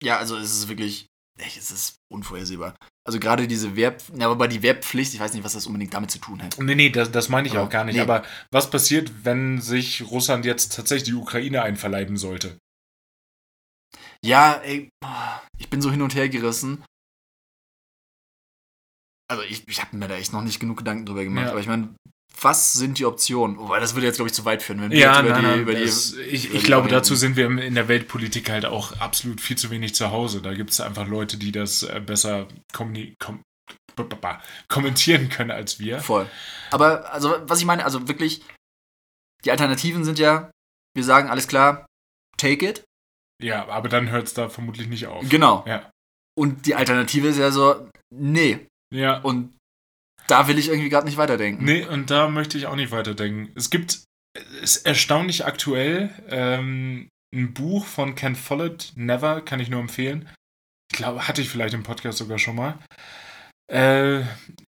Ja, 0.04 0.18
also 0.18 0.38
es 0.38 0.52
ist 0.52 0.68
wirklich, 0.68 1.08
echt, 1.40 1.58
es 1.58 1.72
ist 1.72 1.96
unvorhersehbar. 2.12 2.76
Also 3.06 3.20
gerade 3.20 3.48
diese 3.48 3.76
Wehr, 3.76 3.96
ja, 4.16 4.30
aber 4.30 4.48
die 4.48 4.62
Wehrpflicht, 4.62 5.14
ich 5.14 5.20
weiß 5.20 5.34
nicht, 5.34 5.44
was 5.44 5.54
das 5.54 5.66
unbedingt 5.68 5.94
damit 5.94 6.12
zu 6.12 6.20
tun 6.20 6.42
hat. 6.42 6.58
Nee, 6.60 6.76
nee, 6.76 6.90
das, 6.90 7.12
das 7.12 7.30
meine 7.30 7.48
ich 7.48 7.54
Aber 7.56 7.64
auch 7.66 7.70
gar 7.70 7.84
nicht. 7.84 7.96
nee. 7.96 8.02
Aber 8.02 8.24
was 8.52 8.70
passiert, 8.70 9.26
wenn 9.26 9.60
sich 9.62 10.04
Russland 10.10 10.46
jetzt 10.46 10.76
tatsächlich 10.76 11.06
die 11.10 11.14
Ukraine 11.14 11.62
einverleiben 11.64 12.18
sollte? 12.18 12.58
Ja, 14.24 14.54
ey, 14.64 14.90
ich 15.58 15.70
bin 15.70 15.82
so 15.82 15.90
hin 15.92 16.02
und 16.04 16.14
her 16.14 16.30
gerissen. 16.30 16.84
Also 19.28 19.44
ich, 19.44 19.68
ich 19.68 19.82
habe 19.82 19.96
mir 19.96 20.08
da 20.08 20.16
echt 20.16 20.34
noch 20.34 20.44
nicht 20.44 20.60
genug 20.60 20.78
Gedanken 20.78 21.06
drüber 21.06 21.24
gemacht, 21.24 21.46
Ja. 21.46 21.52
aber 21.52 21.60
ich 21.60 21.68
meine, 21.68 21.96
was 22.40 22.74
sind 22.74 22.98
die 22.98 23.06
Optionen? 23.06 23.58
Wobei, 23.58 23.80
das 23.80 23.94
würde 23.94 24.08
jetzt, 24.08 24.16
glaube 24.16 24.30
ich, 24.30 24.34
zu 24.34 24.46
weit 24.46 24.64
führen, 24.64 24.82
wenn 24.82 24.92
wir 24.92 24.98
jetzt 24.98 25.20
über 25.20 25.34
die, 25.34 25.60
über 25.62 25.76
die 25.76 25.86
das, 25.86 26.14
ich, 26.14 26.46
über 26.46 26.56
ich 26.56 26.62
die 26.62 26.66
glaube, 26.66 26.86
Varianten- 26.86 26.90
dazu 26.90 27.16
sind 27.16 27.36
wir 27.36 27.46
in 27.46 27.76
der 27.76 27.88
Weltpolitik 27.88 28.50
halt 28.50 28.66
auch 28.66 28.94
absolut 29.00 29.42
viel 29.42 29.58
zu 29.58 29.70
wenig 29.70 29.94
zu 29.96 30.12
Hause. 30.12 30.42
Da 30.42 30.54
gibt 30.54 30.72
es 30.72 30.82
einfach 30.82 31.08
Leute, 31.08 31.38
die 31.38 31.52
das 31.52 31.84
äh, 31.84 32.02
besser 32.04 32.48
kom 32.74 32.94
kommentieren 34.70 35.30
können 35.30 35.52
als 35.52 35.80
wir. 35.80 36.00
Voll. 36.00 36.28
Aber, 36.72 37.12
also, 37.14 37.36
was 37.44 37.60
ich 37.60 37.66
meine, 37.66 37.86
also 37.86 38.08
wirklich, 38.08 38.42
die 39.44 39.52
Alternativen 39.52 40.04
sind 40.06 40.18
ja, 40.18 40.50
wir 40.96 41.04
sagen, 41.04 41.30
alles 41.30 41.48
klar, 41.48 41.86
take 42.38 42.68
it. 42.68 42.84
Ja, 43.44 43.68
aber 43.68 43.90
dann 43.90 44.10
hört 44.10 44.28
es 44.28 44.34
da 44.34 44.50
vermutlich 44.50 44.88
nicht 44.88 45.08
auf. 45.08 45.28
Genau. 45.28 45.64
Ja. 45.68 45.92
Und 46.38 46.66
die 46.66 46.76
Alternative 46.76 47.28
ist 47.28 47.38
ja 47.38 47.52
so, 47.52 47.90
nee. 48.16 48.66
Ja. 48.94 49.20
Und 49.20 49.58
da 50.32 50.48
will 50.48 50.58
ich 50.58 50.70
irgendwie 50.70 50.90
gerade 50.90 51.06
nicht 51.06 51.18
weiterdenken. 51.18 51.64
Nee, 51.66 51.86
und 51.86 52.10
da 52.10 52.30
möchte 52.30 52.58
ich 52.58 52.66
auch 52.66 52.76
nicht 52.76 52.92
weiterdenken. 52.92 53.52
Es 53.56 53.70
gibt, 53.70 54.00
es 54.62 54.78
ist 54.78 54.86
erstaunlich 54.86 55.46
aktuell, 55.46 56.10
ähm, 56.30 57.10
ein 57.36 57.54
Buch 57.54 57.86
von 57.86 58.16
Ken 58.16 58.36
Follett, 58.36 58.94
Never, 58.96 59.42
kann 59.42 59.60
ich 59.60 59.70
nur 59.70 59.82
empfehlen. 59.82 60.30
Ich 60.92 60.98
glaube, 60.98 61.28
hatte 61.28 61.42
ich 61.42 61.50
vielleicht 61.50 61.74
im 61.74 61.84
Podcast 61.84 62.18
sogar 62.18 62.40
schon 62.40 62.56
mal. 62.56 62.78
Äh, 63.72 64.22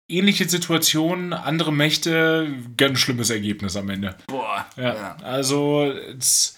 ähnliche 0.09 0.47
Situation, 0.47 1.33
andere 1.33 1.71
Mächte, 1.73 2.51
ganz 2.77 2.99
schlimmes 2.99 3.29
Ergebnis 3.29 3.75
am 3.75 3.89
Ende. 3.89 4.17
Boah. 4.27 4.65
Ja, 4.75 4.95
Ja. 4.95 5.15
also, 5.21 5.91
es, 6.17 6.57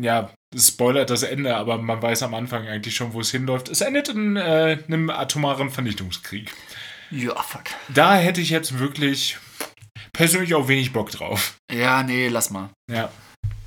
ja, 0.00 0.32
spoilert 0.56 1.10
das 1.10 1.22
Ende, 1.22 1.56
aber 1.56 1.78
man 1.78 2.02
weiß 2.02 2.22
am 2.22 2.34
Anfang 2.34 2.66
eigentlich 2.68 2.94
schon, 2.94 3.12
wo 3.12 3.20
es 3.20 3.30
hinläuft. 3.30 3.68
Es 3.68 3.80
endet 3.80 4.08
in 4.08 4.36
äh, 4.36 4.78
einem 4.86 5.10
atomaren 5.10 5.70
Vernichtungskrieg. 5.70 6.52
Ja, 7.10 7.40
fuck. 7.42 7.64
Da 7.92 8.16
hätte 8.16 8.40
ich 8.40 8.50
jetzt 8.50 8.78
wirklich 8.78 9.38
persönlich 10.12 10.54
auch 10.54 10.68
wenig 10.68 10.92
Bock 10.92 11.10
drauf. 11.10 11.56
Ja, 11.72 12.02
nee, 12.02 12.28
lass 12.28 12.50
mal. 12.50 12.70
Ja, 12.90 13.10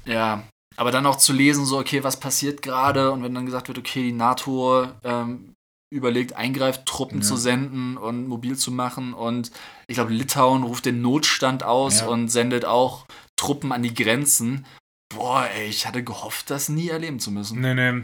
Ja. 0.06 0.44
Aber 0.80 0.92
dann 0.92 1.08
auch 1.08 1.16
zu 1.18 1.34
lesen, 1.34 1.66
so, 1.66 1.80
okay, 1.80 2.04
was 2.04 2.20
passiert 2.20 2.62
gerade? 2.62 3.12
Und 3.12 3.24
wenn 3.24 3.34
dann 3.34 3.48
gesagt 3.48 3.68
wird, 3.68 3.80
okay, 3.80 4.04
die 4.04 4.12
NATO 4.12 4.88
ähm, 5.04 5.54
überlegt, 5.92 6.34
eingreift, 6.34 6.86
Truppen 6.86 7.22
Ja. 7.22 7.28
zu 7.28 7.36
senden 7.36 7.98
und 7.98 8.28
mobil 8.28 8.56
zu 8.58 8.72
machen. 8.72 9.14
Und 9.16 9.50
ich 9.88 9.96
glaube, 9.96 10.14
Litauen 10.14 10.62
ruft 10.62 10.86
den 10.86 11.02
Notstand 11.02 11.64
aus 11.64 12.02
Ja. 12.02 12.08
und 12.08 12.28
sendet 12.30 12.66
auch 12.66 13.08
Truppen 13.38 13.72
an 13.72 13.82
die 13.82 13.94
Grenzen. 13.96 14.68
Boah, 15.16 15.48
ey, 15.56 15.68
ich 15.68 15.88
hatte 15.88 16.04
gehofft, 16.04 16.52
das 16.52 16.70
nie 16.70 16.90
erleben 16.90 17.20
zu 17.20 17.32
müssen. 17.32 17.60
nee, 17.60 17.74
nee. 17.74 18.04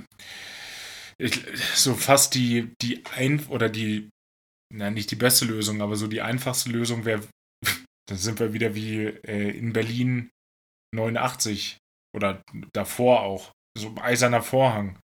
Ich, 1.19 1.39
so 1.76 1.93
fast 1.93 2.34
die, 2.34 2.74
die 2.82 3.04
ein 3.15 3.46
oder 3.50 3.69
die, 3.69 4.10
na, 4.73 4.89
nicht 4.89 5.12
die 5.12 5.15
beste 5.15 5.45
Lösung, 5.45 5.81
aber 5.81 5.95
so 5.95 6.07
die 6.07 6.21
einfachste 6.21 6.69
Lösung 6.69 7.05
wäre, 7.05 7.21
da 8.09 8.15
sind 8.15 8.39
wir 8.39 8.53
wieder 8.53 8.75
wie 8.75 9.05
äh, 9.05 9.57
in 9.57 9.71
Berlin 9.71 10.31
89 10.95 11.77
oder 12.15 12.41
davor 12.73 13.21
auch, 13.21 13.51
so 13.77 13.88
ein 13.88 13.99
eiserner 13.99 14.41
Vorhang. 14.41 14.99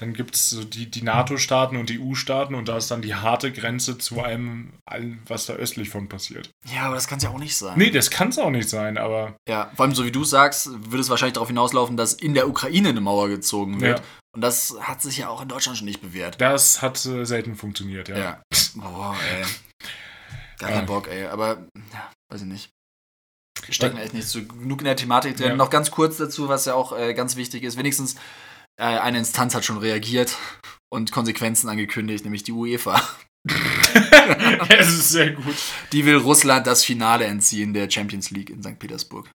Dann 0.00 0.14
gibt 0.14 0.34
es 0.34 0.48
so 0.48 0.64
die, 0.64 0.90
die 0.90 1.02
NATO-Staaten 1.02 1.76
und 1.76 1.90
die 1.90 2.00
EU-Staaten 2.00 2.54
und 2.54 2.68
da 2.68 2.78
ist 2.78 2.90
dann 2.90 3.02
die 3.02 3.14
harte 3.14 3.52
Grenze 3.52 3.98
zu 3.98 4.22
allem, 4.22 4.72
allem, 4.86 5.20
was 5.26 5.44
da 5.44 5.52
östlich 5.52 5.90
von 5.90 6.08
passiert. 6.08 6.50
Ja, 6.74 6.84
aber 6.84 6.94
das 6.94 7.06
kann 7.06 7.18
es 7.18 7.24
ja 7.24 7.30
auch 7.30 7.38
nicht 7.38 7.54
sein. 7.54 7.76
Nee, 7.76 7.90
das 7.90 8.10
kann 8.10 8.30
es 8.30 8.38
auch 8.38 8.48
nicht 8.48 8.70
sein, 8.70 8.96
aber 8.96 9.36
Ja, 9.46 9.70
vor 9.74 9.84
allem 9.84 9.94
so 9.94 10.06
wie 10.06 10.12
du 10.12 10.24
sagst, 10.24 10.70
würde 10.72 11.00
es 11.00 11.10
wahrscheinlich 11.10 11.34
darauf 11.34 11.48
hinauslaufen, 11.48 11.98
dass 11.98 12.14
in 12.14 12.32
der 12.32 12.48
Ukraine 12.48 12.88
eine 12.88 13.02
Mauer 13.02 13.28
gezogen 13.28 13.82
wird. 13.82 13.98
Ja. 13.98 14.04
Und 14.34 14.42
das 14.42 14.76
hat 14.80 15.02
sich 15.02 15.18
ja 15.18 15.28
auch 15.28 15.42
in 15.42 15.48
Deutschland 15.48 15.76
schon 15.78 15.86
nicht 15.86 16.00
bewährt. 16.00 16.40
das 16.40 16.82
hat 16.82 17.04
äh, 17.06 17.24
selten 17.24 17.56
funktioniert, 17.56 18.08
ja. 18.08 18.18
Ja. 18.18 18.42
Boah, 18.76 19.16
ey. 19.32 19.44
Gar 20.58 20.70
kein 20.70 20.86
Bock, 20.86 21.08
ey. 21.08 21.26
Aber, 21.26 21.66
ja, 21.92 22.12
weiß 22.32 22.42
ich 22.42 22.46
nicht. 22.46 22.70
Stecken 23.68 23.96
Was- 23.96 24.04
echt 24.04 24.14
nicht 24.14 24.28
so 24.28 24.42
genug 24.44 24.80
in 24.80 24.84
der 24.84 24.96
Thematik 24.96 25.36
drin. 25.36 25.48
Ja. 25.48 25.56
Noch 25.56 25.70
ganz 25.70 25.90
kurz 25.90 26.16
dazu, 26.16 26.48
was 26.48 26.64
ja 26.66 26.74
auch 26.74 26.96
äh, 26.96 27.12
ganz 27.14 27.36
wichtig 27.36 27.62
ist. 27.64 27.76
Wenigstens 27.76 28.14
äh, 28.80 28.84
eine 28.84 29.18
Instanz 29.18 29.54
hat 29.54 29.64
schon 29.64 29.78
reagiert 29.78 30.36
und 30.92 31.12
Konsequenzen 31.12 31.68
angekündigt, 31.68 32.24
nämlich 32.24 32.42
die 32.44 32.52
UEFA. 32.52 33.02
es 34.68 34.88
ist 34.88 35.08
sehr 35.10 35.32
gut. 35.32 35.56
Die 35.92 36.04
will 36.04 36.16
Russland 36.16 36.66
das 36.66 36.84
Finale 36.84 37.24
entziehen 37.24 37.72
der 37.74 37.90
Champions 37.90 38.30
League 38.30 38.50
in 38.50 38.62
St. 38.62 38.78
Petersburg. 38.78 39.30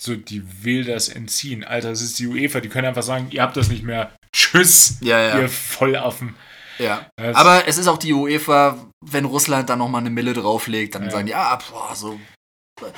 So, 0.00 0.16
die 0.16 0.64
will 0.64 0.84
das 0.84 1.08
entziehen. 1.08 1.62
Alter, 1.64 1.90
das 1.90 2.00
ist 2.00 2.18
die 2.18 2.26
UEFA, 2.26 2.60
die 2.60 2.68
können 2.70 2.86
einfach 2.88 3.02
sagen, 3.02 3.28
ihr 3.30 3.42
habt 3.42 3.56
das 3.56 3.68
nicht 3.68 3.82
mehr. 3.82 4.16
Tschüss, 4.32 4.96
Ja, 5.00 5.38
ihr 5.38 5.48
Vollaffen. 5.48 6.34
ja. 6.78 7.06
Das- 7.16 7.36
Aber 7.36 7.66
es 7.68 7.76
ist 7.78 7.86
auch 7.86 7.98
die 7.98 8.12
UEFA, 8.14 8.90
wenn 9.04 9.24
Russland 9.26 9.68
dann 9.68 9.78
nochmal 9.80 10.00
eine 10.00 10.10
Mille 10.10 10.32
drauflegt, 10.32 10.94
dann 10.94 11.04
Ja. 11.04 11.10
sagen 11.10 11.26
die, 11.26 11.34
ah, 11.34 11.56
boah, 11.70 11.94
so. 11.94 12.18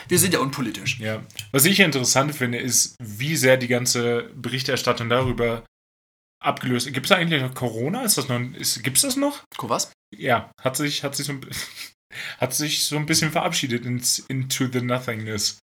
Wir 0.09 0.19
sind 0.21 0.33
ja 0.33 0.39
unpolitisch. 0.39 1.01
Ja. 1.01 1.25
Was 1.51 1.65
ich 1.65 1.81
interessant 1.81 2.37
finde, 2.37 2.59
ist, 2.59 2.95
wie 3.03 3.35
sehr 3.37 3.57
die 3.57 3.67
ganze 3.67 4.31
Berichterstattung 4.37 5.09
darüber 5.09 5.65
abgelöst. 6.41 6.93
Gibt 6.93 7.07
es 7.07 7.13
eigentlich 7.13 7.43
noch 7.43 7.55
Corona? 7.55 8.05
Ist 8.05 8.17
das 8.17 8.29
noch? 8.29 8.41
Ist, 8.55 8.83
gibt's 8.85 9.03
das 9.03 9.17
noch? 9.17 9.43
Was? 9.59 9.91
Ja, 10.17 10.53
hat 10.61 10.77
sich, 10.77 11.03
hat 11.03 11.17
sich 11.17 11.27
so 11.27 11.33
ein, 11.33 11.41
hat 12.39 12.55
sich 12.55 12.85
so 12.85 12.97
ein 12.97 13.07
bisschen 13.07 13.33
verabschiedet 13.33 13.85
ins, 13.85 14.21
into 14.21 14.69
the 14.73 14.81
nothingness. 14.83 15.59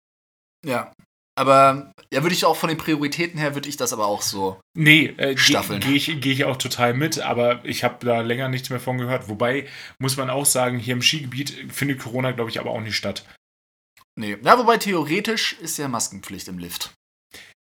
Ja. 0.65 0.91
Aber 1.37 1.93
ja, 2.11 2.23
würde 2.23 2.33
ich 2.33 2.45
auch 2.45 2.55
von 2.55 2.69
den 2.69 2.79
Prioritäten 2.79 3.39
her, 3.39 3.53
würde 3.53 3.69
ich 3.69 3.77
das 3.77 3.93
aber 3.93 4.07
auch 4.07 4.23
so. 4.23 4.59
Nee, 4.75 5.13
äh, 5.17 5.35
gehe 5.35 5.37
Staffeln. 5.37 5.79
geh 5.79 5.93
ich, 5.93 6.19
geh 6.19 6.31
ich 6.31 6.45
auch 6.45 6.57
total 6.57 6.95
mit, 6.95 7.19
aber 7.19 7.63
ich 7.63 7.83
habe 7.83 8.03
da 8.03 8.21
länger 8.21 8.49
nichts 8.49 8.71
mehr 8.71 8.79
von 8.79 8.97
gehört. 8.97 9.29
Wobei, 9.29 9.67
muss 9.99 10.17
man 10.17 10.31
auch 10.31 10.45
sagen, 10.45 10.79
hier 10.79 10.93
im 10.93 11.03
Skigebiet 11.03 11.71
findet 11.71 11.99
Corona, 11.99 12.31
glaube 12.31 12.49
ich, 12.49 12.59
aber 12.59 12.71
auch 12.71 12.81
nicht 12.81 12.95
statt. 12.95 13.23
Nee. 14.15 14.35
Ja, 14.43 14.57
wobei 14.57 14.77
theoretisch 14.77 15.53
ist 15.61 15.77
ja 15.77 15.87
Maskenpflicht 15.87 16.47
im 16.47 16.57
Lift. 16.57 16.95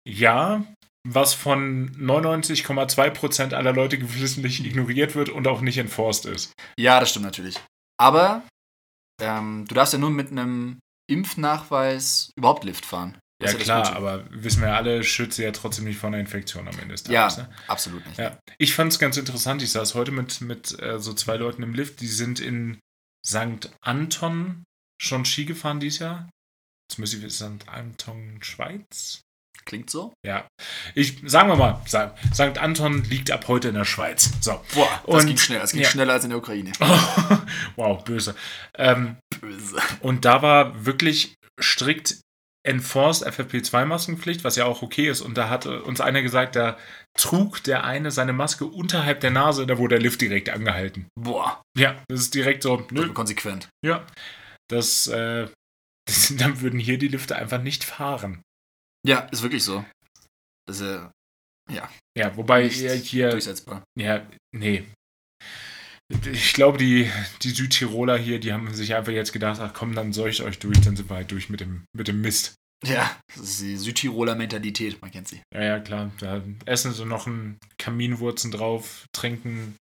Ja, 0.04 0.64
was 1.06 1.34
von 1.34 1.92
99,2% 1.96 3.54
aller 3.54 3.72
Leute 3.72 3.98
gewissentlich 3.98 4.66
ignoriert 4.66 5.14
wird 5.14 5.28
und 5.28 5.46
auch 5.46 5.60
nicht 5.60 5.78
enforced 5.78 6.26
ist. 6.26 6.52
Ja, 6.76 6.98
das 6.98 7.10
stimmt 7.10 7.26
natürlich. 7.26 7.56
Aber 8.00 8.42
ähm, 9.22 9.64
du 9.68 9.76
darfst 9.76 9.92
ja 9.92 10.00
nur 10.00 10.10
mit 10.10 10.32
einem 10.32 10.80
Impfnachweis 11.08 12.32
überhaupt 12.36 12.64
Lift 12.64 12.84
fahren. 12.84 13.16
Ja, 13.42 13.54
klar, 13.54 13.96
aber 13.96 14.24
wissen 14.30 14.60
wir 14.60 14.68
ja 14.68 14.76
alle, 14.76 15.02
schütze 15.02 15.42
ja 15.44 15.50
trotzdem 15.52 15.84
nicht 15.86 15.98
vor 15.98 16.08
einer 16.08 16.18
Infektion 16.18 16.68
am 16.68 16.78
Ende 16.78 16.94
des 16.94 17.06
Ja, 17.06 17.28
Tages. 17.28 17.38
Ne? 17.38 17.48
absolut 17.68 18.06
nicht. 18.06 18.18
Ja. 18.18 18.38
Ich 18.58 18.74
fand 18.74 18.92
es 18.92 18.98
ganz 18.98 19.16
interessant. 19.16 19.62
Ich 19.62 19.72
saß 19.72 19.94
heute 19.94 20.12
mit, 20.12 20.40
mit 20.42 20.78
äh, 20.80 20.98
so 20.98 21.14
zwei 21.14 21.36
Leuten 21.36 21.62
im 21.62 21.74
Lift, 21.74 22.00
die 22.00 22.06
sind 22.06 22.38
in 22.40 22.78
St. 23.26 23.70
Anton 23.82 24.64
schon 25.00 25.24
Ski 25.24 25.46
gefahren 25.46 25.80
dieses 25.80 26.00
Jahr. 26.00 26.28
Jetzt 26.90 26.98
muss 26.98 27.14
ich 27.14 27.32
St. 27.32 27.66
Anton, 27.68 28.38
Schweiz? 28.42 29.20
Klingt 29.64 29.90
so? 29.90 30.12
Ja. 30.26 30.48
Ich, 30.94 31.22
sagen 31.26 31.48
wir 31.48 31.56
mal, 31.56 31.80
St. 31.86 32.34
St. 32.34 32.58
Anton 32.58 33.04
liegt 33.04 33.30
ab 33.30 33.46
heute 33.48 33.68
in 33.68 33.74
der 33.74 33.84
Schweiz. 33.84 34.30
So. 34.40 34.62
Boah, 34.74 35.02
das 35.06 35.22
Und- 35.22 35.26
ging 35.28 35.36
schnell. 35.38 35.60
Das 35.60 35.72
ging 35.72 35.82
ja. 35.82 35.88
schneller 35.88 36.14
als 36.14 36.24
in 36.24 36.30
der 36.30 36.38
Ukraine. 36.38 36.72
wow, 37.76 38.02
böse. 38.04 38.34
Ähm, 38.76 39.16
Böse. 39.40 39.76
Und 40.00 40.24
da 40.24 40.42
war 40.42 40.84
wirklich 40.84 41.34
strikt 41.60 42.20
enforced 42.66 43.26
FFP2-Maskenpflicht, 43.26 44.44
was 44.44 44.56
ja 44.56 44.64
auch 44.66 44.82
okay 44.82 45.08
ist. 45.08 45.20
Und 45.22 45.36
da 45.38 45.48
hat 45.48 45.66
äh, 45.66 45.70
uns 45.78 46.00
einer 46.00 46.22
gesagt, 46.22 46.56
da 46.56 46.76
trug 47.18 47.62
der 47.64 47.84
eine 47.84 48.10
seine 48.10 48.32
Maske 48.32 48.66
unterhalb 48.66 49.20
der 49.20 49.30
Nase, 49.30 49.66
da 49.66 49.78
wurde 49.78 49.94
der 49.96 50.02
Lift 50.02 50.20
direkt 50.20 50.50
angehalten. 50.50 51.08
Boah, 51.18 51.62
Ja, 51.76 52.02
das 52.08 52.20
ist 52.20 52.34
direkt 52.34 52.62
so, 52.62 52.86
nö, 52.90 53.12
konsequent. 53.12 53.68
ja. 53.84 54.06
Das, 54.68 55.06
äh, 55.08 55.48
das, 56.06 56.34
dann 56.36 56.60
würden 56.60 56.78
hier 56.78 56.98
die 56.98 57.08
Lifte 57.08 57.34
einfach 57.36 57.62
nicht 57.62 57.82
fahren. 57.84 58.42
Ja, 59.06 59.20
ist 59.32 59.42
wirklich 59.42 59.64
so. 59.64 59.84
Das 60.68 60.80
ist 60.80 61.00
ja 61.70 61.88
Ja, 62.16 62.36
wobei 62.36 62.64
nicht 62.64 63.06
hier, 63.06 63.30
durchsetzbar. 63.30 63.82
ja, 63.98 64.26
nee. 64.54 64.86
Ich 66.32 66.54
glaube, 66.54 66.78
die, 66.78 67.10
die 67.42 67.50
Südtiroler 67.50 68.18
hier, 68.18 68.40
die 68.40 68.52
haben 68.52 68.72
sich 68.74 68.94
einfach 68.94 69.12
jetzt 69.12 69.32
gedacht, 69.32 69.60
ach 69.60 69.72
komm, 69.72 69.94
dann 69.94 70.12
seucht 70.12 70.40
euch 70.40 70.58
durch, 70.58 70.80
dann 70.80 70.96
sind 70.96 71.08
wir 71.08 71.16
halt 71.16 71.30
durch 71.30 71.48
mit 71.48 71.60
dem, 71.60 71.84
mit 71.96 72.08
dem 72.08 72.20
Mist. 72.20 72.54
Ja, 72.84 73.14
das 73.36 73.46
ist 73.46 73.60
die 73.60 73.76
Südtiroler 73.76 74.34
Mentalität, 74.34 75.00
man 75.02 75.10
kennt 75.10 75.28
sie. 75.28 75.42
Ja, 75.54 75.62
ja, 75.62 75.78
klar. 75.80 76.10
Da 76.18 76.42
essen 76.64 76.92
sie 76.92 77.04
noch 77.04 77.26
einen 77.26 77.58
Kaminwurzen 77.78 78.50
drauf, 78.50 79.04
trinken 79.12 79.76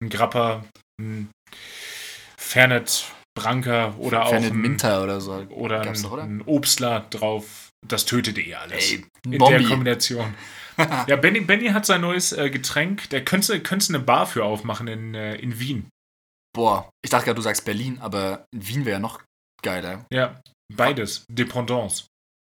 einen 0.00 0.10
Grappa, 0.10 0.64
einen 1.00 1.30
Fernet 2.36 3.06
Branca 3.34 3.94
oder 3.96 4.26
auch 4.26 4.30
Fernet 4.30 4.52
ein, 4.52 4.60
Minter 4.60 5.02
oder 5.02 5.20
so. 5.20 5.32
oder 5.32 5.80
ein, 5.80 5.86
Gab's 5.86 6.02
doch, 6.02 6.12
oder? 6.12 6.24
ein 6.24 6.42
Obstler 6.42 7.06
drauf. 7.08 7.70
Das 7.86 8.04
tötet 8.04 8.38
eh 8.38 8.54
alles. 8.54 8.92
Ey, 8.92 9.04
In 9.24 9.38
der. 9.38 9.62
Kombination. 9.64 10.34
Ja, 11.08 11.16
Benny, 11.16 11.40
Benny 11.40 11.68
hat 11.68 11.86
sein 11.86 12.00
neues 12.00 12.32
äh, 12.32 12.50
Getränk. 12.50 13.10
Der 13.10 13.24
könnte 13.24 13.60
könntest 13.62 13.90
eine 13.90 14.00
Bar 14.00 14.26
für 14.26 14.44
aufmachen 14.44 14.88
in, 14.88 15.14
äh, 15.14 15.36
in 15.36 15.58
Wien. 15.58 15.88
Boah, 16.54 16.90
ich 17.04 17.10
dachte 17.10 17.24
gerade, 17.26 17.36
du 17.36 17.42
sagst 17.42 17.64
Berlin, 17.64 17.98
aber 18.00 18.44
in 18.54 18.66
Wien 18.68 18.84
wäre 18.84 18.94
ja 18.96 18.98
noch 19.00 19.22
geiler. 19.62 20.04
Ja, 20.12 20.40
beides. 20.74 21.24
Dependance. 21.28 22.06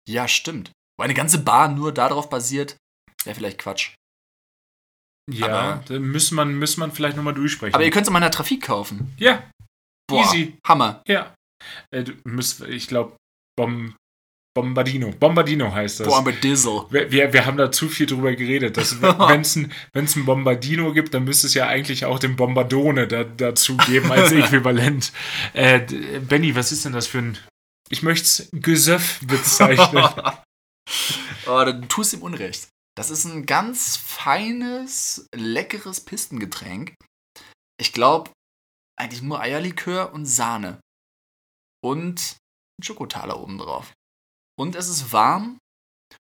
Ja, 0.09 0.26
stimmt. 0.28 0.70
Wo 0.99 1.05
eine 1.05 1.14
ganze 1.14 1.39
Bar 1.39 1.68
nur 1.68 1.93
darauf 1.93 2.28
basiert, 2.28 2.76
wäre 3.24 3.34
vielleicht 3.36 3.59
Quatsch. 3.59 3.95
Ja, 5.30 5.47
Aber- 5.76 5.84
da 5.86 5.99
muss 5.99 6.30
man, 6.32 6.59
muss 6.59 6.76
man 6.76 6.93
vielleicht 6.93 7.16
nochmal 7.16 7.34
durchsprechen. 7.34 7.74
Aber 7.74 7.84
ihr 7.84 7.91
könnt 7.91 8.03
es 8.03 8.09
in 8.09 8.12
meiner 8.12 8.30
Trafik 8.30 8.62
kaufen. 8.64 9.14
ja, 9.18 9.49
Boah, 10.07 10.22
easy. 10.24 10.59
Hammer. 10.66 11.03
Ja. 11.09 11.34
Äh, 11.91 12.05
müsst, 12.24 12.61
ich 12.62 12.89
glaube, 12.89 13.16
Bom, 13.57 13.97
Bombardino. 14.55 15.11
Bombardino 15.11 15.72
heißt 15.72 16.00
das. 16.00 16.07
Boah, 16.07 16.18
aber 16.18 16.32
Dizzle. 16.32 16.86
wir, 16.90 17.11
wir, 17.11 17.32
wir 17.32 17.44
haben 17.44 17.57
da 17.57 17.72
zu 17.72 17.88
viel 17.88 18.07
drüber 18.07 18.34
geredet. 18.34 18.76
Wenn 19.00 19.40
es 19.40 19.57
ein, 19.57 19.72
wenn's 19.92 20.14
ein 20.14 20.24
Bombardino 20.24 20.92
gibt, 20.92 21.12
dann 21.12 21.24
müsste 21.24 21.48
es 21.48 21.55
ja 21.55 21.66
eigentlich 21.66 22.05
auch 22.05 22.20
den 22.20 22.36
Bombardone 22.36 23.09
da, 23.09 23.24
dazu 23.24 23.76
geben 23.76 24.12
als 24.12 24.30
Äquivalent. 24.32 25.12
Äh, 25.55 25.80
Benny, 26.20 26.55
was 26.55 26.70
ist 26.70 26.84
denn 26.84 26.92
das 26.92 27.09
für 27.09 27.18
ein. 27.18 27.38
Ich 27.90 28.02
möchte 28.02 28.24
es 28.24 28.48
Gesöff 28.52 29.20
bezeichnen. 29.26 30.05
oh, 31.46 31.64
du 31.64 31.86
tust 31.88 32.14
ihm 32.14 32.22
Unrecht. 32.22 32.68
Das 32.96 33.11
ist 33.11 33.24
ein 33.24 33.44
ganz 33.44 33.96
feines, 33.96 35.26
leckeres 35.34 36.00
Pistengetränk. 36.00 36.94
Ich 37.78 37.92
glaube, 37.92 38.30
eigentlich 38.96 39.22
nur 39.22 39.40
Eierlikör 39.40 40.12
und 40.12 40.26
Sahne. 40.26 40.78
Und 41.82 42.36
ein 42.78 42.84
Schokotaler 42.84 43.40
oben 43.40 43.59
drauf. 43.59 43.92
Und 44.57 44.76
es 44.76 44.88
ist 44.88 45.12
warm. 45.12 45.59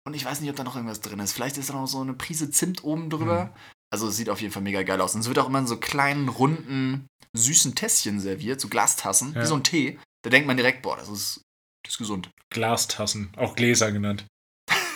Und 0.07 0.13
ich 0.13 0.25
weiß 0.25 0.41
nicht, 0.41 0.49
ob 0.49 0.55
da 0.55 0.63
noch 0.63 0.75
irgendwas 0.75 1.01
drin 1.01 1.19
ist. 1.19 1.33
Vielleicht 1.33 1.57
ist 1.57 1.69
da 1.69 1.73
noch 1.73 1.87
so 1.87 2.01
eine 2.01 2.13
Prise 2.13 2.49
Zimt 2.51 2.83
oben 2.83 3.09
drüber. 3.09 3.45
Mhm. 3.45 3.49
Also 3.91 4.07
es 4.07 4.17
sieht 4.17 4.29
auf 4.29 4.41
jeden 4.41 4.53
Fall 4.53 4.61
mega 4.63 4.83
geil 4.83 4.99
aus. 5.01 5.13
Und 5.15 5.21
es 5.21 5.27
wird 5.27 5.39
auch 5.39 5.47
immer 5.47 5.59
in 5.59 5.67
so 5.67 5.77
kleinen, 5.77 6.29
runden, 6.29 7.07
süßen 7.33 7.75
Tässchen 7.75 8.19
serviert, 8.19 8.59
so 8.61 8.67
Glastassen, 8.69 9.33
Ja. 9.33 9.41
wie 9.41 9.45
so 9.45 9.55
ein 9.55 9.63
Tee. 9.63 9.99
Da 10.23 10.29
denkt 10.29 10.47
man 10.47 10.57
direkt, 10.57 10.81
boah, 10.81 10.97
das 10.97 11.09
ist, 11.09 11.41
das 11.83 11.93
ist 11.93 11.97
gesund. 11.97 12.29
Glastassen, 12.51 13.31
auch 13.37 13.55
Gläser 13.55 13.91
genannt. 13.91 14.25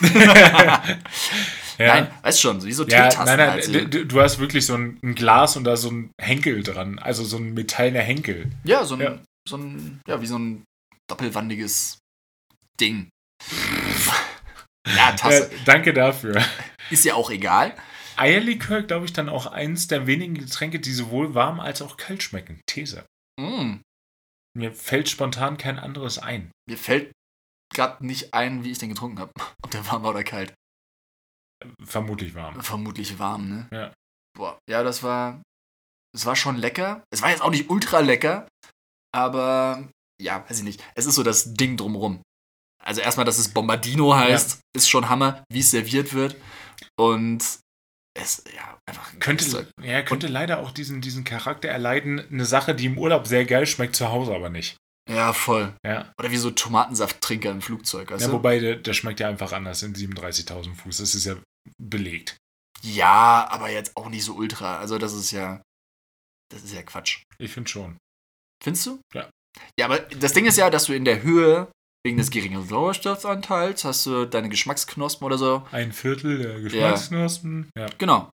Nein, 1.78 2.10
weißt 2.22 2.40
schon, 2.40 2.62
wie 2.64 2.72
so 2.72 2.86
Ja, 2.86 3.08
Teetassen. 3.08 3.36
nein, 3.36 3.50
halt. 3.50 3.68
nein, 3.68 3.90
du, 3.90 4.06
du 4.06 4.20
hast 4.20 4.38
wirklich 4.38 4.64
so 4.66 4.74
ein, 4.74 4.98
ein 5.02 5.14
Glas 5.14 5.56
und 5.56 5.64
da 5.64 5.76
so 5.76 5.90
ein 5.90 6.10
Henkel 6.20 6.62
dran. 6.62 6.98
Also 6.98 7.24
so 7.24 7.36
ein 7.36 7.54
metallener 7.54 8.00
Henkel. 8.00 8.50
Ja, 8.64 8.84
so 8.84 8.94
ein, 8.94 9.00
Ja. 9.00 9.18
so 9.48 9.56
ein, 9.56 10.00
ja, 10.06 10.20
wie 10.20 10.26
so 10.26 10.38
ein 10.38 10.64
doppelwandiges 11.08 11.98
Ding. 12.80 13.08
Ja, 14.86 15.12
Tasse. 15.12 15.50
Äh, 15.52 15.56
danke 15.64 15.92
dafür. 15.92 16.42
Ist 16.90 17.04
ja 17.04 17.14
auch 17.14 17.30
egal. 17.30 17.74
Eierlikör, 18.16 18.82
glaube 18.82 19.06
ich, 19.06 19.12
dann 19.12 19.28
auch 19.28 19.46
eins 19.46 19.88
der 19.88 20.06
wenigen 20.06 20.34
Getränke, 20.34 20.78
die 20.78 20.92
sowohl 20.92 21.34
warm 21.34 21.58
als 21.60 21.82
auch 21.82 21.96
kalt 21.96 22.22
schmecken. 22.22 22.60
These. 22.66 23.04
Mm, 23.40 23.80
Mir 24.56 24.72
fällt 24.72 25.08
spontan 25.08 25.56
kein 25.56 25.78
anderes 25.78 26.18
ein. 26.18 26.50
mir 26.68 26.78
fällt 26.78 27.10
gerade 27.74 28.06
nicht 28.06 28.32
ein, 28.34 28.62
wie 28.62 28.70
ich 28.70 28.78
den 28.78 28.90
getrunken 28.90 29.18
habe. 29.18 29.32
Ob 29.62 29.70
der 29.72 29.84
warm 29.88 30.04
war 30.04 30.10
oder 30.10 30.22
kalt. 30.22 30.54
Vermutlich 31.82 32.34
warm. 32.34 32.60
Vermutlich 32.62 33.18
warm, 33.18 33.48
ne? 33.48 33.68
Ja. 33.72 33.92
Boah, 34.36 34.58
ja, 34.68 34.82
das 34.82 35.02
war. 35.02 35.42
Es 36.14 36.26
war 36.26 36.36
schon 36.36 36.56
lecker. 36.56 37.02
Es 37.10 37.22
war 37.22 37.30
jetzt 37.30 37.42
auch 37.42 37.50
nicht 37.50 37.68
ultra 37.70 37.98
lecker, 38.00 38.46
aber 39.12 39.88
ja, 40.22 40.44
weiß 40.48 40.58
ich 40.58 40.64
nicht. 40.64 40.84
Es 40.94 41.06
ist 41.06 41.16
so 41.16 41.24
das 41.24 41.54
Ding 41.54 41.76
drumrum. 41.76 42.22
Also 42.84 43.00
erstmal, 43.00 43.26
dass 43.26 43.38
es 43.38 43.48
Bombardino 43.48 44.14
heißt, 44.14 44.60
ist 44.76 44.88
schon 44.88 45.08
Hammer, 45.08 45.44
wie 45.50 45.60
es 45.60 45.70
serviert 45.70 46.12
wird. 46.12 46.36
Und 46.96 47.42
es, 48.16 48.44
ja, 48.54 48.78
einfach 48.86 49.12
ein 49.12 49.18
Könnte, 49.18 49.48
Zeug. 49.48 49.66
ja, 49.82 50.02
könnte 50.02 50.28
leider 50.28 50.60
auch 50.60 50.70
diesen, 50.70 51.00
diesen 51.00 51.24
Charakter 51.24 51.68
erleiden. 51.68 52.20
Eine 52.30 52.44
Sache, 52.44 52.74
die 52.74 52.86
im 52.86 52.98
Urlaub 52.98 53.26
sehr 53.26 53.44
geil 53.44 53.66
schmeckt, 53.66 53.96
zu 53.96 54.10
Hause 54.10 54.34
aber 54.34 54.50
nicht. 54.50 54.76
Ja, 55.08 55.32
voll. 55.32 55.74
Ja. 55.84 56.12
Oder 56.18 56.30
wie 56.30 56.36
so 56.36 56.50
Tomatensafttrinker 56.50 57.50
im 57.50 57.60
Flugzeug, 57.60 58.10
weißt 58.10 58.26
ja 58.26 58.32
wobei, 58.32 58.58
der, 58.58 58.76
der 58.76 58.94
schmeckt 58.94 59.20
ja 59.20 59.28
einfach 59.28 59.52
anders 59.52 59.82
in 59.82 59.94
37.000 59.94 60.74
Fuß. 60.74 60.98
Das 60.98 61.14
ist 61.14 61.24
ja 61.24 61.36
belegt. 61.78 62.36
Ja, 62.82 63.46
aber 63.50 63.70
jetzt 63.70 63.96
auch 63.96 64.08
nicht 64.08 64.24
so 64.24 64.34
ultra. 64.34 64.78
Also 64.78 64.98
das 64.98 65.12
ist 65.12 65.30
ja, 65.30 65.62
das 66.50 66.64
ist 66.64 66.72
ja 66.72 66.82
Quatsch. 66.82 67.22
Ich 67.38 67.52
finde 67.52 67.68
schon. 67.68 67.98
Findest 68.62 68.86
du? 68.86 69.00
Ja. 69.12 69.28
Ja, 69.78 69.86
aber 69.86 70.00
das 70.00 70.32
Ding 70.32 70.46
ist 70.46 70.58
ja, 70.58 70.70
dass 70.70 70.86
du 70.86 70.94
in 70.94 71.04
der 71.04 71.22
Höhe, 71.22 71.70
wegen 72.04 72.18
des 72.18 72.30
geringen 72.30 72.66
Sauerstoffanteils, 72.66 73.84
hast 73.84 74.06
du 74.06 74.26
deine 74.26 74.50
Geschmacksknospen 74.50 75.24
oder 75.24 75.38
so. 75.38 75.66
Ein 75.72 75.92
Viertel 75.92 76.38
der 76.38 76.60
Geschmacksknospen. 76.60 77.70
Ja. 77.76 77.86
Genau. 77.98 78.30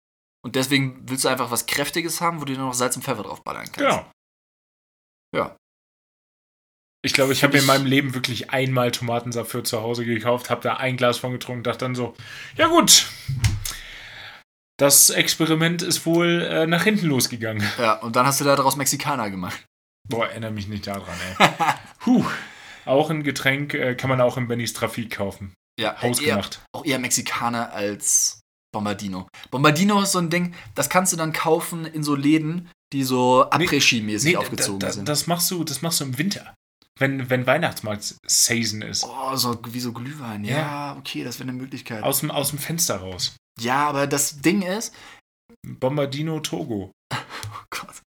Und 0.43 0.55
deswegen 0.55 1.01
willst 1.05 1.25
du 1.25 1.29
einfach 1.29 1.51
was 1.51 1.65
Kräftiges 1.65 2.21
haben, 2.21 2.39
wo 2.39 2.45
du 2.45 2.53
dir 2.53 2.59
noch 2.59 2.73
Salz 2.73 2.95
und 2.95 3.03
Pfeffer 3.03 3.23
draufballern 3.23 3.65
kannst. 3.65 3.77
Genau. 3.77 4.11
Ja. 5.35 5.57
Ich 7.05 7.13
glaube, 7.13 7.33
ich 7.33 7.43
habe 7.43 7.57
in 7.57 7.65
meinem 7.65 7.85
Leben 7.85 8.13
wirklich 8.13 8.51
einmal 8.51 8.91
Tomatensaft 8.91 9.51
für 9.51 9.63
zu 9.63 9.81
Hause 9.81 10.05
gekauft, 10.05 10.49
habe 10.49 10.61
da 10.61 10.77
ein 10.77 10.97
Glas 10.97 11.17
von 11.17 11.31
getrunken, 11.31 11.63
dachte 11.63 11.79
dann 11.79 11.95
so, 11.95 12.15
ja 12.55 12.67
gut, 12.67 13.07
das 14.77 15.09
Experiment 15.09 15.81
ist 15.81 16.05
wohl 16.05 16.41
äh, 16.41 16.67
nach 16.67 16.83
hinten 16.83 17.07
losgegangen. 17.07 17.67
Ja, 17.77 17.93
und 17.99 18.15
dann 18.15 18.25
hast 18.25 18.39
du 18.39 18.45
daraus 18.45 18.77
Mexikaner 18.77 19.29
gemacht. 19.29 19.65
Boah, 20.07 20.27
erinnere 20.27 20.51
mich 20.51 20.67
nicht 20.67 20.87
daran, 20.87 21.15
ey. 21.37 21.47
Puh. 21.99 22.25
Auch 22.87 23.09
ein 23.09 23.23
Getränk 23.23 23.73
äh, 23.73 23.95
kann 23.95 24.09
man 24.09 24.21
auch 24.21 24.37
in 24.37 24.47
Bennys 24.47 24.73
Trafik 24.73 25.11
kaufen. 25.11 25.53
Ja, 25.79 25.91
eher, 25.93 26.01
Hausgemacht. 26.01 26.61
auch 26.75 26.85
eher 26.85 26.99
Mexikaner 26.99 27.71
als 27.71 28.39
Bombardino. 28.73 29.27
Bombardino 29.51 30.01
ist 30.01 30.11
so 30.13 30.19
ein 30.19 30.29
Ding, 30.29 30.53
das 30.75 30.89
kannst 30.89 31.13
du 31.13 31.17
dann 31.17 31.33
kaufen 31.33 31.85
in 31.85 32.03
so 32.03 32.15
Läden, 32.15 32.69
die 32.93 33.03
so 33.03 33.43
Après-Ski-mäßig 33.49 34.31
Nee, 34.31 34.37
aufgezogen 34.37 34.79
da, 34.79 34.87
da, 34.87 34.93
sind. 34.93 35.07
das 35.07 35.27
machst 35.27 35.51
du, 35.51 35.63
das 35.63 35.81
machst 35.81 35.99
du 35.99 36.05
im 36.05 36.17
Winter. 36.17 36.53
Wenn, 36.99 37.29
wenn 37.29 37.45
Weihnachtsmarkt-Season 37.45 38.81
ist. 38.81 39.03
Oh, 39.05 39.35
so 39.35 39.59
wie 39.67 39.79
so 39.79 39.93
Glühwein. 39.93 40.43
Ja, 40.43 40.57
Ja. 40.57 40.95
okay, 40.97 41.23
das 41.23 41.37
wäre 41.39 41.49
eine 41.49 41.57
Möglichkeit. 41.57 42.01
Aus 42.03 42.21
dem, 42.21 42.31
aus 42.31 42.49
dem 42.49 42.57
Fenster 42.59 42.97
raus. 42.97 43.35
ja, 43.59 43.87
aber 43.87 44.07
das 44.07 44.39
Ding 44.41 44.63
ist, 44.63 44.95
Bombardino 45.65 46.39
Togo. 46.39 46.91
oh 47.13 47.17
Gott. 47.69 48.01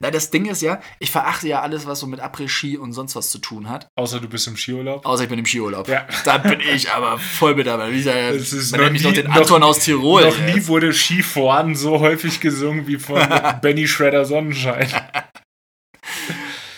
Na, 0.00 0.10
das 0.10 0.30
Ding 0.30 0.46
ist 0.46 0.62
ja, 0.62 0.80
ich 0.98 1.10
verachte 1.10 1.48
ja 1.48 1.62
alles, 1.62 1.86
was 1.86 2.00
so 2.00 2.06
mit 2.06 2.20
Après-Ski 2.20 2.76
und 2.78 2.92
sonst 2.92 3.16
was 3.16 3.30
zu 3.30 3.38
tun 3.38 3.68
hat. 3.68 3.88
Außer 3.96 4.20
du 4.20 4.28
bist 4.28 4.46
im 4.46 4.56
Skiurlaub. 4.56 5.04
Außer 5.06 5.24
ich 5.24 5.28
bin 5.28 5.38
im 5.38 5.46
Skiurlaub. 5.46 5.88
Ja. 5.88 6.06
Da 6.24 6.38
bin 6.38 6.60
ich 6.60 6.90
aber 6.90 7.18
voll 7.18 7.54
mit 7.54 7.66
dabei. 7.66 7.90
Ich 7.90 8.04
sag, 8.04 8.14
Das 8.32 8.52
ist 8.52 8.70
man 8.72 8.80
noch 8.80 8.84
nennt 8.86 8.92
mich 8.94 9.02
noch 9.02 9.10
nie- 9.10 9.16
den 9.16 9.26
noch- 9.26 9.36
Anton 9.36 9.62
aus 9.62 9.80
Tirol. 9.80 10.24
Noch 10.24 10.38
nie 10.38 10.52
jetzt. 10.56 10.68
wurde 10.68 10.92
Skifahren 10.92 11.74
so 11.74 12.00
häufig 12.00 12.40
gesungen 12.40 12.86
wie 12.86 12.96
von 12.98 13.20
Benny 13.62 13.86
Shredder 13.88 14.24
Sonnenschein. 14.24 14.88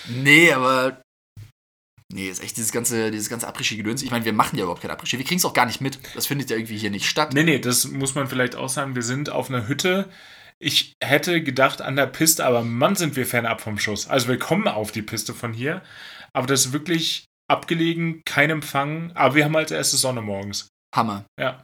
Nee, 0.09 0.53
aber. 0.53 1.01
Nee, 2.13 2.29
ist 2.29 2.41
echt 2.43 2.57
dieses 2.57 2.71
ganze, 2.71 3.11
dieses 3.11 3.29
ganze 3.29 3.49
Après-Ski-Gedöns. 3.49 4.03
Ich 4.03 4.13
meine, 4.13 4.25
wir 4.25 4.33
machen 4.33 4.57
ja 4.57 4.63
überhaupt 4.63 4.81
kein 4.83 4.91
Après-Ski. 4.93 5.19
Wir 5.19 5.25
kriegen 5.25 5.39
es 5.39 5.45
auch 5.45 5.53
gar 5.53 5.67
nicht 5.67 5.81
mit. 5.81 5.99
Das 6.15 6.27
findet 6.27 6.49
ja 6.51 6.57
irgendwie 6.57 6.79
hier 6.79 6.91
nicht 6.91 7.07
statt. 7.09 7.33
Nee, 7.35 7.43
nee, 7.43 7.59
das 7.59 7.87
muss 7.89 8.15
man 8.15 8.29
vielleicht 8.29 8.55
auch 8.55 8.69
sagen. 8.69 8.95
Wir 8.95 9.03
sind 9.03 9.29
auf 9.31 9.49
einer 9.51 9.67
Hütte. 9.67 10.09
Ich 10.59 10.95
hätte 11.03 11.43
gedacht 11.43 11.83
an 11.83 11.97
der 11.97 12.07
Piste, 12.07 12.45
aber 12.47 12.63
Mann, 12.63 12.97
sind 12.97 13.17
wir 13.17 13.27
fernab 13.27 13.61
vom 13.61 13.79
Schuss. 13.79 14.07
Also 14.09 14.29
wir 14.29 14.39
kommen 14.39 14.69
auf 14.69 14.91
die 14.91 15.03
Piste 15.03 15.35
von 15.35 15.53
hier, 15.53 15.83
aber 16.33 16.47
das 16.47 16.67
ist 16.67 16.73
wirklich 16.73 17.25
abgelegen, 17.49 18.23
kein 18.25 18.51
Empfang, 18.51 19.13
aber 19.13 19.35
wir 19.35 19.45
haben 19.45 19.57
als 19.57 19.71
erstes 19.71 20.01
Sonne 20.01 20.23
morgens. 20.23 20.69
Hammer. 20.95 21.25
Ja. 21.39 21.63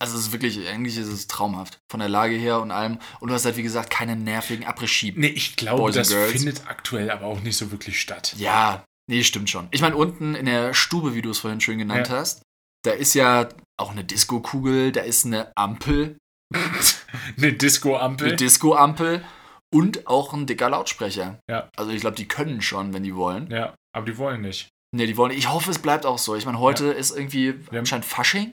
Also 0.00 0.18
es 0.18 0.26
ist 0.26 0.32
wirklich, 0.32 0.68
eigentlich 0.68 0.98
ist 0.98 1.08
es 1.08 1.26
traumhaft. 1.28 1.78
Von 1.90 2.00
der 2.00 2.08
Lage 2.08 2.34
her 2.34 2.60
und 2.60 2.70
allem. 2.70 2.98
Und 3.20 3.28
du 3.28 3.34
hast 3.34 3.44
halt, 3.44 3.56
wie 3.56 3.62
gesagt, 3.62 3.90
keine 3.90 4.16
nervigen 4.16 4.66
Après-Ski. 4.66 5.14
Nee, 5.16 5.28
ich 5.28 5.56
glaube, 5.56 5.90
das 5.92 6.10
Girls. 6.10 6.32
findet 6.32 6.66
aktuell 6.66 7.10
aber 7.10 7.26
auch 7.26 7.40
nicht 7.40 7.56
so 7.56 7.70
wirklich 7.70 8.00
statt. 8.00 8.34
Ja, 8.36 8.84
nee, 9.08 9.22
stimmt 9.22 9.48
schon. 9.50 9.68
Ich 9.70 9.80
meine, 9.80 9.96
unten 9.96 10.34
in 10.34 10.46
der 10.46 10.74
Stube, 10.74 11.14
wie 11.14 11.22
du 11.22 11.30
es 11.30 11.38
vorhin 11.38 11.60
schön 11.60 11.78
genannt 11.78 12.08
Ja. 12.08 12.16
hast, 12.16 12.42
da 12.84 12.90
ist 12.90 13.14
ja 13.14 13.48
auch 13.80 13.92
eine 13.92 14.04
Disco-Kugel, 14.04 14.92
da 14.92 15.00
ist 15.00 15.24
eine 15.24 15.52
Ampel, 15.56 16.18
Eine 17.38 17.52
Disco-Ampel. 17.52 18.28
eine 18.28 18.36
Disco-Ampel 18.36 19.24
und 19.72 20.06
auch 20.06 20.32
ein 20.32 20.46
dicker 20.46 20.68
Lautsprecher. 20.70 21.38
Ja. 21.50 21.68
Also 21.76 21.90
ich 21.92 22.00
glaube, 22.00 22.16
die 22.16 22.28
können 22.28 22.60
schon, 22.62 22.92
wenn 22.94 23.02
die 23.02 23.14
wollen. 23.16 23.50
ja, 23.50 23.74
aber 23.94 24.06
die 24.06 24.16
wollen 24.18 24.40
nicht. 24.42 24.68
Ne, 24.94 25.06
die 25.06 25.16
wollen. 25.16 25.32
Ich 25.32 25.48
hoffe, 25.48 25.70
es 25.70 25.78
bleibt 25.80 26.06
auch 26.06 26.18
so. 26.18 26.36
Ich 26.36 26.46
meine, 26.46 26.60
heute 26.60 26.86
ist 26.86 27.16
irgendwie 27.16 27.54
Wir 27.54 27.66
haben- 27.68 27.78
anscheinend 27.78 28.04
Fasching. 28.04 28.52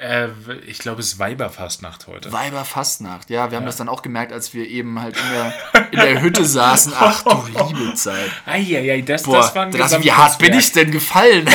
Äh, 0.00 0.28
ich 0.66 0.78
glaube, 0.78 1.00
es 1.00 1.14
ist 1.14 1.18
Weiberfastnacht 1.18 2.06
heute. 2.06 2.30
Weiberfastnacht. 2.32 3.30
Ja, 3.30 3.50
wir 3.50 3.56
haben 3.56 3.64
Ja. 3.64 3.68
das 3.70 3.76
dann 3.76 3.88
auch 3.88 4.02
gemerkt, 4.02 4.32
als 4.32 4.54
wir 4.54 4.68
eben 4.68 5.00
halt 5.00 5.16
in 5.16 5.30
der, 5.32 5.88
in 5.90 5.98
der 5.98 6.20
Hütte 6.22 6.44
saßen. 6.44 6.92
Ach 6.94 7.22
du 7.24 7.46
liebe 7.74 7.94
Zeit. 7.94 8.30
Eieiei, 8.44 9.00
das, 9.00 9.24
Boah, 9.24 9.38
das 9.38 9.54
war 9.56 9.66
ein 9.66 9.72
das, 9.72 10.00
wie 10.04 10.12
hart 10.12 10.38
bin 10.38 10.52
ich 10.54 10.70
denn 10.70 10.92
gefallen? 10.92 11.48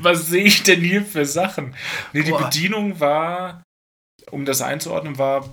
Was 0.00 0.26
sehe 0.26 0.44
ich 0.44 0.62
denn 0.64 0.80
hier 0.80 1.04
für 1.04 1.24
Sachen? 1.24 1.74
Nee, 2.12 2.22
die 2.22 2.30
Boah. 2.32 2.44
Bedienung 2.44 2.98
war, 2.98 3.62
um 4.30 4.44
das 4.44 4.60
einzuordnen, 4.62 5.18
war 5.18 5.48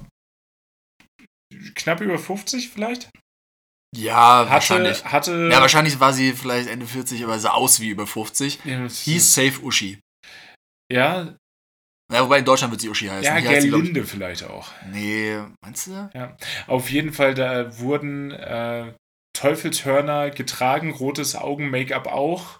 knapp 1.76 2.02
über 2.02 2.18
50 2.20 2.70
vielleicht. 2.70 3.10
ja, 3.96 4.40
Hatte, 4.42 4.50
wahrscheinlich. 4.52 5.06
hatte 5.06 5.50
Ja, 5.52 5.62
wahrscheinlich 5.62 6.00
war 6.00 6.14
sie 6.14 6.34
vielleicht 6.34 6.70
Ende 6.70 6.86
40, 6.86 7.24
aber 7.24 7.40
sah 7.40 7.52
aus 7.52 7.80
wie 7.80 7.90
über 7.90 8.06
50. 8.08 8.60
Ja, 8.66 8.88
Hieß 8.88 9.34
Safe 9.34 9.60
Uschi. 9.64 10.00
ja, 10.92 11.36
Ja, 12.12 12.24
wobei 12.24 12.40
in 12.40 12.46
Deutschland 12.46 12.72
wird 12.72 12.82
sie 12.82 12.90
Uschi 12.90 13.08
heißen. 13.08 13.24
ja 13.24 13.36
Hier 13.38 13.50
heißt 13.50 13.62
sie, 13.62 13.68
ich- 13.68 13.74
Gerlinde 13.74 14.04
vielleicht 14.06 14.44
auch. 14.44 14.72
Nee, 14.92 15.40
meinst 15.64 15.88
du? 15.88 16.10
Auf 16.68 16.90
jeden 16.90 17.14
Fall, 17.14 17.34
da 17.34 17.78
wurden 17.80 18.32
äh, 18.32 18.94
Teufelshörner 19.38 20.30
getragen, 20.32 20.92
rotes 20.92 21.36
Augen-Make-up 21.36 22.08
auch. 22.08 22.60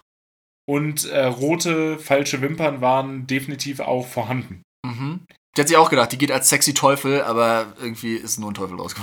Und 0.68 1.04
äh, 1.06 1.24
rote 1.24 1.98
falsche 1.98 2.42
Wimpern 2.42 2.80
waren 2.80 3.26
definitiv 3.26 3.80
auch 3.80 4.06
vorhanden. 4.06 4.62
Mhm. 4.86 5.24
Die 5.56 5.60
hat 5.60 5.68
sich 5.68 5.76
auch 5.76 5.90
gedacht, 5.90 6.12
die 6.12 6.18
geht 6.18 6.30
als 6.30 6.48
sexy 6.48 6.74
Teufel, 6.74 7.22
aber 7.22 7.74
irgendwie 7.80 8.14
ist 8.14 8.38
nur 8.38 8.50
ein 8.50 8.54
Teufel 8.54 8.76
draus. 8.76 8.94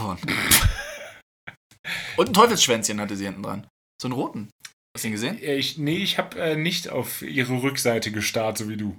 Und 2.18 2.30
ein 2.30 2.34
Teufelsschwänzchen 2.34 3.00
hatte 3.00 3.16
sie 3.16 3.26
hinten 3.26 3.44
dran. 3.44 3.68
So 4.02 4.08
einen 4.08 4.14
roten. 4.14 4.50
Hast 4.96 5.04
du 5.04 5.10
ihn 5.10 5.14
gesehen? 5.14 5.40
Äh, 5.40 5.56
Ich, 5.56 5.78
nee, 5.78 5.98
ich 5.98 6.18
habe 6.18 6.40
äh, 6.40 6.56
nicht 6.56 6.90
auf 6.90 7.22
ihre 7.22 7.62
Rückseite 7.62 8.12
gestarrt, 8.12 8.58
so 8.58 8.70
wie 8.70 8.78
du. 8.78 8.98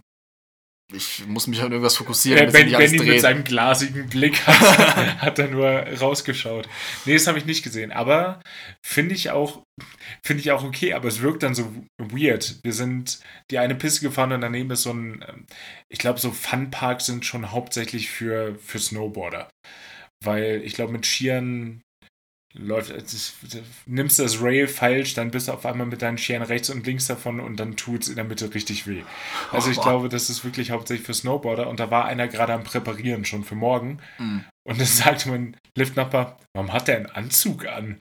Ich 0.91 1.27
muss 1.27 1.47
mich 1.47 1.61
an 1.61 1.71
irgendwas 1.71 1.97
fokussieren, 1.97 2.51
ben, 2.51 2.75
alles 2.75 2.91
Benny 2.91 3.05
mit 3.05 3.13
dreht. 3.13 3.21
seinem 3.21 3.45
glasigen 3.45 4.09
Blick 4.09 4.41
hat, 4.47 5.19
hat 5.21 5.39
er 5.39 5.49
nur 5.49 5.69
rausgeschaut. 5.69 6.67
Nee, 7.05 7.13
das 7.13 7.27
habe 7.27 7.39
ich 7.39 7.45
nicht 7.45 7.63
gesehen. 7.63 7.93
Aber 7.93 8.41
finde 8.83 9.15
ich 9.15 9.31
auch, 9.31 9.63
finde 10.25 10.41
ich 10.41 10.51
auch 10.51 10.65
okay, 10.65 10.95
aber 10.95 11.09
es 11.09 11.21
wirkt 11.21 11.43
dann 11.43 11.55
so 11.55 11.71
weird. 11.99 12.57
Wir 12.63 12.73
sind 12.73 13.21
die 13.51 13.59
eine 13.59 13.75
Piste 13.75 14.01
gefahren 14.01 14.33
und 14.33 14.41
daneben 14.41 14.71
ist 14.71 14.83
so 14.83 14.93
ein, 14.93 15.23
ähm, 15.29 15.47
ich 15.91 15.99
glaube, 15.99 16.21
so 16.21 16.31
Funparks 16.31 17.05
sind 17.05 17.27
schon 17.27 17.51
hauptsächlich 17.53 18.09
für, 18.09 18.59
für 18.59 18.79
Snowboarder. 18.79 19.51
Weil 20.25 20.63
ich 20.65 20.73
glaube, 20.73 20.93
mit 20.93 21.05
Skiern 21.05 21.83
läuft, 22.55 22.91
es 22.91 23.13
ist, 23.15 23.35
nimmst 23.87 24.19
du 24.19 24.23
das 24.23 24.41
Rail 24.43 24.67
falsch, 24.69 25.15
dann 25.15 25.31
bist 25.31 25.49
du 25.49 25.53
auf 25.53 25.67
einmal 25.67 25.87
mit 25.87 26.03
deinen 26.03 26.19
Skiern 26.19 26.43
rechts 26.43 26.71
und 26.71 26.87
links 26.87 27.07
davon 27.07 27.41
und 27.41 27.57
dann 27.61 27.77
tut 27.77 28.03
es 28.03 28.09
in 28.09 28.17
der 28.17 28.25
Mitte 28.25 28.53
richtig 28.55 28.87
weh. 28.87 29.03
Also 29.53 29.71
ich 29.71 29.79
Oh. 29.79 29.83
glaube, 29.83 30.09
das 30.09 30.31
ist 30.31 30.45
wirklich 30.45 30.71
hauptsächlich 30.71 31.07
für 31.07 31.15
Snowboarder 31.15 31.69
und 31.69 31.79
da 31.79 31.91
war 31.91 32.07
einer 32.07 32.27
gerade 32.29 32.55
am 32.55 32.65
Präparieren 32.65 33.25
schon 33.25 33.45
für 33.45 33.55
morgen 33.55 33.99
Mhm. 34.19 34.45
und 34.67 34.79
dann 34.81 34.87
sagte 34.87 35.29
mein 35.29 35.57
Liftnachbar, 35.77 36.39
warum 36.55 36.73
hat 36.73 36.89
der 36.89 36.97
einen 36.97 37.07
Anzug 37.07 37.67
an? 37.67 37.99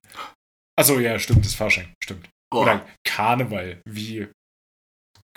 Achso, 0.79 0.99
ja, 0.99 1.19
stimmt, 1.19 1.45
das 1.45 1.55
Fasching, 1.55 1.87
stimmt. 2.03 2.29
Boah, 2.49 2.61
Oder 2.61 2.85
Karneval, 3.03 3.81
wie 3.85 4.27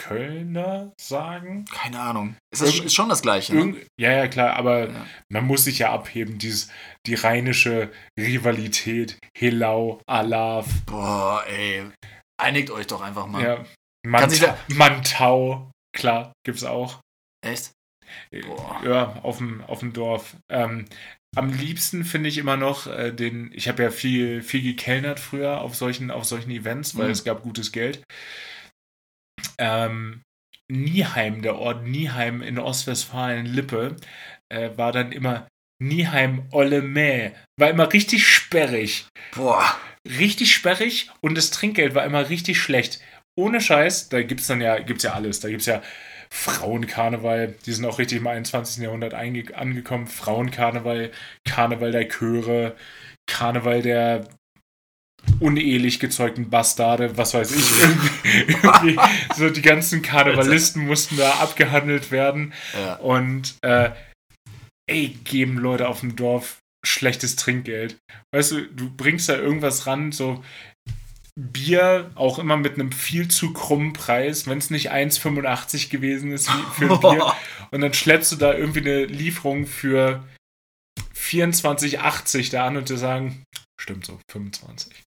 Kölner 0.01 0.93
sagen? 1.01 1.65
keine 1.73 2.01
Ahnung. 2.01 2.37
Ist, 2.53 2.63
das, 2.63 2.79
ist 2.79 2.95
schon 2.95 3.09
das 3.11 3.21
Gleiche. 3.23 3.55
Ne? 3.55 3.87
Ja, 3.99 4.13
ja, 4.13 4.29
klar, 4.29 4.55
aber 4.57 4.89
Ja. 4.91 5.07
man 5.31 5.47
muss 5.47 5.65
sich 5.65 5.81
ja 5.81 5.93
abheben, 5.93 6.39
dieses, 6.39 6.71
die 7.07 7.15
rheinische 7.15 7.91
Rivalität, 8.19 9.19
Helau, 9.37 10.01
Alav, 10.09 10.67
Boah, 10.87 11.45
ey. 11.47 11.85
Einigt 12.41 12.71
euch 12.71 12.87
doch 12.87 13.03
einfach 13.03 13.27
mal. 13.27 13.43
ja, 13.43 13.65
Kann 14.11 14.31
sich 14.31 14.41
Manta 14.41 14.57
Mantau, 14.69 15.71
klar, 15.95 16.33
gibt's 16.47 16.65
auch. 16.65 17.01
Echt? 17.47 17.73
Boah. 18.47 18.81
Ja, 18.85 19.21
auf 19.23 19.39
dem, 19.39 19.63
auf 19.65 19.81
dem 19.81 19.93
Dorf. 19.93 20.37
Ähm, 20.51 20.87
am 21.37 21.53
liebsten 21.53 22.05
finde 22.05 22.29
ich 22.29 22.39
immer 22.39 22.57
noch 22.57 22.87
äh, 22.89 23.13
den, 23.13 23.53
ich 23.55 23.69
habe 23.69 23.83
ja 23.85 23.91
viel, 23.91 24.43
viel 24.43 24.63
gekellnert 24.63 25.21
früher 25.21 25.61
auf 25.61 25.77
solchen, 25.77 26.11
auf 26.11 26.25
solchen 26.25 26.51
Events, 26.51 26.97
weil 26.97 27.07
Mhm. 27.07 27.13
es 27.13 27.23
gab 27.25 27.43
gutes 27.43 27.71
Geld. 27.71 28.03
Ähm, 29.61 30.23
Nieheim, 30.69 31.43
der 31.43 31.57
Ort 31.57 31.85
Nieheim 31.85 32.43
in 32.43 32.59
Ostwestfalen, 32.59 33.47
Lippe, 33.47 33.97
äh, 34.49 34.71
war 34.77 34.93
dann 34.93 35.13
immer 35.13 35.49
Nieheim 35.81 36.47
Olle 36.53 36.83
Mäh. 36.83 37.33
War 37.59 37.71
immer 37.71 37.93
richtig 37.93 38.27
sperrig. 38.27 39.07
Boah. 39.35 39.77
Richtig 40.07 40.55
sperrig 40.55 41.11
und 41.21 41.37
das 41.37 41.51
Trinkgeld 41.51 41.95
war 41.95 42.05
immer 42.05 42.29
richtig 42.29 42.61
schlecht. 42.61 43.01
Ohne 43.37 43.61
Scheiß, 43.61 44.09
da 44.09 44.23
gibt's 44.23 44.47
dann 44.47 44.61
ja, 44.61 44.79
gibt's 44.79 45.05
ja 45.05 45.13
alles. 45.13 45.41
Da 45.41 45.49
gibt's 45.49 45.67
ja 45.67 45.83
Frauenkarneval, 46.33 47.55
die 47.67 47.73
sind 47.73 47.85
auch 47.85 47.99
richtig 47.99 48.19
im 48.19 48.27
21. 48.27 48.83
Jahrhundert 48.83 49.15
angekommen. 49.15 50.07
Frauenkarneval, 50.07 51.11
Karneval 51.45 51.93
der 51.93 52.09
Chöre, 52.09 52.77
Karneval 53.27 53.83
der 53.83 54.29
unehelich 55.39 56.01
gezeugten 56.01 56.51
Bastarde, 56.51 57.17
was 57.17 57.35
weiß 57.35 57.53
ich. 57.53 57.71
Irgendwie, 58.49 58.99
so 59.37 59.51
die 59.51 59.63
ganzen 59.63 60.03
Karnevalisten 60.03 60.87
mussten 60.87 61.17
da 61.17 61.31
abgehandelt 61.35 62.11
werden. 62.11 62.53
Ja. 62.75 62.97
Und 62.97 63.55
äh, 63.63 63.91
ey, 64.89 65.09
geben 65.25 65.59
Leute 65.59 65.89
auf 65.89 66.01
dem 66.01 66.17
Dorf 66.17 66.59
schlechtes 66.85 67.37
Trinkgeld. 67.37 67.97
Weißt 68.35 68.53
du, 68.53 68.67
du 68.67 68.91
bringst 68.91 69.29
da 69.29 69.37
irgendwas 69.37 69.87
ran, 69.87 70.13
so 70.13 70.43
Bier 71.37 72.11
auch 72.15 72.39
immer 72.39 72.57
mit 72.57 72.75
einem 72.75 72.93
viel 72.93 73.29
zu 73.29 73.53
krummen 73.53 73.93
Preis, 73.93 74.47
wenn 74.47 74.59
es 74.59 74.71
nicht 74.71 74.93
1,85 74.93 75.91
gewesen 75.91 76.33
ist 76.33 76.51
für 76.75 76.93
ein 76.93 77.01
Bier. 77.01 77.35
Und 77.71 77.81
dann 77.83 77.95
schleppst 77.95 78.33
du 78.33 78.37
da 78.37 78.55
irgendwie 78.55 78.81
eine 78.81 79.05
Lieferung 79.05 79.67
für 79.67 80.25
24,80 81.17 82.51
da 82.51 82.67
an 82.67 82.77
und 82.77 82.89
dir 82.89 82.97
sagen, 82.97 83.45
stimmt 83.81 84.05
so, 84.05 84.19
25. 84.33 85.05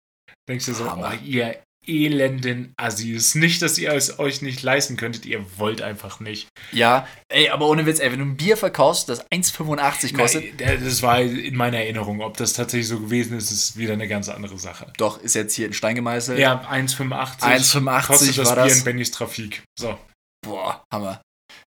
Denkst 0.51 0.66
du 0.66 0.74
so, 0.74 0.90
Hammer. 0.90 1.12
oh, 1.14 1.24
ihr 1.24 1.62
elenden 1.86 2.74
Assis. 2.76 3.34
Nicht, 3.34 3.62
dass 3.62 3.78
ihr 3.78 3.92
es 3.92 4.18
euch 4.18 4.42
nicht 4.42 4.62
leisten 4.62 4.96
könntet, 4.96 5.24
ihr 5.24 5.44
wollt 5.59 5.80
einfach 5.80 6.20
nicht. 6.20 6.48
Ja, 6.72 7.07
ey, 7.28 7.48
aber 7.48 7.68
ohne 7.68 7.86
Witz, 7.86 8.01
ey, 8.01 8.12
wenn 8.12 8.18
du 8.18 8.24
ein 8.26 8.36
Bier 8.36 8.57
verkaufst, 8.57 9.09
das 9.09 9.24
1,85 9.30 10.14
kostet, 10.16 10.44
Na, 10.61 10.76
das 10.76 11.03
war 11.03 11.20
in 11.20 11.57
meiner 11.57 11.78
Erinnerung. 11.78 12.20
Ob 12.20 12.36
das 12.36 12.53
tatsächlich 12.53 12.88
so 12.88 13.01
gewesen 13.01 13.36
ist, 13.36 13.51
ist 13.51 13.76
wieder 13.78 13.94
eine 13.94 14.09
ganz 14.09 14.28
andere 14.28 14.59
Sache. 14.59 14.92
doch, 14.98 15.20
ist 15.22 15.34
jetzt 15.34 15.55
hier 15.55 15.66
in 15.66 15.72
Stein 15.72 15.94
gemeißelt. 15.94 16.38
Ja, 16.38 16.61
1,85 16.70 17.40
1,85 17.40 18.07
kostet 18.07 18.38
das 18.38 18.46
war 18.48 18.55
Bier 18.57 18.64
das. 18.64 18.78
in 18.78 18.84
Bennys 18.84 19.11
Trafik. 19.11 19.62
So. 19.78 19.98
Boah, 20.46 20.84
Hammer. 20.92 21.22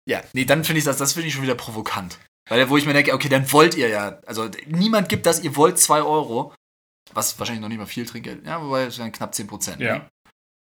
Ja, 0.08 0.22
nee, 0.34 0.46
dann 0.46 0.64
finde 0.64 0.80
ich 0.80 0.86
das, 0.86 0.98
das 0.98 1.14
finde 1.14 1.28
ich 1.28 1.34
schon 1.34 1.44
wieder 1.44 1.56
provokant. 1.56 2.18
Weil, 2.50 2.70
wo 2.70 2.76
ich 2.76 2.86
mir 2.86 2.94
denke, 2.94 3.14
okay, 3.14 3.30
dann 3.30 3.50
wollt 3.54 3.76
ihr 3.76 3.88
ja, 3.88 4.20
also 4.26 4.50
niemand 4.68 5.08
gibt 5.08 5.26
das, 5.26 5.42
ihr 5.42 5.56
wollt 5.56 5.80
2 5.80 6.02
Euro, 6.02 6.54
was 7.14 7.38
wahrscheinlich 7.40 7.62
noch 7.62 7.70
nicht 7.70 7.78
mal 7.80 7.86
viel 7.86 8.06
Trinkgeld, 8.06 8.46
ja, 8.46 8.62
wobei 8.64 8.84
es 8.84 8.98
wären 8.98 9.12
knapp 9.12 9.34
10 9.36 9.48
Prozent. 9.48 9.82
Ja. 9.82 9.96
Ne? 10.00 10.06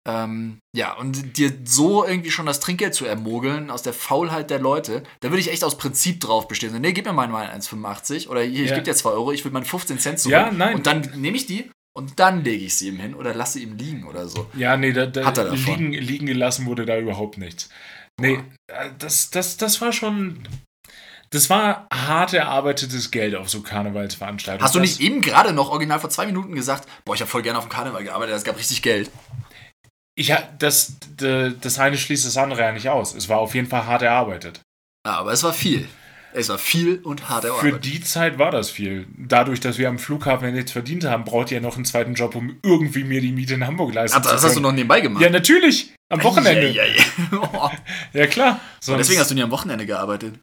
Ähm, 0.08 0.58
ja, 0.74 0.94
und 0.96 1.36
dir 1.36 1.52
so 1.64 2.06
irgendwie 2.06 2.30
schon 2.30 2.46
das 2.46 2.58
Trinkgeld 2.60 2.94
zu 2.94 3.04
ermogeln, 3.04 3.70
aus 3.70 3.82
der 3.82 3.92
Faulheit 3.92 4.48
der 4.48 4.58
Leute, 4.58 5.02
da 5.20 5.28
würde 5.30 5.40
ich 5.40 5.50
echt 5.52 5.62
aus 5.62 5.76
Prinzip 5.76 6.20
drauf 6.20 6.48
bestehen. 6.48 6.72
So, 6.72 6.78
nee, 6.78 6.92
gib 6.92 7.04
mir 7.04 7.12
mal 7.12 7.28
mal 7.28 7.46
1,85 7.50 8.28
oder 8.28 8.40
hier, 8.40 8.64
ich 8.64 8.70
Ja. 8.70 8.76
gebe 8.76 8.84
dir 8.86 8.94
2 8.94 9.10
Euro, 9.10 9.30
ich 9.32 9.44
will 9.44 9.52
meine 9.52 9.66
15 9.66 9.98
Cent 9.98 10.18
zurück. 10.18 10.32
Ja, 10.32 10.50
nein. 10.50 10.74
Und 10.74 10.86
dann 10.86 11.02
nehme 11.16 11.36
ich 11.36 11.44
die 11.46 11.70
und 11.94 12.18
dann 12.18 12.42
lege 12.44 12.64
ich 12.64 12.76
sie 12.76 12.88
ihm 12.88 12.96
hin 12.98 13.14
oder 13.14 13.34
lasse 13.34 13.60
ihm 13.60 13.76
liegen 13.76 14.04
oder 14.04 14.26
so. 14.26 14.46
Ja, 14.54 14.76
nee, 14.78 14.92
da, 14.92 15.04
da 15.06 15.26
Hat 15.26 15.36
er 15.36 15.44
davon. 15.44 15.58
liegen, 15.58 15.92
liegen 15.92 16.26
gelassen 16.26 16.64
wurde 16.64 16.86
da 16.86 16.98
überhaupt 16.98 17.36
nichts. 17.36 17.68
Nee, 18.18 18.38
äh, 18.68 18.90
das, 18.98 19.30
das, 19.30 19.58
das 19.58 19.80
war 19.82 19.92
schon. 19.92 20.48
Das 21.32 21.48
war 21.48 21.86
hart 21.92 22.34
erarbeitetes 22.34 23.10
Geld 23.12 23.36
auf 23.36 23.48
so 23.48 23.62
Karnevalsveranstaltungen. 23.62 24.64
Hast 24.64 24.74
du 24.74 24.80
Das- 24.80 24.88
nicht 24.88 25.00
eben 25.00 25.20
gerade 25.20 25.52
noch 25.52 25.70
original 25.70 26.00
vor 26.00 26.10
zwei 26.10 26.26
Minuten 26.26 26.54
gesagt, 26.54 26.88
boah, 27.04 27.14
ich 27.14 27.20
habe 27.20 27.30
voll 27.30 27.42
gerne 27.42 27.58
auf 27.58 27.66
dem 27.66 27.70
Karneval 27.70 28.02
gearbeitet, 28.02 28.34
es 28.34 28.44
gab 28.44 28.58
richtig 28.58 28.82
Geld. 28.82 29.10
Ich, 30.16 30.34
das, 30.58 30.94
das 31.16 31.78
eine 31.78 31.96
schließt 31.96 32.26
das 32.26 32.36
andere 32.36 32.62
ja 32.62 32.72
nicht 32.72 32.88
aus. 32.88 33.14
Es 33.14 33.28
war 33.28 33.38
auf 33.38 33.54
jeden 33.54 33.68
Fall 33.68 33.86
hart 33.86 34.02
erarbeitet. 34.02 34.60
Ja, 35.06 35.14
aber 35.14 35.32
es 35.32 35.42
war 35.44 35.52
viel. 35.52 35.88
Es 36.32 36.48
war 36.48 36.58
viel 36.58 36.96
und 37.02 37.28
hart 37.28 37.42
Für 37.44 37.48
erarbeitet. 37.48 37.84
die 37.86 38.00
Zeit 38.02 38.38
war 38.38 38.50
das 38.50 38.70
viel. 38.70 39.06
Dadurch, 39.16 39.60
dass 39.60 39.78
wir 39.78 39.88
am 39.88 39.98
Flughafen 39.98 40.46
ja 40.46 40.52
nichts 40.52 40.72
verdient 40.72 41.04
haben, 41.04 41.24
braucht 41.24 41.50
ihr 41.52 41.56
ja 41.58 41.62
noch 41.62 41.76
einen 41.76 41.84
zweiten 41.84 42.14
Job, 42.14 42.34
um 42.34 42.58
irgendwie 42.62 43.04
mir 43.04 43.20
die 43.20 43.32
Miete 43.32 43.54
in 43.54 43.66
Hamburg 43.66 43.94
leisten 43.94 44.18
Ach, 44.18 44.22
zu 44.22 44.28
das 44.28 44.40
können. 44.40 44.48
hast 44.50 44.56
du 44.56 44.60
noch 44.60 44.72
nebenbei 44.72 45.00
gemacht. 45.00 45.22
Ja, 45.22 45.30
natürlich. 45.30 45.92
Am 46.08 46.22
Wochenende. 46.22 46.68
Ja, 46.70 46.84
ja, 46.84 46.94
ja. 47.32 47.72
Ja, 48.12 48.26
klar. 48.26 48.60
Und 48.88 48.98
deswegen 48.98 49.20
hast 49.20 49.30
du 49.30 49.34
nie 49.34 49.42
am 49.42 49.50
Wochenende 49.52 49.86
gearbeitet. 49.86 50.38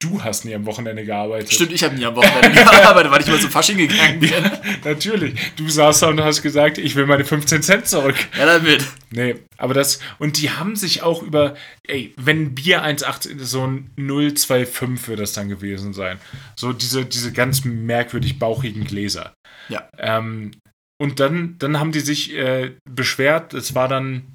Du 0.00 0.22
hast 0.22 0.44
nie 0.44 0.54
am 0.54 0.66
Wochenende 0.66 1.04
gearbeitet. 1.04 1.52
Stimmt, 1.52 1.72
ich 1.72 1.82
habe 1.82 1.94
nie 1.94 2.04
am 2.04 2.16
Wochenende 2.16 2.50
gearbeitet, 2.64 3.10
weil 3.10 3.20
ich 3.20 3.26
mal 3.26 3.40
zum 3.40 3.50
Fasching 3.50 3.78
gegangen 3.78 4.20
bin. 4.20 4.30
Ja, 4.30 4.60
natürlich. 4.84 5.34
Du 5.56 5.68
saßt 5.68 6.02
da 6.02 6.08
und 6.08 6.20
hast 6.20 6.42
gesagt, 6.42 6.78
ich 6.78 6.94
will 6.96 7.06
meine 7.06 7.24
15 7.24 7.62
Cent 7.62 7.86
zurück. 7.86 8.16
Ja, 8.38 8.46
damit. 8.46 8.84
Nee, 9.10 9.36
aber 9.56 9.74
das, 9.74 10.00
und 10.18 10.40
die 10.40 10.50
haben 10.50 10.76
sich 10.76 11.02
auch 11.02 11.22
über, 11.22 11.54
ey, 11.86 12.14
wenn 12.16 12.54
Bier 12.54 12.84
1,8, 12.84 13.38
so 13.40 13.66
ein 13.66 13.90
0,25 13.96 15.08
wird 15.08 15.20
das 15.20 15.32
dann 15.32 15.48
gewesen 15.48 15.92
sein. 15.92 16.18
So 16.56 16.72
diese, 16.72 17.04
diese 17.04 17.32
ganz 17.32 17.64
merkwürdig 17.64 18.38
bauchigen 18.38 18.84
Gläser. 18.84 19.34
Ja. 19.68 19.88
Ähm, 19.98 20.52
und 21.00 21.20
dann, 21.20 21.56
dann 21.58 21.78
haben 21.78 21.92
die 21.92 22.00
sich 22.00 22.34
äh, 22.34 22.72
beschwert, 22.84 23.54
es 23.54 23.74
war 23.74 23.88
dann, 23.88 24.34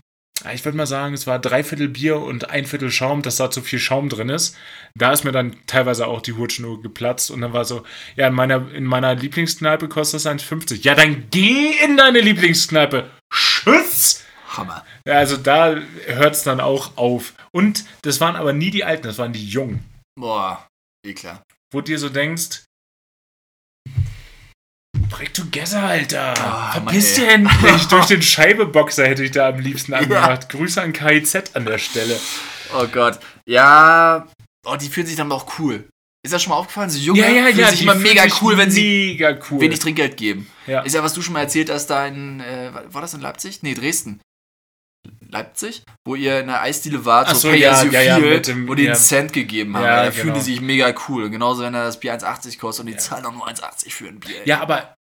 ich 0.52 0.66
würde 0.66 0.78
mal 0.78 0.88
sagen, 0.88 1.14
es 1.14 1.28
war 1.28 1.40
dreiviertel 1.40 1.88
Bier 1.88 2.18
und 2.18 2.50
ein 2.50 2.66
Viertel 2.66 2.92
Schaum, 2.92 3.22
dass 3.22 3.38
da 3.38 3.50
zu 3.50 3.62
viel 3.62 3.80
Schaum 3.80 4.10
drin 4.10 4.30
ist. 4.30 4.58
Da 4.96 5.14
ist 5.14 5.24
mir 5.24 5.32
dann 5.32 5.56
teilweise 5.68 6.08
auch 6.08 6.22
die 6.22 6.34
Hutschnur 6.34 6.82
geplatzt 6.82 7.32
und 7.32 7.42
dann 7.42 7.54
war 7.54 7.66
so, 7.66 7.84
ja, 8.16 8.28
in 8.28 8.34
meiner, 8.34 8.72
in 8.74 8.84
meiner 8.84 9.16
Lieblingskneipe 9.16 9.88
kostet 9.88 10.26
das 10.26 10.32
1,50. 10.32 10.82
Ja, 10.84 10.96
dann 10.96 11.30
geh 11.32 11.72
in 11.84 11.98
deine 11.98 12.20
Lieblingskneipe. 12.20 13.10
Schütz! 13.32 14.24
Hammer. 14.50 14.86
Ja, 15.08 15.16
also 15.16 15.38
da 15.38 15.76
hört 16.06 16.36
es 16.36 16.44
dann 16.44 16.60
auch 16.60 16.98
auf. 16.98 17.34
Und 17.52 17.86
das 18.04 18.22
waren 18.22 18.36
aber 18.36 18.54
nie 18.54 18.72
die 18.72 18.84
Alten, 18.84 19.04
das 19.04 19.18
waren 19.18 19.34
die 19.34 19.48
Jungen. 19.48 19.84
Boah, 20.16 20.68
eh 21.06 21.14
klar. 21.14 21.44
Wo 21.72 21.82
du 21.82 21.86
dir 21.86 22.00
so 22.00 22.10
denkst, 22.10 22.64
break 25.18 25.34
together, 25.34 25.82
Alter. 25.84 26.34
Ah, 26.38 26.72
Verpiss 26.74 27.16
dich 27.16 27.28
endlich. 27.28 27.86
Durch 27.90 28.06
den 28.08 28.22
Scheibeboxer 28.22 29.06
hätte 29.08 29.24
ich 29.24 29.32
da 29.32 29.50
am 29.50 29.60
liebsten 29.60 29.94
angemacht. 29.94 30.50
Grüße 30.50 30.82
an 30.82 30.94
KIZ 30.94 31.56
an 31.56 31.66
der 31.66 31.78
Stelle. 31.78 32.20
Oh 32.76 32.88
Gott. 32.88 33.20
Ja. 33.46 34.28
Oh, 34.66 34.76
die 34.76 34.90
fühlen 34.90 35.08
sich 35.08 35.16
dann 35.16 35.32
auch 35.32 35.60
cool. 35.60 35.88
Ist 36.26 36.34
das 36.34 36.42
schon 36.42 36.52
mal 36.52 36.58
aufgefallen? 36.58 36.90
So 36.90 36.98
Junge 37.00 37.22
fühlen 37.24 37.46
sich 37.70 37.78
die 37.80 37.84
immer 37.84 37.94
fühlen 37.94 38.04
mega 38.04 38.24
sich 38.24 38.42
cool, 38.42 38.58
wenn 38.58 38.72
sie 38.72 39.22
cool. 39.52 39.60
wenig 39.62 39.80
Trinkgeld 39.80 40.16
geben. 40.18 40.50
ja. 40.68 40.82
Ist 40.82 40.96
ja, 40.96 41.04
was 41.04 41.14
du 41.14 41.22
schon 41.22 41.34
mal 41.34 41.42
erzählt 41.42 41.70
hast, 41.70 41.88
da 41.88 42.08
in, 42.08 42.40
äh, 42.40 42.72
war 42.90 43.02
das 43.02 43.14
in 43.14 43.20
Leipzig? 43.22 43.62
Nee, 43.62 43.74
Dresden. 43.74 44.22
Leipzig? 45.30 45.84
Wo 46.08 46.16
ihr 46.16 46.40
in 46.40 46.48
der 46.48 46.62
Eisdiele 46.62 47.04
wart, 47.06 47.28
Ach 47.30 47.36
so 47.36 47.50
Pay 47.50 47.60
ja, 47.60 47.72
as 47.72 47.84
you 47.84 47.92
ja, 47.92 48.02
ja, 48.02 48.16
feel, 48.18 48.36
mit 48.36 48.48
dem- 48.48 48.68
wo 48.70 48.74
die 48.76 48.84
ja. 48.84 48.94
einen 48.94 49.02
Cent 49.02 49.34
gegeben 49.34 49.76
haben. 49.76 49.84
Ja, 49.84 49.98
Ja, 49.98 50.06
da 50.06 50.12
fühlen 50.12 50.28
genau. 50.28 50.38
die 50.38 50.44
sich 50.52 50.62
mega 50.62 50.94
cool. 51.10 51.30
Genauso, 51.30 51.64
wenn 51.64 51.74
da 51.74 51.84
das 51.84 52.00
Bier 52.00 52.14
1,80 52.14 52.58
kostet 52.58 52.82
und 52.82 52.88
die 52.88 52.94
Ja. 52.94 53.00
zahlen 53.00 53.26
auch 53.26 53.34
nur 53.34 53.46
1,80 53.48 53.94
für 53.94 54.08
ein 54.08 54.20
Bier. 54.20 54.42
ja, 54.46 54.62
aber 54.62 54.96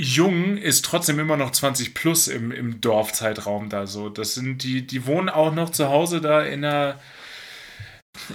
jung 0.00 0.56
ist 0.58 0.84
trotzdem 0.84 1.18
immer 1.18 1.36
noch 1.36 1.50
20 1.50 1.92
plus 1.92 2.28
im, 2.28 2.52
im 2.52 2.80
Dorfzeitraum 2.80 3.68
da 3.68 3.88
so. 3.88 4.08
Das 4.08 4.34
sind 4.34 4.62
die, 4.62 4.86
die 4.86 5.06
wohnen 5.06 5.28
auch 5.28 5.52
noch 5.52 5.70
zu 5.70 5.88
Hause 5.88 6.20
da 6.20 6.42
in 6.42 6.64
einer 6.64 7.00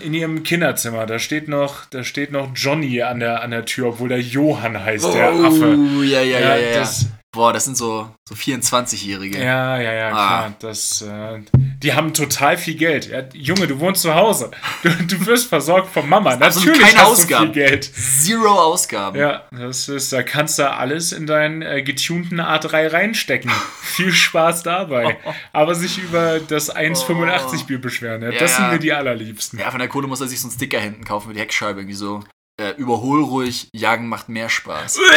in 0.01 0.13
ihrem 0.13 0.43
Kinderzimmer. 0.43 1.05
Da 1.05 1.19
steht 1.19 1.47
noch, 1.47 1.85
da 1.85 2.03
steht 2.03 2.33
noch 2.33 2.51
Johnny 2.53 3.01
an 3.01 3.21
der, 3.21 3.41
an 3.41 3.51
der 3.51 3.63
Tür, 3.63 3.87
obwohl 3.87 4.09
der 4.09 4.21
Johann 4.21 4.83
heißt, 4.83 5.13
der 5.13 5.31
Affe. 5.31 5.77
Oh, 5.77 6.01
ja, 6.01 6.21
ja, 6.21 6.39
ja, 6.39 6.55
ja. 6.55 6.57
ja. 6.57 6.79
Das, 6.79 7.07
Boah, 7.33 7.51
das 7.51 7.65
sind 7.65 7.75
so, 7.75 8.07
so 8.29 8.35
24-Jährige. 8.35 9.39
ja, 9.39 9.79
ja, 9.79 9.91
ja, 9.91 10.07
Ah. 10.09 10.11
klar. 10.11 10.53
Das, 10.59 11.01
äh, 11.01 11.39
die 11.81 11.93
haben 11.93 12.13
total 12.13 12.57
viel 12.57 12.75
Geld. 12.75 13.09
Ja, 13.09 13.23
Junge, 13.33 13.65
du 13.65 13.79
wohnst 13.79 14.03
zu 14.03 14.13
Hause. 14.13 14.51
Du, 14.83 14.89
du 14.89 15.25
wirst 15.25 15.49
versorgt 15.49 15.91
von 15.91 16.07
Mama. 16.07 16.35
Natürlich 16.35 16.79
keine 16.79 16.99
hast 16.99 17.23
du 17.23 17.27
viel 17.27 17.35
Ausgaben. 17.35 17.51
Geld. 17.53 17.85
Zero 17.95 18.49
Ausgaben. 18.51 19.17
Ja, 19.19 19.43
das 19.51 19.89
ist, 19.89 20.13
da 20.13 20.21
kannst 20.21 20.59
du 20.59 20.69
alles 20.71 21.11
in 21.11 21.25
deinen 21.25 21.63
äh, 21.63 21.81
getunten 21.81 22.39
A3 22.39 22.93
reinstecken. 22.93 23.51
Viel 23.81 24.11
Spaß 24.13 24.61
dabei. 24.63 25.17
Aber 25.53 25.73
sich 25.75 25.97
über 25.97 26.39
das 26.39 26.73
1,85 26.73 27.65
Bier 27.65 27.81
beschweren, 27.81 28.21
ja, 28.21 28.31
das 28.31 28.51
Ja. 28.51 28.57
sind 28.57 28.71
mir 28.73 28.79
die 28.79 28.93
allerliebsten. 28.93 29.57
Ja, 29.59 29.71
von 29.71 29.79
der 29.79 29.89
Kohle 29.89 30.07
muss 30.07 30.21
er 30.21 30.27
sich 30.27 30.39
so 30.39 30.47
einen 30.47 30.55
Sticker 30.55 30.79
hinten 30.79 31.03
kaufen 31.03 31.29
mit 31.29 31.37
die 31.37 31.41
Heckscheibe. 31.41 31.79
Irgendwie 31.79 31.95
so, 31.95 32.23
äh, 32.61 32.71
überhol 32.77 33.23
ruhig, 33.23 33.69
jagen 33.73 34.07
macht 34.07 34.29
mehr 34.29 34.49
Spaß. 34.49 34.99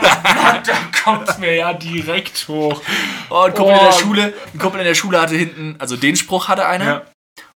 da 0.66 0.78
kommt 1.04 1.38
mir 1.38 1.54
ja 1.56 1.72
direkt 1.72 2.46
hoch. 2.48 2.82
Oh, 3.30 3.42
ein 3.42 3.54
Kumpel 3.54 3.74
in 3.74 3.80
Oh. 3.80 3.84
der 3.84 3.92
Schule, 3.92 4.34
ein 4.54 4.58
Kumpel 4.58 4.80
in 4.80 4.86
der 4.86 4.94
Schule 4.94 5.20
hatte 5.20 5.36
hinten, 5.36 5.76
also 5.78 5.96
den 5.96 6.16
Spruch 6.16 6.48
hatte 6.48 6.66
einer 6.66 6.84
Ja. 6.86 7.02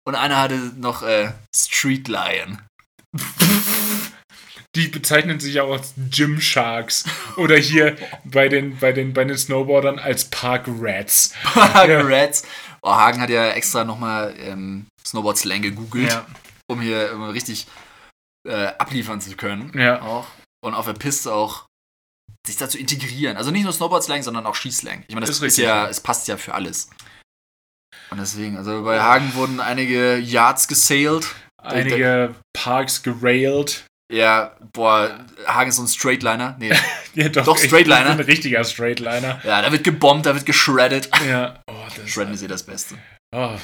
und 0.05 0.15
einer 0.15 0.39
hatte 0.41 0.55
noch 0.77 1.03
äh, 1.03 1.31
Street 1.55 2.07
Lion. 2.07 2.61
Die 4.75 4.87
bezeichnen 4.87 5.39
sich 5.39 5.59
auch 5.61 5.71
als 5.71 5.93
Gym 6.09 6.41
Sharks. 6.41 7.03
Oder 7.37 7.57
hier 7.57 7.95
bei 8.23 8.49
den, 8.49 8.77
bei 8.79 8.91
den, 8.91 9.13
bei 9.13 9.23
den 9.23 9.37
Snowboardern 9.37 9.99
als 9.99 10.25
Park 10.25 10.65
Rats. 10.67 11.31
Hagen 11.55 12.11
Rats. 12.11 12.43
Oh, 12.81 12.91
Hagen 12.91 13.21
hat 13.21 13.29
ja 13.29 13.49
extra 13.49 13.83
nochmal 13.83 14.33
ähm, 14.39 14.87
Snowboard-Slang 15.05 15.61
gegoogelt, 15.61 16.09
Ja. 16.11 16.25
um 16.67 16.81
hier 16.81 17.11
immer 17.11 17.33
richtig 17.33 17.67
äh, 18.47 18.65
abliefern 18.79 19.21
zu 19.21 19.35
können. 19.35 19.71
Ja. 19.77 20.01
Auch. 20.01 20.25
Und 20.65 20.73
auf 20.73 20.85
der 20.85 20.93
Piste 20.93 21.31
auch 21.31 21.65
sich 22.45 22.57
da 22.57 22.67
zu 22.69 22.77
integrieren. 22.77 23.37
Also 23.37 23.51
nicht 23.51 23.63
nur 23.63 23.73
Snowboard-Slang, 23.73 24.21
sondern 24.23 24.45
auch 24.45 24.55
Skislang. 24.55 25.03
Ich 25.07 25.15
meine, 25.15 25.25
das 25.25 25.37
Ist 25.37 25.41
ist, 25.43 25.57
ja, 25.57 25.87
es 25.87 26.01
passt 26.01 26.27
ja 26.27 26.37
für 26.37 26.53
alles. 26.53 26.89
Und 28.09 28.19
deswegen, 28.19 28.57
also 28.57 28.83
bei 28.83 28.99
Hagen 29.01 29.33
wurden 29.35 29.59
einige 29.59 30.17
Yards 30.17 30.67
gesailed. 30.67 31.33
Einige 31.61 32.35
Parks 32.53 33.01
gerailed. 33.03 33.85
Ja, 34.11 34.57
boah, 34.73 35.25
Hagen 35.47 35.69
ist 35.69 35.77
so 35.77 35.83
ein 35.83 35.87
Straightliner. 35.87 36.57
Nee, 36.59 36.71
Ja, 37.15 37.29
doch, 37.29 37.45
Doch, 37.45 37.57
Straightliner. 37.57 38.09
Ein 38.11 38.19
richtiger 38.19 38.63
Straightliner. 38.63 39.39
ja, 39.43 39.61
da 39.61 39.71
wird 39.71 39.83
gebombt, 39.83 40.25
da 40.25 40.33
wird 40.35 40.45
geschreddet. 40.45 41.09
Ja. 41.27 41.61
Oh, 41.71 41.85
das 41.95 42.09
Shredden 42.09 42.33
ist 42.33 42.41
eh 42.43 42.47
das 42.47 42.63
Beste. 42.63 42.95
Oh, 43.35 43.55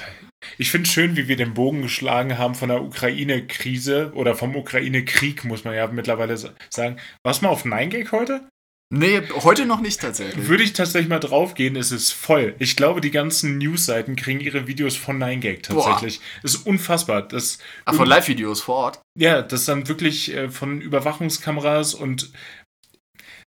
ich 0.58 0.72
finde 0.72 0.90
schön, 0.90 1.16
wie 1.16 1.28
wir 1.28 1.36
den 1.36 1.54
Bogen 1.54 1.82
geschlagen 1.82 2.38
haben 2.38 2.54
von 2.56 2.70
der 2.70 2.82
Ukraine-Krise 2.82 4.12
oder 4.14 4.36
vom 4.36 4.56
Ukraine-Krieg, 4.56 5.44
muss 5.46 5.64
man 5.64 5.74
ja 5.76 5.88
mittlerweile 5.88 6.38
sa- 6.38 6.54
sagen. 6.70 6.98
Was 7.24 7.42
mal 7.42 7.50
auf 7.50 7.66
9gag 7.66 8.12
heute? 8.12 8.48
Nee, 8.92 9.22
heute 9.44 9.68
noch 9.68 9.82
nicht 9.82 10.02
tatsächlich. 10.02 10.48
Würde 10.48 10.64
ich 10.64 10.74
tatsächlich 10.74 11.10
mal 11.10 11.20
draufgehen, 11.20 11.76
ist 11.76 11.92
es 11.92 12.12
voll. 12.12 12.56
Ich 12.58 12.76
glaube, 12.76 13.02
die 13.02 13.12
ganzen 13.12 13.60
News-Seiten 13.60 14.16
kriegen 14.16 14.40
ihre 14.40 14.66
Videos 14.66 14.96
von 14.96 15.22
9gag 15.22 15.62
tatsächlich. 15.62 16.22
Ist 16.42 16.66
unfassbar. 16.66 17.22
Das, 17.22 17.60
Ach, 17.86 17.94
von 17.94 18.08
Live-Videos 18.08 18.62
vor 18.62 18.76
Ort. 18.76 19.02
ja, 19.16 19.44
das 19.44 19.66
dann 19.66 19.88
wirklich 19.88 20.34
äh, 20.34 20.50
von 20.50 20.82
Überwachungskameras 20.82 21.94
und 21.94 22.32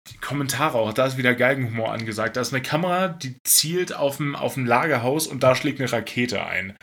die 0.09 0.17
Kommentare 0.17 0.77
auch, 0.77 0.91
da 0.93 1.05
ist 1.05 1.17
wieder 1.17 1.34
Geigenhumor 1.34 1.93
angesagt. 1.93 2.36
Da 2.36 2.41
ist 2.41 2.53
eine 2.53 2.61
Kamera, 2.61 3.07
die 3.07 3.38
zielt 3.45 3.95
auf 3.95 4.19
ein, 4.19 4.36
auf 4.36 4.57
ein 4.57 4.65
Lagerhaus 4.65 5.27
und 5.27 5.43
da 5.43 5.55
schlägt 5.55 5.79
eine 5.79 5.91
Rakete 5.91 6.45
ein. 6.45 6.75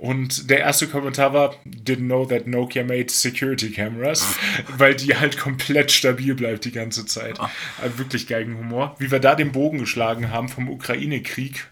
Und 0.00 0.48
der 0.48 0.60
erste 0.60 0.88
Kommentar 0.88 1.34
war, 1.34 1.54
didn't 1.66 2.06
know 2.06 2.24
that 2.24 2.46
Nokia 2.46 2.84
made 2.84 3.10
security 3.10 3.70
cameras, 3.70 4.34
weil 4.78 4.94
die 4.94 5.14
halt 5.14 5.36
komplett 5.36 5.92
stabil 5.92 6.34
bleibt 6.34 6.64
die 6.64 6.72
ganze 6.72 7.04
Zeit. 7.04 7.38
Also 7.82 7.98
wirklich 7.98 8.26
Geigenhumor. 8.26 8.96
Wie 8.98 9.10
wir 9.10 9.20
da 9.20 9.34
den 9.34 9.52
Bogen 9.52 9.76
geschlagen 9.76 10.30
haben 10.30 10.48
vom 10.48 10.70
Ukraine-Krieg, 10.70 11.68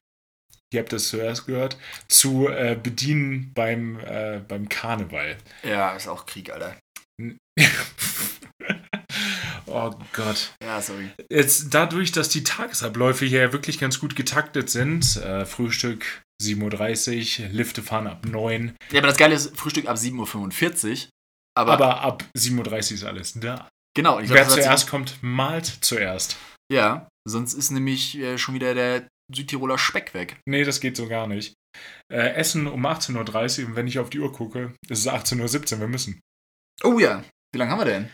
ihr 0.74 0.80
habt 0.80 0.92
das 0.92 1.08
zuerst 1.08 1.46
gehört, 1.46 1.78
zu 2.08 2.48
äh, 2.48 2.78
Bedienen 2.80 3.54
beim, 3.54 3.98
äh, 4.00 4.42
beim 4.46 4.68
Karneval. 4.68 5.38
Ja, 5.62 5.96
ist 5.96 6.06
auch 6.06 6.26
Krieg, 6.26 6.52
Alter. 6.52 6.76
oh 9.64 9.94
Gott. 10.12 10.52
Ja, 10.62 10.82
sorry. 10.82 11.08
Jetzt 11.30 11.72
dadurch, 11.72 12.12
dass 12.12 12.28
die 12.28 12.44
Tagesabläufe 12.44 13.24
hier 13.24 13.54
wirklich 13.54 13.78
ganz 13.78 13.98
gut 13.98 14.16
getaktet 14.16 14.68
sind, 14.68 15.16
äh, 15.16 15.46
Frühstück 15.46 16.04
7.30 16.42 17.42
Uhr, 17.42 17.48
Lifte 17.50 17.82
fahren 17.82 18.06
ab 18.06 18.24
9 18.26 18.74
Ja, 18.92 18.98
aber 19.00 19.08
das 19.08 19.16
Geile 19.16 19.34
ist, 19.34 19.56
Frühstück 19.56 19.86
ab 19.86 19.96
7.45 19.96 20.90
Uhr. 20.90 21.08
Aber, 21.56 21.72
aber 21.72 22.00
ab 22.00 22.24
7.30 22.36 22.72
Uhr 22.72 22.78
ist 22.94 23.04
alles 23.04 23.32
da. 23.34 23.68
genau. 23.96 24.20
Ich 24.20 24.28
Wer 24.28 24.44
glaub, 24.44 24.46
hat 24.56 24.62
zuerst 24.62 24.88
kommt, 24.88 25.18
malt 25.22 25.66
zuerst. 25.80 26.36
Ja, 26.72 27.08
sonst 27.28 27.54
ist 27.54 27.70
nämlich 27.70 28.16
äh, 28.18 28.38
schon 28.38 28.54
wieder 28.54 28.74
der 28.74 29.08
Südtiroler 29.34 29.78
Speck 29.78 30.14
weg. 30.14 30.38
Nee, 30.46 30.64
das 30.64 30.80
geht 30.80 30.96
so 30.96 31.08
gar 31.08 31.26
nicht. 31.26 31.54
Äh, 32.12 32.34
Essen 32.34 32.66
um 32.66 32.86
18.30 32.86 33.62
Uhr 33.62 33.68
und 33.68 33.76
wenn 33.76 33.86
ich 33.86 33.98
auf 33.98 34.10
die 34.10 34.20
Uhr 34.20 34.32
gucke, 34.32 34.74
ist 34.88 35.06
es 35.06 35.08
18.17 35.12 35.74
Uhr, 35.74 35.80
wir 35.80 35.88
müssen. 35.88 36.20
Oh 36.84 36.98
ja. 36.98 37.24
Wie 37.52 37.58
lange 37.58 37.70
haben 37.72 37.80
wir 37.80 37.84
denn? 37.86 38.10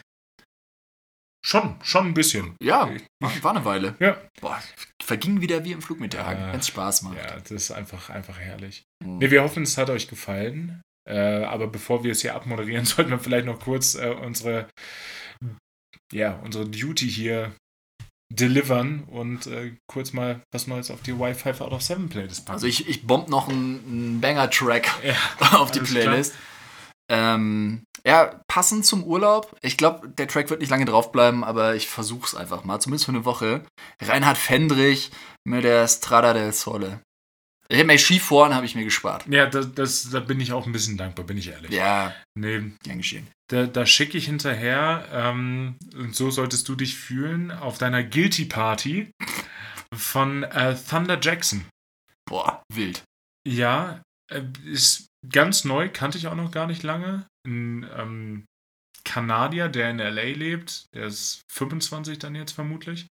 Schon, 1.46 1.76
schon 1.82 2.06
ein 2.06 2.14
bisschen. 2.14 2.56
Ja, 2.62 2.90
war, 3.20 3.54
eine 3.54 3.64
Weile. 3.66 3.94
Ja. 4.00 4.16
Boah, 4.40 4.62
verging 5.02 5.42
wieder 5.42 5.62
wie 5.64 5.72
im 5.72 5.82
Flug 5.82 6.00
mit 6.00 6.14
der 6.14 6.26
Hagen, 6.26 6.40
Ja. 6.40 6.52
wenn 6.52 6.60
es 6.60 6.68
Spaß 6.68 7.02
macht. 7.02 7.18
Ja, 7.18 7.38
das 7.38 7.50
ist 7.50 7.70
einfach, 7.70 8.08
einfach 8.08 8.38
herrlich. 8.38 8.84
Mhm. 9.04 9.18
Nee, 9.18 9.30
wir 9.30 9.42
hoffen, 9.42 9.64
es 9.64 9.76
hat 9.76 9.90
euch 9.90 10.08
gefallen. 10.08 10.80
Äh, 11.06 11.44
aber 11.44 11.66
bevor 11.66 12.02
wir 12.02 12.12
es 12.12 12.22
hier 12.22 12.34
abmoderieren, 12.34 12.84
sollten 12.86 13.10
wir 13.10 13.18
vielleicht 13.18 13.44
noch 13.44 13.60
kurz 13.60 13.94
äh, 13.94 14.08
unsere, 14.08 14.68
ja, 16.12 16.40
unsere 16.42 16.66
Duty 16.66 17.10
hier 17.10 17.52
delivern 18.32 19.04
und 19.04 19.46
äh, 19.46 19.76
kurz 19.86 20.14
mal 20.14 20.40
was 20.50 20.66
Neues 20.66 20.90
auf 20.90 21.02
die 21.02 21.18
Wi-Fi 21.18 21.50
out 21.60 21.72
of 21.72 21.82
7 21.82 22.08
Playlist 22.08 22.46
packen. 22.46 22.54
Also 22.54 22.66
ich, 22.66 22.88
ich 22.88 23.06
bomb 23.06 23.28
noch 23.28 23.50
einen, 23.50 23.84
einen 23.86 24.20
Banger-Track 24.22 24.90
ja, 25.04 25.14
auf 25.58 25.70
die 25.72 25.80
Playlist. 25.80 26.34
Ähm, 27.10 27.84
ja, 28.06 28.40
passend 28.48 28.84
zum 28.86 29.04
Urlaub. 29.04 29.56
Ich 29.62 29.76
glaube, 29.76 30.08
der 30.08 30.28
Track 30.28 30.50
wird 30.50 30.60
nicht 30.60 30.70
lange 30.70 30.84
draufbleiben, 30.84 31.42
aber 31.44 31.74
ich 31.74 31.88
versuch's 31.88 32.34
einfach 32.34 32.64
mal, 32.64 32.80
zumindest 32.80 33.06
für 33.06 33.12
eine 33.12 33.24
Woche. 33.24 33.64
Reinhard 34.00 34.38
Fendrich 34.38 35.10
mit 35.46 35.64
der 35.64 35.86
Strada 35.88 36.32
del 36.34 36.52
Sole. 36.52 37.00
Ich 37.68 37.78
habe 37.78 37.86
mir 37.86 37.98
Skifahren 37.98 38.54
habe 38.54 38.66
ich 38.66 38.74
mir 38.74 38.84
gespart. 38.84 39.26
ja 39.26 39.46
das, 39.46 39.72
das, 39.72 40.10
da 40.10 40.20
bin 40.20 40.38
ich 40.38 40.52
auch 40.52 40.66
ein 40.66 40.72
bisschen 40.72 40.98
dankbar, 40.98 41.24
bin 41.24 41.38
ich 41.38 41.48
ehrlich. 41.48 41.70
Ja, 41.70 42.14
Nee, 42.38 42.72
gern 42.82 42.98
geschehen. 42.98 43.26
da, 43.50 43.64
da 43.64 43.86
schicke 43.86 44.18
ich 44.18 44.26
hinterher, 44.26 45.06
ähm, 45.10 45.76
und 45.96 46.14
so 46.14 46.30
solltest 46.30 46.68
du 46.68 46.74
dich 46.74 46.94
fühlen, 46.96 47.50
auf 47.50 47.78
deiner 47.78 48.04
Guilty 48.04 48.44
Party 48.44 49.10
von 49.94 50.42
äh, 50.42 50.76
Thunder 50.76 51.18
Jackson. 51.20 51.64
Boah, 52.28 52.62
wild. 52.72 53.02
Ja, 53.48 54.02
ist 54.64 55.06
ganz 55.28 55.64
neu, 55.64 55.88
kannte 55.92 56.18
ich 56.18 56.26
auch 56.26 56.34
noch 56.34 56.50
gar 56.50 56.66
nicht 56.66 56.82
lange. 56.82 57.26
Ein 57.46 57.88
ähm, 57.94 58.46
Kanadier, 59.04 59.68
der 59.68 59.90
in 59.90 59.98
LA 59.98 60.22
lebt, 60.22 60.86
der 60.94 61.06
ist 61.06 61.42
25 61.52 62.18
dann 62.18 62.34
jetzt 62.34 62.52
vermutlich. 62.52 63.06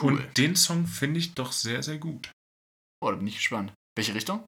Cool. 0.00 0.14
Und 0.14 0.38
den 0.38 0.56
Song 0.56 0.86
finde 0.86 1.20
ich 1.20 1.34
doch 1.34 1.52
sehr, 1.52 1.82
sehr 1.82 1.98
gut. 1.98 2.30
Boah, 3.00 3.12
da 3.12 3.18
bin 3.18 3.26
ich 3.26 3.36
gespannt. 3.36 3.72
Welche 3.96 4.14
Richtung? 4.14 4.44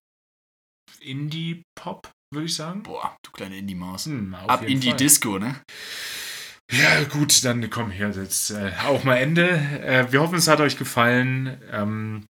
Indie-Pop, 1.01 2.11
würde 2.33 2.47
ich 2.47 2.55
sagen. 2.55 2.83
Boah, 2.83 3.17
du 3.25 3.31
kleine 3.31 3.57
Indie-Maus. 3.57 4.07
Hm, 4.07 4.35
Ab 4.35 4.63
jeden 4.63 4.75
in 4.75 4.81
die 4.81 4.89
Fall. 4.89 4.97
Disco, 4.97 5.39
ne? 5.39 5.63
Ja, 6.71 7.05
gut, 7.05 7.45
dann 7.45 7.69
komm 7.71 7.91
her, 7.91 8.11
jetzt 8.11 8.51
äh, 8.51 8.73
auch 8.85 9.05
mal 9.05 9.17
Ende. 9.17 9.49
Äh, 9.49 10.11
wir 10.11 10.21
hoffen, 10.21 10.37
es 10.39 10.49
hat 10.49 10.61
euch 10.61 10.79
gefallen. 10.79 11.61
Ähm, 11.71 12.25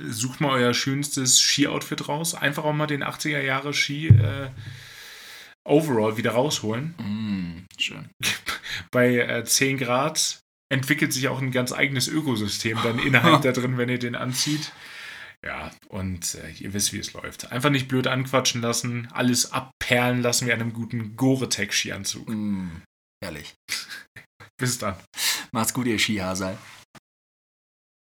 sucht 0.00 0.40
mal 0.40 0.50
euer 0.50 0.74
schönstes 0.74 1.40
Ski-Outfit 1.40 2.08
raus. 2.08 2.34
Einfach 2.34 2.64
auch 2.64 2.72
mal 2.72 2.86
den 2.86 3.04
80er 3.04 3.40
Jahre 3.40 3.74
Ski 3.74 4.08
äh, 4.08 4.50
Overall 5.66 6.16
wieder 6.16 6.32
rausholen. 6.32 6.94
Mm, 6.98 7.66
schön. 7.80 8.10
Bei 8.90 9.16
äh, 9.16 9.44
10 9.44 9.78
Grad 9.78 10.40
entwickelt 10.70 11.12
sich 11.12 11.28
auch 11.28 11.40
ein 11.40 11.52
ganz 11.52 11.72
eigenes 11.72 12.08
Ökosystem 12.08 12.78
dann 12.82 12.98
innerhalb 12.98 13.42
da 13.42 13.52
drin, 13.52 13.78
wenn 13.78 13.88
ihr 13.88 13.98
den 13.98 14.14
anzieht. 14.14 14.72
Ja, 15.44 15.70
und 15.88 16.36
äh, 16.36 16.50
ihr 16.58 16.72
wisst, 16.72 16.92
wie 16.92 16.98
es 16.98 17.12
läuft. 17.12 17.52
Einfach 17.52 17.70
nicht 17.70 17.88
blöd 17.88 18.06
anquatschen 18.06 18.62
lassen, 18.62 19.08
alles 19.12 19.52
abperlen 19.52 20.22
lassen 20.22 20.46
wie 20.46 20.52
einem 20.52 20.72
guten 20.72 21.16
Gore-Tex-Skianzug. 21.16 22.28
Mm, 22.28 22.82
herrlich. 23.22 23.54
Bis 24.58 24.78
dann. 24.78 24.96
Macht's 25.52 25.74
gut, 25.74 25.86
ihr 25.86 25.98
Skihasal. 25.98 26.58